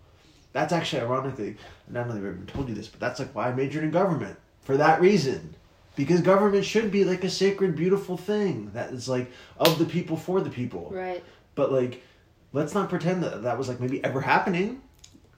That's 0.54 0.72
actually 0.72 1.01
ironically, 1.01 1.58
I 1.89 1.93
don't 1.93 2.08
know 2.08 2.14
if 2.14 2.20
I've 2.20 2.26
ever 2.26 2.45
told 2.45 2.70
you 2.70 2.76
this, 2.76 2.88
but 2.88 2.99
that's 2.99 3.20
like 3.20 3.34
why 3.36 3.49
I 3.49 3.54
majored 3.54 3.84
in 3.84 3.91
government 3.91 4.38
for 4.62 4.78
that 4.78 5.01
reason. 5.01 5.56
Because 5.95 6.22
government 6.22 6.64
should 6.66 6.91
be 6.91 7.04
like 7.04 7.24
a 7.24 7.30
sacred, 7.30 7.76
beautiful 7.76 8.18
thing 8.18 8.72
that 8.74 8.91
is 8.91 9.10
like 9.10 9.32
of 9.60 9.78
the 9.78 9.86
people 9.86 10.16
for 10.16 10.41
the 10.41 10.49
people. 10.49 10.89
Right. 10.91 11.24
But 11.56 11.72
like, 11.72 12.04
let's 12.51 12.74
not 12.74 12.89
pretend 12.89 13.24
that 13.24 13.43
that 13.43 13.58
was 13.58 13.68
like 13.68 13.80
maybe 13.80 14.04
ever 14.04 14.22
happening. 14.22 14.82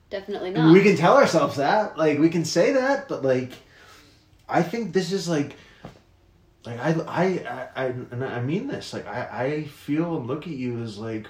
Definitely 0.08 0.50
not. 0.50 0.72
we 0.72 0.82
can 0.82 0.96
tell 0.96 1.16
ourselves 1.16 1.56
that, 1.56 1.98
like 1.98 2.18
we 2.18 2.28
can 2.28 2.44
say 2.44 2.72
that, 2.72 3.08
but 3.08 3.24
like, 3.24 3.52
I 4.48 4.62
think 4.62 4.92
this 4.92 5.12
is 5.12 5.28
like, 5.28 5.56
like 6.64 6.78
I 6.78 6.90
I 6.90 7.24
I, 7.24 7.68
I 7.76 7.84
and 7.86 8.24
I 8.24 8.40
mean 8.40 8.68
this, 8.68 8.92
like 8.92 9.06
I 9.06 9.28
I 9.32 9.64
feel 9.64 10.16
and 10.16 10.26
look 10.26 10.46
at 10.46 10.52
you 10.52 10.80
as 10.82 10.96
like 10.98 11.26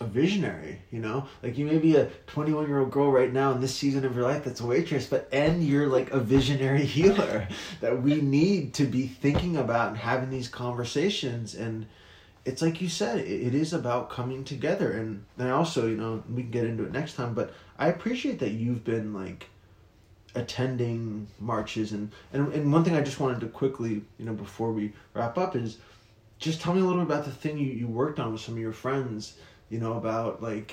a 0.00 0.04
visionary, 0.04 0.80
you 0.90 0.98
know? 0.98 1.26
Like 1.42 1.56
you 1.56 1.64
may 1.64 1.78
be 1.78 1.96
a 1.96 2.06
21 2.26 2.66
year 2.66 2.80
old 2.80 2.90
girl 2.90 3.10
right 3.10 3.32
now 3.32 3.52
in 3.52 3.60
this 3.60 3.74
season 3.74 4.04
of 4.04 4.14
your 4.14 4.24
life 4.24 4.44
that's 4.44 4.60
a 4.60 4.66
waitress, 4.66 5.06
but 5.06 5.28
and 5.32 5.62
you're 5.62 5.86
like 5.86 6.10
a 6.10 6.18
visionary 6.18 6.84
healer 6.84 7.48
that 7.80 8.02
we 8.02 8.20
need 8.20 8.74
to 8.74 8.84
be 8.86 9.06
thinking 9.06 9.56
about 9.56 9.88
and 9.88 9.98
having 9.98 10.30
these 10.30 10.48
conversations. 10.48 11.54
And 11.54 11.86
it's 12.44 12.60
like 12.60 12.80
you 12.80 12.88
said, 12.88 13.18
it, 13.18 13.54
is 13.54 13.72
about 13.72 14.10
coming 14.10 14.44
together. 14.44 14.92
And 14.92 15.24
then 15.36 15.50
also, 15.50 15.86
you 15.86 15.96
know, 15.96 16.22
we 16.28 16.42
can 16.42 16.50
get 16.50 16.64
into 16.64 16.84
it 16.84 16.92
next 16.92 17.14
time, 17.14 17.34
but 17.34 17.54
I 17.78 17.88
appreciate 17.88 18.40
that 18.40 18.50
you've 18.50 18.84
been 18.84 19.14
like 19.14 19.48
attending 20.36 21.28
marches 21.38 21.92
and, 21.92 22.10
and 22.32 22.52
and 22.52 22.72
one 22.72 22.82
thing 22.82 22.96
I 22.96 23.02
just 23.02 23.20
wanted 23.20 23.38
to 23.40 23.46
quickly, 23.46 24.02
you 24.18 24.24
know, 24.24 24.32
before 24.32 24.72
we 24.72 24.92
wrap 25.14 25.38
up 25.38 25.54
is 25.54 25.78
just 26.40 26.60
tell 26.60 26.74
me 26.74 26.80
a 26.80 26.84
little 26.84 27.04
bit 27.04 27.14
about 27.14 27.24
the 27.24 27.30
thing 27.30 27.56
you, 27.56 27.70
you 27.70 27.86
worked 27.86 28.18
on 28.18 28.32
with 28.32 28.40
some 28.40 28.54
of 28.54 28.60
your 28.60 28.72
friends, 28.72 29.34
you 29.74 29.80
know, 29.80 29.94
about 29.98 30.40
like 30.42 30.72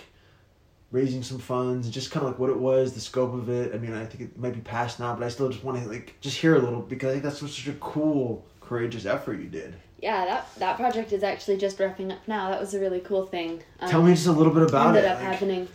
raising 0.92 1.24
some 1.24 1.40
funds, 1.40 1.88
and 1.88 1.94
just 1.94 2.12
kind 2.12 2.24
of 2.26 2.32
like 2.32 2.40
what 2.40 2.50
it 2.50 2.58
was, 2.60 2.94
the 2.94 3.00
scope 3.00 3.34
of 3.34 3.50
it. 3.50 3.74
I 3.74 3.78
mean, 3.78 3.94
I 3.94 4.06
think 4.06 4.22
it 4.22 4.38
might 4.38 4.54
be 4.54 4.62
past 4.62 5.00
now, 5.00 5.16
but 5.16 5.24
I 5.26 5.30
still 5.30 5.50
just 5.50 5.64
want 5.64 5.82
to 5.82 5.90
like 5.90 6.16
just 6.22 6.38
hear 6.38 6.56
a 6.56 6.60
little 6.60 6.82
because 6.82 7.10
I 7.10 7.12
think 7.14 7.24
that's 7.24 7.40
such 7.40 7.68
a 7.68 7.74
cool, 7.74 8.46
courageous 8.62 9.06
effort 9.06 9.40
you 9.40 9.50
did. 9.50 9.74
yeah, 10.02 10.26
that 10.26 10.48
that 10.60 10.78
project 10.78 11.12
is 11.14 11.24
actually 11.24 11.58
just 11.58 11.80
wrapping 11.80 12.12
up 12.12 12.20
now. 12.28 12.50
That 12.52 12.60
was 12.62 12.74
a 12.76 12.80
really 12.80 13.00
cool 13.00 13.26
thing. 13.26 13.64
Um, 13.80 13.90
Tell 13.90 14.04
me 14.04 14.14
just 14.14 14.28
a 14.28 14.32
little 14.32 14.54
bit 14.54 14.64
about 14.64 14.90
ended 14.90 15.06
it. 15.06 15.08
up 15.12 15.18
like- 15.20 15.28
happening. 15.28 15.68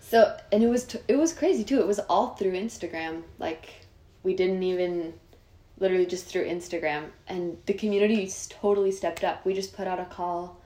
So 0.00 0.36
and 0.52 0.62
it 0.62 0.68
was 0.68 0.84
t- 0.84 0.98
it 1.08 1.16
was 1.16 1.32
crazy 1.32 1.64
too. 1.64 1.80
It 1.80 1.86
was 1.86 1.98
all 2.00 2.34
through 2.34 2.52
Instagram. 2.52 3.22
Like 3.38 3.70
we 4.22 4.34
didn't 4.34 4.62
even 4.62 5.14
literally 5.78 6.06
just 6.06 6.26
through 6.26 6.44
Instagram, 6.46 7.04
and 7.26 7.56
the 7.66 7.72
community 7.72 8.30
totally 8.50 8.92
stepped 8.92 9.24
up. 9.24 9.44
We 9.46 9.54
just 9.54 9.74
put 9.74 9.86
out 9.86 9.98
a 9.98 10.04
call 10.04 10.60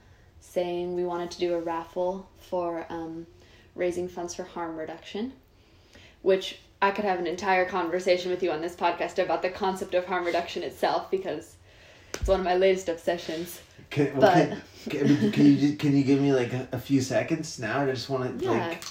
saying 0.57 0.95
we 0.95 1.03
wanted 1.03 1.29
to 1.29 1.37
do 1.37 1.53
a 1.53 1.59
raffle 1.59 2.27
for 2.39 2.83
um, 2.89 3.27
raising 3.75 4.07
funds 4.09 4.33
for 4.33 4.43
harm 4.43 4.75
reduction, 4.75 5.31
which 6.23 6.57
I 6.81 6.89
could 6.89 7.05
have 7.05 7.19
an 7.19 7.27
entire 7.27 7.63
conversation 7.65 8.31
with 8.31 8.41
you 8.41 8.49
on 8.49 8.59
this 8.59 8.75
podcast 8.75 9.23
about 9.23 9.43
the 9.43 9.51
concept 9.51 9.93
of 9.93 10.05
harm 10.07 10.25
reduction 10.25 10.63
itself 10.63 11.11
because 11.11 11.57
it's 12.15 12.27
one 12.27 12.39
of 12.39 12.43
my 12.43 12.55
latest 12.55 12.89
obsessions. 12.89 13.61
Can, 13.91 14.17
well, 14.17 14.33
But- 14.49 14.57
can, 14.89 15.07
can, 15.15 15.31
can 15.31 15.45
you 15.45 15.75
can 15.75 15.95
you 15.95 16.03
give 16.03 16.19
me 16.19 16.33
like 16.33 16.51
a, 16.53 16.67
a 16.71 16.79
few 16.79 17.01
seconds 17.01 17.59
now? 17.59 17.81
I 17.81 17.85
just 17.85 18.09
want 18.09 18.39
to 18.39 18.43
Yeah. 18.45 18.69
like 18.69 18.83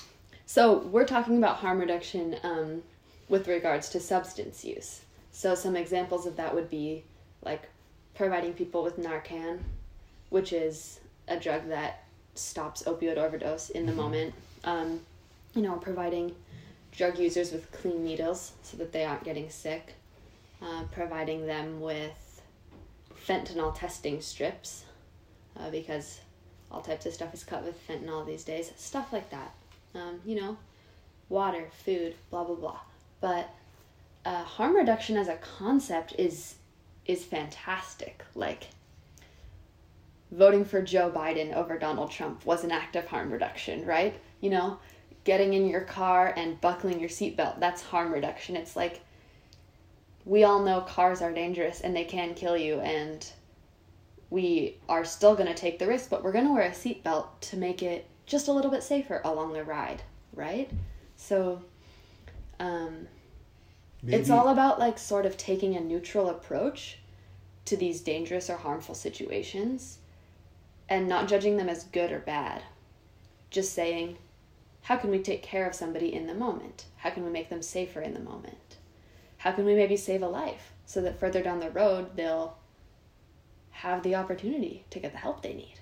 So 0.46 0.78
we're 0.92 1.04
talking 1.04 1.36
about 1.36 1.56
harm 1.56 1.80
reduction 1.80 2.36
um, 2.44 2.80
with 3.28 3.48
regards 3.48 3.88
to 3.88 3.98
substance 3.98 4.64
use. 4.64 5.00
So 5.32 5.56
some 5.56 5.74
examples 5.74 6.26
of 6.26 6.36
that 6.36 6.54
would 6.54 6.70
be 6.70 7.02
like 7.42 7.62
providing 8.14 8.52
people 8.52 8.84
with 8.84 8.98
Narcan, 9.00 9.58
which 10.30 10.52
is 10.52 11.00
a 11.28 11.36
drug 11.38 11.68
that 11.68 12.04
stops 12.34 12.82
opioid 12.84 13.16
overdose 13.16 13.70
in 13.70 13.86
the 13.86 13.92
moment. 13.92 14.34
Um, 14.64 15.00
you 15.54 15.62
know, 15.62 15.76
providing 15.76 16.34
drug 16.92 17.18
users 17.18 17.52
with 17.52 17.70
clean 17.72 18.04
needles 18.04 18.52
so 18.62 18.76
that 18.76 18.92
they 18.92 19.04
aren't 19.04 19.24
getting 19.24 19.50
sick. 19.50 19.94
Uh, 20.62 20.84
providing 20.92 21.46
them 21.46 21.80
with 21.80 22.42
fentanyl 23.26 23.78
testing 23.78 24.20
strips 24.22 24.84
uh, 25.58 25.68
because 25.70 26.20
all 26.70 26.80
types 26.80 27.04
of 27.04 27.12
stuff 27.12 27.34
is 27.34 27.44
cut 27.44 27.62
with 27.64 27.86
fentanyl 27.86 28.26
these 28.26 28.42
days. 28.44 28.72
Stuff 28.76 29.12
like 29.12 29.30
that 29.30 29.52
um, 29.96 30.20
you 30.24 30.40
know, 30.40 30.56
water, 31.28 31.68
food, 31.84 32.14
blah 32.30 32.44
blah 32.44 32.54
blah. 32.54 32.80
But 33.20 33.50
uh, 34.24 34.42
harm 34.42 34.74
reduction 34.74 35.16
as 35.16 35.28
a 35.28 35.36
concept 35.36 36.14
is 36.18 36.56
is 37.06 37.24
fantastic. 37.24 38.24
Like 38.34 38.68
voting 40.30 40.64
for 40.64 40.82
Joe 40.82 41.10
Biden 41.10 41.54
over 41.54 41.78
Donald 41.78 42.10
Trump 42.10 42.44
was 42.44 42.64
an 42.64 42.72
act 42.72 42.96
of 42.96 43.06
harm 43.06 43.32
reduction, 43.32 43.84
right? 43.86 44.18
You 44.40 44.50
know, 44.50 44.78
getting 45.24 45.54
in 45.54 45.68
your 45.68 45.82
car 45.82 46.32
and 46.36 46.60
buckling 46.60 47.00
your 47.00 47.08
seatbelt, 47.08 47.60
that's 47.60 47.82
harm 47.82 48.12
reduction. 48.12 48.56
It's 48.56 48.76
like 48.76 49.00
we 50.24 50.44
all 50.44 50.62
know 50.62 50.80
cars 50.80 51.22
are 51.22 51.32
dangerous 51.32 51.80
and 51.80 51.94
they 51.94 52.04
can 52.04 52.34
kill 52.34 52.56
you 52.56 52.80
and 52.80 53.26
we 54.28 54.78
are 54.88 55.04
still 55.04 55.36
going 55.36 55.48
to 55.48 55.54
take 55.54 55.78
the 55.78 55.86
risk, 55.86 56.10
but 56.10 56.24
we're 56.24 56.32
going 56.32 56.46
to 56.46 56.52
wear 56.52 56.66
a 56.66 56.70
seatbelt 56.70 57.26
to 57.40 57.56
make 57.56 57.82
it 57.82 58.06
just 58.26 58.48
a 58.48 58.52
little 58.52 58.70
bit 58.70 58.82
safer 58.82 59.20
along 59.24 59.52
the 59.52 59.62
ride, 59.62 60.02
right? 60.34 60.68
So, 61.16 61.62
um, 62.58 63.06
it's 64.06 64.30
all 64.30 64.48
about 64.48 64.78
like 64.78 64.98
sort 64.98 65.26
of 65.26 65.36
taking 65.36 65.76
a 65.76 65.80
neutral 65.80 66.28
approach 66.30 66.98
to 67.64 67.76
these 67.76 68.00
dangerous 68.00 68.48
or 68.48 68.56
harmful 68.56 68.94
situations 68.94 69.98
and 70.88 71.08
not 71.08 71.28
judging 71.28 71.56
them 71.56 71.68
as 71.68 71.84
good 71.84 72.12
or 72.12 72.18
bad. 72.18 72.62
Just 73.50 73.72
saying, 73.72 74.18
how 74.82 74.96
can 74.96 75.10
we 75.10 75.18
take 75.18 75.42
care 75.42 75.66
of 75.66 75.74
somebody 75.74 76.14
in 76.14 76.26
the 76.26 76.34
moment? 76.34 76.86
How 76.98 77.10
can 77.10 77.24
we 77.24 77.30
make 77.30 77.48
them 77.48 77.62
safer 77.62 78.00
in 78.00 78.14
the 78.14 78.20
moment? 78.20 78.76
How 79.38 79.52
can 79.52 79.64
we 79.64 79.74
maybe 79.74 79.96
save 79.96 80.22
a 80.22 80.28
life 80.28 80.72
so 80.84 81.00
that 81.02 81.18
further 81.18 81.42
down 81.42 81.60
the 81.60 81.70
road 81.70 82.16
they'll 82.16 82.56
have 83.70 84.02
the 84.02 84.14
opportunity 84.14 84.84
to 84.90 85.00
get 85.00 85.12
the 85.12 85.18
help 85.18 85.42
they 85.42 85.54
need? 85.54 85.80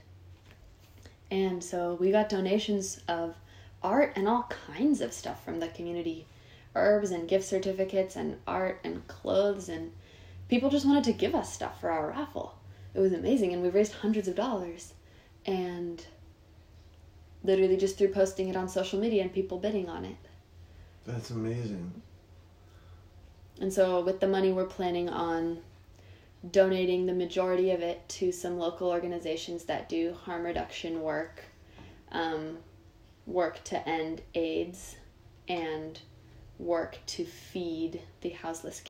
And 1.31 1.63
so 1.63 1.97
we 2.01 2.11
got 2.11 2.29
donations 2.29 3.01
of 3.09 3.35
art 3.83 4.13
and 4.17 4.27
all 4.27 4.49
kinds 4.67 5.01
of 5.01 5.13
stuff 5.13 5.45
from 5.45 5.61
the 5.61 5.69
community 5.69 6.27
herbs 6.75 7.11
and 7.11 7.29
gift 7.29 7.45
certificates 7.45 8.17
and 8.17 8.39
art 8.47 8.81
and 8.85 9.07
clothes 9.07 9.69
and 9.69 9.93
people 10.49 10.71
just 10.71 10.87
wanted 10.87 11.05
to 11.05 11.13
give 11.13 11.35
us 11.35 11.53
stuff 11.53 11.81
for 11.81 11.91
our 11.91 12.09
raffle. 12.09 12.55
It 12.95 13.01
was 13.01 13.13
amazing 13.13 13.53
and 13.53 13.63
we 13.63 13.69
raised 13.69 13.93
hundreds 13.93 14.29
of 14.29 14.37
dollars 14.37 14.95
and 15.47 16.05
literally 17.43 17.77
just 17.77 17.99
through 17.99 18.09
posting 18.09 18.49
it 18.49 18.57
on 18.57 18.69
social 18.69 18.99
media 18.99 19.23
and 19.23 19.33
people 19.33 19.59
bidding 19.59 19.89
on 19.89 20.05
it. 20.05 20.17
That's 21.05 21.31
amazing. 21.31 21.93
And 23.61 23.73
so 23.73 24.01
with 24.01 24.21
the 24.21 24.29
money 24.29 24.53
we're 24.53 24.65
planning 24.65 25.09
on 25.09 25.59
donating 26.51 27.07
the 27.07 27.13
majority 27.13 27.71
of 27.71 27.81
it 27.81 28.07
to 28.09 28.33
some 28.33 28.59
local 28.59 28.89
organizations 28.89 29.65
that 29.65 29.89
do 29.89 30.15
harm 30.25 30.45
reduction 30.45 31.01
work, 31.01 31.43
um, 32.13 32.59
work 33.27 33.63
to 33.65 33.89
end 33.89 34.21
AIDS, 34.35 34.97
and 35.49 36.01
work 36.59 36.99
to 37.07 37.25
feed 37.25 38.01
the 38.21 38.31
houseless 38.31 38.81